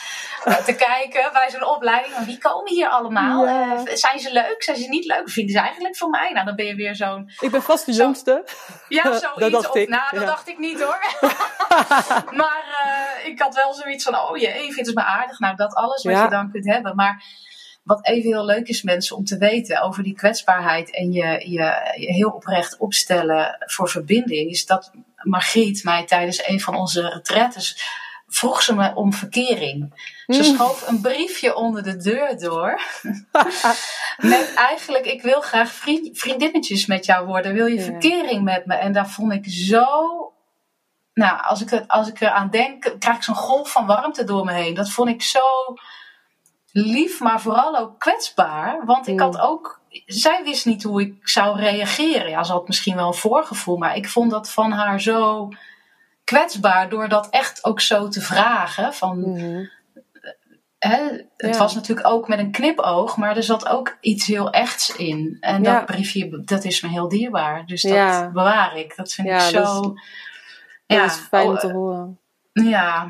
uh, 0.45 0.55
te 0.55 0.75
kijken 0.75 1.29
bij 1.33 1.49
zo'n 1.51 1.67
opleiding. 1.67 2.15
Wie 2.37 2.51
komen 2.51 2.73
hier 2.73 2.89
allemaal? 2.89 3.47
Uh, 3.47 3.81
zijn 3.93 4.19
ze 4.19 4.31
leuk? 4.31 4.63
Zijn 4.63 4.77
ze 4.77 4.89
niet 4.89 5.05
leuk? 5.05 5.29
Vinden 5.29 5.53
ze 5.53 5.59
eigenlijk 5.59 5.97
van 5.97 6.09
mij? 6.09 6.31
Nou, 6.31 6.45
dan 6.45 6.55
ben 6.55 6.65
je 6.65 6.75
weer 6.75 6.95
zo'n... 6.95 7.31
Ik 7.39 7.51
ben 7.51 7.61
vast 7.61 7.85
de 7.85 7.91
jongste. 7.91 8.43
Ja, 8.87 9.03
zoiets. 9.19 9.39
dat 9.39 9.51
dacht 9.51 9.69
of, 9.69 9.75
ik. 9.75 9.89
Nou, 9.89 10.03
dat 10.11 10.25
dacht 10.25 10.47
ik 10.47 10.57
niet 10.57 10.81
hoor. 10.81 10.99
maar 12.41 12.63
uh, 12.85 13.27
ik 13.27 13.41
had 13.41 13.55
wel 13.55 13.73
zoiets 13.73 14.03
van, 14.03 14.15
oh 14.19 14.37
je, 14.37 14.49
vindt 14.49 14.87
het 14.87 14.95
me 14.95 15.03
aardig. 15.03 15.39
Nou, 15.39 15.55
dat 15.55 15.73
alles 15.73 16.03
wat 16.03 16.21
je 16.21 16.29
dan 16.29 16.51
kunt 16.51 16.65
hebben. 16.65 16.95
Maar 16.95 17.23
wat 17.83 18.07
even 18.07 18.29
heel 18.29 18.45
leuk 18.45 18.67
is, 18.67 18.81
mensen, 18.81 19.15
om 19.15 19.25
te 19.25 19.37
weten 19.37 19.81
over 19.81 20.03
die 20.03 20.15
kwetsbaarheid 20.15 20.95
en 20.95 21.11
je, 21.11 21.49
je, 21.49 21.93
je 21.95 22.13
heel 22.13 22.29
oprecht 22.29 22.77
opstellen 22.77 23.57
voor 23.59 23.89
verbinding, 23.89 24.49
is 24.49 24.65
dat 24.65 24.91
Margriet 25.15 25.83
mij 25.83 26.05
tijdens 26.05 26.47
een 26.47 26.61
van 26.61 26.75
onze 26.75 27.09
retraites 27.09 27.95
vroeg 28.27 28.61
ze 28.61 28.75
me 28.75 28.95
om 28.95 29.13
verkering. 29.13 29.93
Ze 30.27 30.43
schoof 30.43 30.87
een 30.87 31.01
briefje 31.01 31.55
onder 31.55 31.83
de 31.83 31.97
deur 31.97 32.39
door. 32.39 32.81
met 34.17 34.53
eigenlijk, 34.55 35.05
ik 35.05 35.21
wil 35.21 35.41
graag 35.41 35.71
vriendinnetjes 36.11 36.85
met 36.85 37.05
jou 37.05 37.25
worden. 37.25 37.53
Wil 37.53 37.65
je 37.65 37.81
verkering 37.81 38.43
met 38.43 38.65
me? 38.65 38.75
En 38.75 38.91
daar 38.93 39.09
vond 39.09 39.33
ik 39.33 39.45
zo 39.47 39.85
nou, 41.17 41.41
als 41.41 41.61
ik, 41.61 41.69
het, 41.69 41.87
als 41.87 42.07
ik 42.07 42.21
eraan 42.21 42.49
denk, 42.49 42.95
krijg 42.99 43.17
ik 43.17 43.23
zo'n 43.23 43.35
golf 43.35 43.71
van 43.71 43.85
warmte 43.85 44.23
door 44.23 44.45
me 44.45 44.53
heen. 44.53 44.73
Dat 44.73 44.89
vond 44.89 45.09
ik 45.09 45.21
zo 45.21 45.73
lief, 46.71 47.19
maar 47.19 47.41
vooral 47.41 47.77
ook 47.77 47.99
kwetsbaar. 47.99 48.85
Want 48.85 49.07
ik 49.07 49.19
had 49.19 49.39
ook, 49.39 49.81
zij 50.05 50.43
wist 50.43 50.65
niet 50.65 50.83
hoe 50.83 51.01
ik 51.01 51.27
zou 51.27 51.59
reageren. 51.59 52.29
Ja, 52.29 52.43
ze 52.43 52.51
had 52.51 52.67
misschien 52.67 52.95
wel 52.95 53.07
een 53.07 53.13
voorgevoel, 53.13 53.77
maar 53.77 53.95
ik 53.95 54.09
vond 54.09 54.31
dat 54.31 54.51
van 54.51 54.71
haar 54.71 55.01
zo 55.01 55.49
kwetsbaar 56.23 56.89
door 56.89 57.09
dat 57.09 57.29
echt 57.29 57.63
ook 57.63 57.81
zo 57.81 58.07
te 58.07 58.21
vragen. 58.21 58.93
Van, 58.93 59.17
mm-hmm. 59.19 59.69
Hè, 60.79 61.03
het 61.37 61.53
ja. 61.53 61.57
was 61.57 61.75
natuurlijk 61.75 62.07
ook 62.07 62.27
met 62.27 62.39
een 62.39 62.51
knipoog, 62.51 63.17
maar 63.17 63.35
er 63.35 63.43
zat 63.43 63.67
ook 63.67 63.97
iets 64.01 64.25
heel 64.25 64.49
echts 64.49 64.95
in. 64.95 65.37
En 65.39 65.63
ja. 65.63 65.73
dat 65.73 65.85
briefje, 65.85 66.41
dat 66.43 66.63
is 66.63 66.81
me 66.81 66.89
heel 66.89 67.07
dierbaar. 67.07 67.65
Dus 67.65 67.81
dat 67.81 67.91
ja. 67.91 68.29
bewaar 68.29 68.77
ik. 68.77 68.95
Dat 68.95 69.13
vind 69.13 69.27
ik 69.27 69.39
zo. 69.39 69.61
Dat 69.61 69.93
is, 69.95 70.01
ja, 70.85 71.01
dat 71.01 71.11
is 71.11 71.17
fijn 71.17 71.47
om 71.47 71.57
te 71.57 71.71
horen. 71.71 72.19
Ja, 72.51 73.07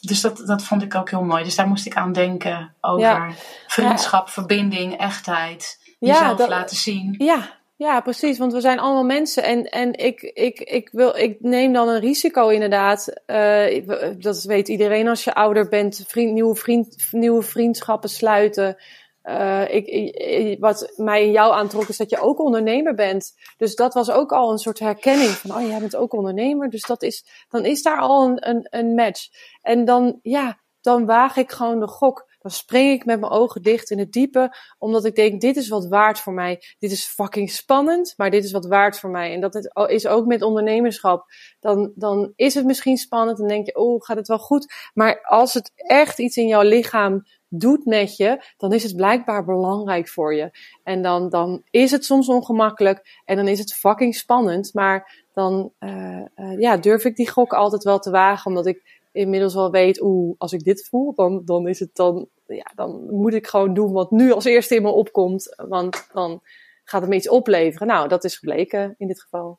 dus 0.00 0.20
dat, 0.20 0.36
dat 0.46 0.62
vond 0.62 0.82
ik 0.82 0.94
ook 0.94 1.10
heel 1.10 1.24
mooi. 1.24 1.44
Dus 1.44 1.54
daar 1.54 1.68
moest 1.68 1.86
ik 1.86 1.96
aan 1.96 2.12
denken 2.12 2.74
over 2.80 3.34
vriendschap, 3.66 4.28
verbinding, 4.28 4.96
echtheid. 4.96 5.78
Jezelf 5.98 6.36
dat, 6.36 6.48
laten 6.48 6.76
zien. 6.76 7.14
Ja, 7.18 7.59
ja, 7.80 8.00
precies. 8.00 8.38
Want 8.38 8.52
we 8.52 8.60
zijn 8.60 8.78
allemaal 8.78 9.04
mensen. 9.04 9.42
En, 9.42 9.64
en 9.64 9.92
ik, 9.92 10.22
ik, 10.22 10.60
ik, 10.60 10.88
wil, 10.92 11.16
ik 11.16 11.36
neem 11.40 11.72
dan 11.72 11.88
een 11.88 12.00
risico 12.00 12.48
inderdaad. 12.48 13.22
Uh, 13.26 13.86
dat 14.18 14.42
weet 14.42 14.68
iedereen 14.68 15.08
als 15.08 15.24
je 15.24 15.34
ouder 15.34 15.68
bent. 15.68 16.04
Vriend, 16.06 16.32
nieuwe, 16.32 16.54
vriend, 16.54 17.08
nieuwe 17.10 17.42
vriendschappen 17.42 18.08
sluiten. 18.08 18.76
Uh, 19.24 19.74
ik, 19.74 19.86
ik, 19.86 20.60
wat 20.60 20.92
mij 20.96 21.24
in 21.24 21.30
jou 21.30 21.52
aantrok 21.52 21.88
is 21.88 21.96
dat 21.96 22.10
je 22.10 22.20
ook 22.20 22.38
ondernemer 22.40 22.94
bent. 22.94 23.32
Dus 23.56 23.74
dat 23.74 23.94
was 23.94 24.10
ook 24.10 24.32
al 24.32 24.50
een 24.50 24.58
soort 24.58 24.78
herkenning 24.78 25.30
van, 25.30 25.56
oh 25.56 25.68
jij 25.68 25.78
bent 25.78 25.96
ook 25.96 26.12
ondernemer. 26.12 26.70
Dus 26.70 26.82
dat 26.82 27.02
is, 27.02 27.24
dan 27.48 27.64
is 27.64 27.82
daar 27.82 27.98
al 27.98 28.24
een, 28.24 28.48
een, 28.48 28.66
een 28.70 28.94
match. 28.94 29.28
En 29.62 29.84
dan, 29.84 30.18
ja, 30.22 30.60
dan 30.80 31.06
waag 31.06 31.36
ik 31.36 31.50
gewoon 31.50 31.80
de 31.80 31.88
gok. 31.88 32.28
Dan 32.40 32.50
spring 32.50 32.92
ik 32.92 33.04
met 33.04 33.20
mijn 33.20 33.32
ogen 33.32 33.62
dicht 33.62 33.90
in 33.90 33.98
het 33.98 34.12
diepe, 34.12 34.56
omdat 34.78 35.04
ik 35.04 35.14
denk, 35.14 35.40
dit 35.40 35.56
is 35.56 35.68
wat 35.68 35.88
waard 35.88 36.20
voor 36.20 36.32
mij. 36.32 36.62
Dit 36.78 36.90
is 36.90 37.04
fucking 37.04 37.50
spannend, 37.50 38.14
maar 38.16 38.30
dit 38.30 38.44
is 38.44 38.52
wat 38.52 38.66
waard 38.66 38.98
voor 38.98 39.10
mij. 39.10 39.32
En 39.34 39.40
dat 39.40 39.70
is 39.88 40.06
ook 40.06 40.26
met 40.26 40.42
ondernemerschap. 40.42 41.24
Dan, 41.60 41.92
dan 41.94 42.32
is 42.36 42.54
het 42.54 42.64
misschien 42.64 42.96
spannend 42.96 43.40
en 43.40 43.48
denk 43.48 43.66
je, 43.66 43.76
oh, 43.76 44.02
gaat 44.02 44.16
het 44.16 44.28
wel 44.28 44.38
goed? 44.38 44.72
Maar 44.94 45.22
als 45.22 45.54
het 45.54 45.72
echt 45.74 46.18
iets 46.18 46.36
in 46.36 46.46
jouw 46.46 46.62
lichaam 46.62 47.24
doet 47.48 47.84
met 47.84 48.16
je, 48.16 48.44
dan 48.56 48.72
is 48.72 48.82
het 48.82 48.96
blijkbaar 48.96 49.44
belangrijk 49.44 50.08
voor 50.08 50.34
je. 50.34 50.50
En 50.82 51.02
dan, 51.02 51.28
dan 51.28 51.62
is 51.70 51.90
het 51.90 52.04
soms 52.04 52.28
ongemakkelijk 52.28 53.20
en 53.24 53.36
dan 53.36 53.48
is 53.48 53.58
het 53.58 53.74
fucking 53.74 54.14
spannend. 54.14 54.74
Maar 54.74 55.26
dan 55.32 55.72
uh, 55.80 56.24
uh, 56.36 56.60
ja, 56.60 56.76
durf 56.76 57.04
ik 57.04 57.16
die 57.16 57.30
gok 57.30 57.52
altijd 57.52 57.82
wel 57.82 57.98
te 57.98 58.10
wagen, 58.10 58.46
omdat 58.46 58.66
ik 58.66 58.99
inmiddels 59.12 59.54
wel 59.54 59.70
weet, 59.70 60.02
oeh, 60.02 60.34
als 60.38 60.52
ik 60.52 60.64
dit 60.64 60.88
voel, 60.88 61.14
dan, 61.14 61.42
dan 61.44 61.68
is 61.68 61.78
het 61.78 61.90
dan, 61.94 62.28
ja, 62.46 62.72
dan 62.74 63.06
moet 63.10 63.34
ik 63.34 63.46
gewoon 63.46 63.74
doen 63.74 63.92
wat 63.92 64.10
nu 64.10 64.32
als 64.32 64.44
eerste 64.44 64.74
in 64.74 64.82
me 64.82 64.88
opkomt. 64.88 65.54
Want 65.68 66.08
dan 66.12 66.40
gaat 66.84 67.00
het 67.00 67.10
me 67.10 67.16
iets 67.16 67.28
opleveren. 67.28 67.86
Nou, 67.86 68.08
dat 68.08 68.24
is 68.24 68.36
gebleken 68.36 68.94
in 68.98 69.06
dit 69.06 69.20
geval. 69.20 69.58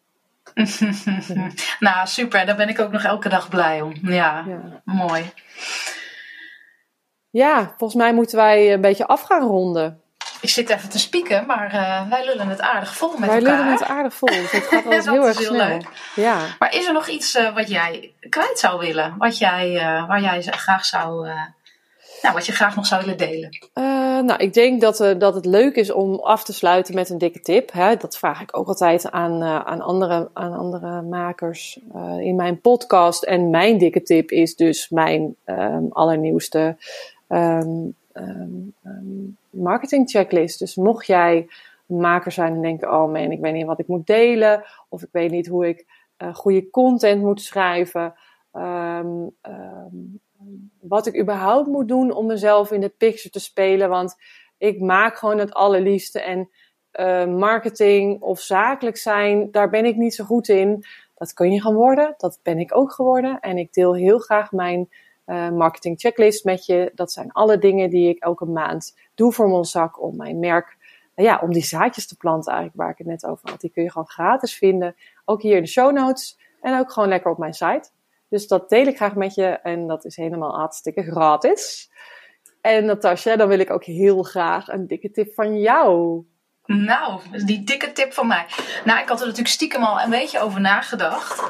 nou, 1.79 2.07
super. 2.07 2.45
Daar 2.45 2.55
ben 2.55 2.69
ik 2.69 2.79
ook 2.79 2.91
nog 2.91 3.03
elke 3.03 3.29
dag 3.29 3.49
blij 3.49 3.81
om. 3.81 3.93
Ja, 4.01 4.45
ja. 4.47 4.81
mooi. 4.85 5.23
Ja, 7.29 7.73
volgens 7.77 8.01
mij 8.01 8.13
moeten 8.13 8.37
wij 8.37 8.73
een 8.73 8.81
beetje 8.81 9.07
af 9.07 9.21
gaan 9.21 9.47
ronden. 9.47 10.00
Ik 10.41 10.49
zit 10.49 10.69
even 10.69 10.89
te 10.89 10.99
spieken, 10.99 11.45
maar 11.45 11.73
uh, 11.73 12.09
wij 12.09 12.25
lullen 12.25 12.47
het 12.47 12.61
aardig 12.61 12.95
vol 12.95 13.17
met 13.17 13.29
wij 13.29 13.37
elkaar. 13.37 13.43
Wij 13.43 13.57
lullen 13.57 13.79
het 13.79 13.87
aardig 13.87 14.13
vol, 14.13 14.27
dus 14.27 14.51
het 14.51 14.63
gaat 14.63 14.83
wel 15.05 15.13
heel 15.13 15.27
erg 15.27 15.37
heel 15.37 15.53
snel. 15.53 15.67
Leuk. 15.67 15.87
Ja. 16.15 16.37
Maar 16.59 16.75
is 16.75 16.87
er 16.87 16.93
nog 16.93 17.07
iets 17.07 17.35
uh, 17.35 17.55
wat 17.55 17.69
jij 17.69 18.13
kwijt 18.29 18.59
zou 18.59 18.79
willen? 18.79 19.15
Wat 19.17 19.37
jij, 19.37 19.73
uh, 19.73 20.07
waar 20.07 20.21
jij 20.21 20.41
graag 20.41 20.85
zou... 20.85 21.27
nou, 22.21 22.33
wat 22.33 22.45
je 22.45 22.51
graag 22.51 22.75
nog 22.75 22.85
zou 22.85 23.01
willen 23.01 23.17
delen? 23.17 23.49
nou, 24.25 24.35
ik 24.37 24.53
denk 24.53 24.81
dat, 24.81 24.97
dat 25.17 25.35
het 25.35 25.45
leuk 25.45 25.75
is 25.75 25.91
om 25.91 26.15
af 26.15 26.43
te 26.43 26.53
sluiten 26.53 26.95
met 26.95 27.09
een 27.09 27.17
dikke 27.17 27.39
tip. 27.39 27.71
Hè? 27.71 27.95
Dat 27.95 28.17
vraag 28.17 28.41
ik 28.41 28.57
ook 28.57 28.67
altijd 28.67 29.11
aan, 29.11 29.43
aan, 29.43 29.81
andere, 29.81 30.29
aan 30.33 30.53
andere 30.53 31.01
makers 31.01 31.79
in 32.19 32.35
mijn 32.35 32.61
podcast. 32.61 33.23
En 33.23 33.49
mijn 33.49 33.77
dikke 33.77 34.03
tip 34.03 34.31
is 34.31 34.55
dus 34.55 34.89
mijn 34.89 35.35
um, 35.45 35.87
allernieuwste 35.91 36.77
um, 37.27 37.95
um, 38.13 38.73
um, 38.83 39.37
marketing 39.51 40.09
checklist. 40.09 40.59
Dus 40.59 40.75
mocht 40.75 41.05
jij 41.05 41.47
maker 41.85 42.31
zijn 42.31 42.53
en 42.53 42.61
denken: 42.61 42.93
oh 42.93 43.11
man, 43.11 43.31
ik 43.31 43.39
weet 43.39 43.53
niet 43.53 43.65
wat 43.65 43.79
ik 43.79 43.87
moet 43.87 44.07
delen, 44.07 44.63
of 44.89 45.01
ik 45.01 45.09
weet 45.11 45.31
niet 45.31 45.47
hoe 45.47 45.67
ik 45.67 45.85
uh, 46.17 46.33
goede 46.33 46.69
content 46.69 47.21
moet 47.21 47.41
schrijven, 47.41 48.13
um, 48.53 49.37
wat 50.79 51.05
ik 51.05 51.19
überhaupt 51.19 51.67
moet 51.67 51.87
doen 51.87 52.11
om 52.11 52.25
mezelf 52.25 52.71
in 52.71 52.81
de 52.81 52.93
picture 52.97 53.29
te 53.29 53.39
spelen. 53.39 53.89
Want 53.89 54.15
ik 54.57 54.79
maak 54.79 55.15
gewoon 55.15 55.37
het 55.37 55.53
allerliefste 55.53 56.21
en 56.21 56.49
uh, 56.99 57.25
marketing 57.25 58.21
of 58.21 58.39
zakelijk 58.39 58.97
zijn, 58.97 59.51
daar 59.51 59.69
ben 59.69 59.85
ik 59.85 59.95
niet 59.95 60.15
zo 60.15 60.23
goed 60.23 60.47
in. 60.47 60.83
Dat 61.15 61.33
kun 61.33 61.51
je 61.51 61.61
gaan 61.61 61.73
worden, 61.73 62.13
dat 62.17 62.39
ben 62.43 62.59
ik 62.59 62.75
ook 62.75 62.91
geworden. 62.91 63.39
En 63.39 63.57
ik 63.57 63.73
deel 63.73 63.95
heel 63.95 64.19
graag 64.19 64.51
mijn 64.51 64.89
marketing 65.37 65.99
checklist 65.99 66.43
met 66.43 66.65
je. 66.65 66.91
Dat 66.95 67.11
zijn 67.11 67.31
alle 67.31 67.57
dingen 67.57 67.89
die 67.89 68.09
ik 68.09 68.23
elke 68.23 68.45
maand 68.45 68.97
doe 69.15 69.31
voor 69.31 69.49
mijn 69.49 69.65
zak 69.65 70.01
om 70.01 70.15
mijn 70.15 70.39
merk, 70.39 70.77
uh, 71.15 71.25
ja, 71.25 71.39
om 71.43 71.53
die 71.53 71.63
zaadjes 71.63 72.07
te 72.07 72.17
planten 72.17 72.51
eigenlijk 72.51 72.81
waar 72.81 72.91
ik 72.91 72.97
het 72.97 73.07
net 73.07 73.25
over 73.25 73.49
had. 73.49 73.61
Die 73.61 73.71
kun 73.71 73.83
je 73.83 73.91
gewoon 73.91 74.09
gratis 74.09 74.57
vinden. 74.57 74.95
Ook 75.25 75.41
hier 75.41 75.55
in 75.55 75.63
de 75.63 75.69
show 75.69 75.91
notes 75.91 76.39
en 76.61 76.79
ook 76.79 76.91
gewoon 76.91 77.09
lekker 77.09 77.31
op 77.31 77.37
mijn 77.37 77.53
site. 77.53 77.89
Dus 78.29 78.47
dat 78.47 78.69
deel 78.69 78.85
ik 78.85 78.95
graag 78.95 79.15
met 79.15 79.35
je 79.35 79.45
en 79.45 79.87
dat 79.87 80.05
is 80.05 80.15
helemaal 80.15 80.57
hartstikke 80.57 81.03
gratis. 81.03 81.91
En 82.61 82.85
Natasja, 82.85 83.35
dan 83.35 83.47
wil 83.47 83.59
ik 83.59 83.71
ook 83.71 83.83
heel 83.83 84.23
graag 84.23 84.67
een 84.67 84.87
dikke 84.87 85.11
tip 85.11 85.33
van 85.33 85.59
jou 85.59 86.23
Nou, 86.79 87.21
die 87.45 87.63
dikke 87.63 87.91
tip 87.91 88.13
van 88.13 88.27
mij. 88.27 88.45
Nou, 88.83 88.99
ik 88.99 89.07
had 89.07 89.19
er 89.19 89.25
natuurlijk 89.25 89.53
stiekem 89.53 89.83
al 89.83 90.01
een 90.01 90.09
beetje 90.09 90.39
over 90.39 90.61
nagedacht. 90.61 91.43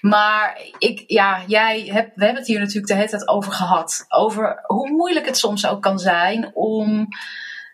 Maar 0.00 0.60
ik, 0.78 1.04
ja, 1.06 1.42
jij 1.46 1.80
hebt, 1.80 2.14
we 2.14 2.24
hebben 2.24 2.42
het 2.42 2.46
hier 2.46 2.58
natuurlijk 2.58 2.86
de 2.86 2.94
hele 2.94 3.08
tijd 3.08 3.28
over 3.28 3.52
gehad. 3.52 4.04
Over 4.08 4.60
hoe 4.62 4.90
moeilijk 4.90 5.26
het 5.26 5.38
soms 5.38 5.66
ook 5.66 5.82
kan 5.82 5.98
zijn 5.98 6.50
om 6.54 7.08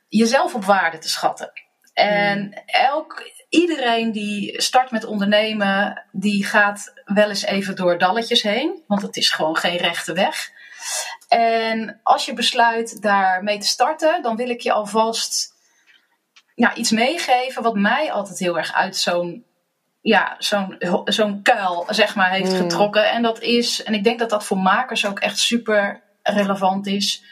jezelf 0.08 0.54
op 0.54 0.64
waarde 0.64 0.98
te 0.98 1.08
schatten. 1.08 1.52
En 1.92 2.62
elk, 2.66 3.30
iedereen 3.48 4.12
die 4.12 4.62
start 4.62 4.90
met 4.90 5.04
ondernemen, 5.04 6.04
die 6.12 6.44
gaat 6.44 6.92
wel 7.04 7.28
eens 7.28 7.44
even 7.44 7.76
door 7.76 7.98
dalletjes 7.98 8.42
heen. 8.42 8.82
Want 8.86 9.02
het 9.02 9.16
is 9.16 9.30
gewoon 9.30 9.56
geen 9.56 9.76
rechte 9.76 10.12
weg. 10.12 10.50
En 11.28 12.00
als 12.02 12.26
je 12.26 12.32
besluit 12.32 13.02
daarmee 13.02 13.58
te 13.58 13.66
starten, 13.66 14.22
dan 14.22 14.36
wil 14.36 14.48
ik 14.48 14.60
je 14.60 14.72
alvast 14.72 15.56
ja, 16.58 16.74
iets 16.74 16.90
meegeven 16.90 17.62
wat 17.62 17.74
mij 17.74 18.12
altijd 18.12 18.38
heel 18.38 18.56
erg 18.58 18.72
uit 18.72 18.96
zo'n 18.96 19.44
ja, 20.00 20.34
zo'n 20.38 20.76
zo'n 21.04 21.42
kuil 21.42 21.84
zeg 21.88 22.14
maar, 22.14 22.30
heeft 22.30 22.52
Hmm. 22.52 22.60
getrokken. 22.60 23.10
En 23.10 23.22
dat 23.22 23.40
is, 23.40 23.82
en 23.82 23.94
ik 23.94 24.04
denk 24.04 24.18
dat 24.18 24.30
dat 24.30 24.44
voor 24.44 24.58
makers 24.58 25.06
ook 25.06 25.18
echt 25.18 25.38
super 25.38 26.02
relevant 26.22 26.86
is. 26.86 27.22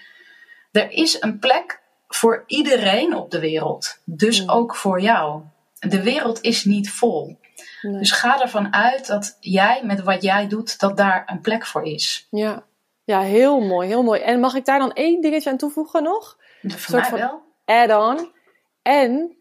Er 0.72 0.90
is 0.90 1.22
een 1.22 1.38
plek 1.38 1.80
voor 2.08 2.44
iedereen 2.46 3.14
op 3.14 3.30
de 3.30 3.38
wereld. 3.40 4.00
Dus 4.04 4.38
Hmm. 4.38 4.50
ook 4.50 4.76
voor 4.76 5.00
jou. 5.00 5.42
De 5.78 6.02
wereld 6.02 6.40
is 6.40 6.64
niet 6.64 6.90
vol. 6.90 7.38
Nee. 7.82 7.98
Dus 7.98 8.10
ga 8.10 8.40
ervan 8.40 8.74
uit 8.74 9.06
dat 9.06 9.36
jij 9.40 9.80
met 9.84 10.02
wat 10.02 10.22
jij 10.22 10.46
doet, 10.48 10.80
dat 10.80 10.96
daar 10.96 11.22
een 11.26 11.40
plek 11.40 11.66
voor 11.66 11.82
is. 11.84 12.26
Ja. 12.30 12.62
ja, 13.04 13.20
heel 13.20 13.60
mooi, 13.60 13.88
heel 13.88 14.02
mooi. 14.02 14.20
En 14.20 14.40
mag 14.40 14.54
ik 14.54 14.64
daar 14.64 14.78
dan 14.78 14.92
één 14.92 15.20
dingetje 15.20 15.50
aan 15.50 15.56
toevoegen 15.56 16.02
nog? 16.02 16.36
Voor 16.62 16.70
soort 16.78 16.92
mij 17.00 17.10
van- 17.10 17.18
wel. 17.18 17.42
add-on. 17.64 18.34
En 18.86 19.36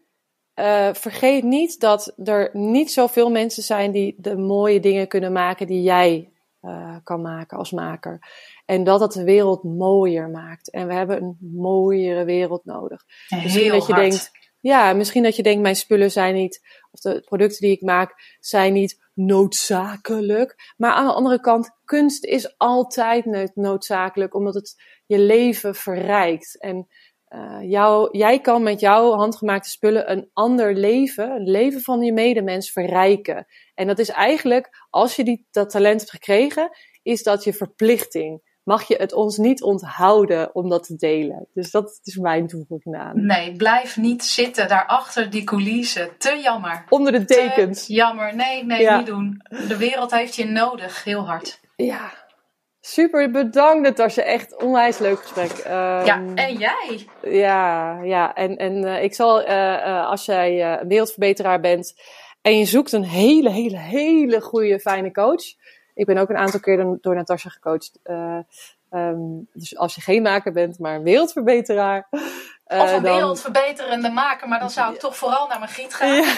eh, 0.54 0.94
vergeet 0.94 1.42
niet 1.42 1.80
dat 1.80 2.12
er 2.24 2.50
niet 2.52 2.92
zoveel 2.92 3.30
mensen 3.30 3.62
zijn 3.62 3.90
die 3.90 4.14
de 4.18 4.36
mooie 4.36 4.80
dingen 4.80 5.08
kunnen 5.08 5.32
maken 5.32 5.66
die 5.66 5.82
jij 5.82 6.32
eh, 6.60 6.96
kan 7.04 7.20
maken 7.20 7.58
als 7.58 7.70
maker. 7.70 8.18
En 8.64 8.84
dat 8.84 9.00
het 9.00 9.12
de 9.12 9.24
wereld 9.24 9.62
mooier 9.62 10.30
maakt. 10.30 10.70
En 10.70 10.86
we 10.86 10.94
hebben 10.94 11.22
een 11.22 11.36
mooiere 11.40 12.24
wereld 12.24 12.64
nodig. 12.64 13.02
Misschien 13.42 13.70
dat 13.70 13.86
je 13.86 13.92
hard. 13.92 14.10
denkt, 14.10 14.30
ja, 14.60 14.92
misschien 14.92 15.22
dat 15.22 15.36
je 15.36 15.42
denkt, 15.42 15.62
mijn 15.62 15.76
spullen 15.76 16.10
zijn 16.10 16.34
niet, 16.34 16.60
of 16.90 17.00
de 17.00 17.22
producten 17.24 17.60
die 17.60 17.76
ik 17.76 17.82
maak, 17.82 18.36
zijn 18.40 18.72
niet 18.72 19.04
noodzakelijk. 19.14 20.72
Maar 20.76 20.92
aan 20.92 21.06
de 21.06 21.12
andere 21.12 21.40
kant, 21.40 21.70
kunst 21.84 22.24
is 22.24 22.58
altijd 22.58 23.24
no- 23.24 23.48
noodzakelijk, 23.54 24.34
omdat 24.34 24.54
het 24.54 24.82
je 25.06 25.18
leven 25.18 25.74
verrijkt. 25.74 26.60
En 26.60 26.86
eh, 27.26 27.58
jou, 27.62 28.18
jij 28.18 28.40
kan 28.40 28.62
met 28.62 28.80
jouw 28.80 29.12
handgemaakte 29.12 29.68
spullen 29.68 30.10
een 30.10 30.30
ander 30.32 30.74
leven, 30.74 31.30
een 31.30 31.50
leven 31.50 31.80
van 31.80 32.02
je 32.02 32.12
medemens 32.12 32.70
verrijken. 32.70 33.46
En 33.74 33.86
dat 33.86 33.98
is 33.98 34.08
eigenlijk, 34.08 34.86
als 34.90 35.16
je 35.16 35.24
die, 35.24 35.46
dat 35.50 35.70
talent 35.70 35.98
hebt 36.00 36.10
gekregen, 36.12 36.70
is 37.02 37.22
dat 37.22 37.44
je 37.44 37.52
verplichting. 37.52 38.54
Mag 38.62 38.88
je 38.88 38.96
het 38.96 39.12
ons 39.12 39.36
niet 39.36 39.62
onthouden 39.62 40.54
om 40.54 40.68
dat 40.68 40.86
te 40.86 40.96
delen? 40.96 41.48
Dus 41.52 41.70
dat 41.70 42.00
is 42.02 42.16
mijn 42.16 42.46
toevoeging 42.46 42.96
aan. 42.96 43.26
Nee, 43.26 43.52
blijf 43.56 43.96
niet 43.96 44.24
zitten 44.24 44.68
daarachter 44.68 45.30
die 45.30 45.44
coulissen. 45.44 46.08
Te 46.18 46.40
jammer. 46.42 46.84
Onder 46.88 47.12
de 47.12 47.24
Te 47.24 47.34
tekens. 47.34 47.86
jammer. 47.86 48.34
Nee, 48.36 48.64
nee, 48.64 48.80
Ja. 48.80 48.96
niet 48.96 49.06
doen. 49.06 49.40
De 49.68 49.76
wereld 49.76 50.10
heeft 50.10 50.34
je 50.36 50.44
nodig, 50.44 51.04
heel 51.04 51.26
hard. 51.26 51.60
Ja. 51.76 52.12
Super, 52.86 53.30
bedankt 53.30 53.82
Natasja. 53.82 54.22
Echt 54.22 54.62
onwijs 54.62 54.98
leuk 54.98 55.18
gesprek. 55.18 55.50
Ehm, 55.50 56.04
ja, 56.04 56.22
en 56.34 56.56
jij? 56.56 57.06
Ja, 57.22 58.00
ja. 58.02 58.34
En, 58.34 58.56
en 58.56 58.84
eh, 58.84 59.02
ik 59.02 59.14
zal, 59.14 59.42
eh, 59.42 59.74
eh, 59.74 60.06
als 60.06 60.24
jij 60.24 60.80
wereldverbeteraar 60.88 61.60
bent 61.60 61.94
en 62.42 62.58
je 62.58 62.64
zoekt 62.64 62.92
een 62.92 63.04
hele, 63.04 63.50
hele, 63.50 63.78
hele 63.78 64.40
goede, 64.40 64.80
fijne 64.80 65.12
coach. 65.12 65.42
Ik 65.94 66.06
ben 66.06 66.18
ook 66.18 66.28
een 66.28 66.36
aantal 66.36 66.60
keer 66.60 66.76
door, 66.76 66.98
door 67.00 67.14
Natasja 67.14 67.50
gecoacht. 67.50 67.98
Eh, 68.02 68.38
ehm, 68.90 69.20
dus 69.52 69.76
als 69.76 69.94
je 69.94 70.00
geen 70.00 70.22
maker 70.22 70.52
bent, 70.52 70.78
maar 70.78 70.94
een 70.94 71.02
wereldverbeteraar. 71.02 72.08
Eh, 72.66 72.80
Of 72.80 72.92
een 72.92 73.02
dan- 73.02 73.14
wereldverbeterende 73.14 74.10
maker, 74.10 74.48
maar 74.48 74.58
dan 74.60 74.70
zou 74.70 74.94
ik 74.94 75.00
toch 75.00 75.16
vooral 75.16 75.48
naar 75.48 75.58
mijn 75.58 75.70
giet 75.70 75.94
gaan. 75.94 76.14
Ja. 76.14 76.24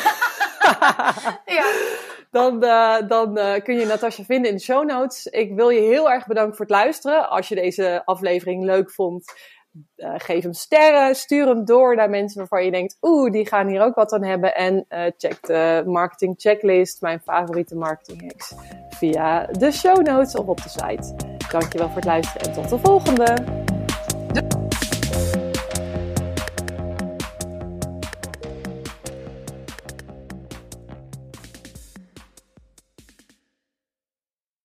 Ja. 1.47 1.65
Dan, 2.31 2.63
eh, 2.63 2.97
dan 3.09 3.39
eh, 3.39 3.63
kun 3.63 3.79
je 3.79 3.87
Natasja 3.87 4.25
vinden 4.25 4.51
in 4.51 4.57
de 4.57 4.63
show 4.63 4.85
notes. 4.87 5.27
Ik 5.27 5.55
wil 5.55 5.69
je 5.69 5.81
heel 5.81 6.11
erg 6.11 6.27
bedanken 6.27 6.57
voor 6.57 6.67
het 6.67 6.75
luisteren. 6.75 7.29
Als 7.31 7.49
je 7.49 7.55
deze 7.55 8.03
aflevering 8.05 8.65
leuk 8.65 8.91
vond, 8.91 9.33
geef 9.97 10.43
hem 10.43 10.53
sterren. 10.53 11.15
Stuur 11.15 11.47
hem 11.47 11.65
door 11.65 11.97
naar 11.97 12.11
mensen 12.11 12.39
waarvan 12.39 12.65
je 12.65 12.71
denkt, 12.71 12.97
oeh, 13.01 13.31
die 13.33 13.47
gaan 13.47 13.67
hier 13.67 13.83
ook 13.83 13.95
wat 13.95 14.13
aan 14.13 14.25
hebben. 14.25 14.55
En 14.55 14.87
check 15.19 15.47
de 15.47 15.83
marketing 15.87 16.35
checklist, 16.39 17.01
mijn 17.01 17.21
favoriete 17.21 17.77
marketing 17.77 18.23
hacks, 18.23 18.53
via 18.91 19.47
de 19.47 19.73
show 19.73 20.07
notes 20.07 20.35
of 20.35 20.47
op 20.47 20.63
de 20.63 20.69
site. 20.69 21.15
Dankjewel 21.51 21.87
voor 21.87 21.97
het 21.97 22.05
luisteren 22.05 22.47
en 22.47 22.53
tot 22.53 22.69
de 22.69 22.79
volgende. 22.79 23.37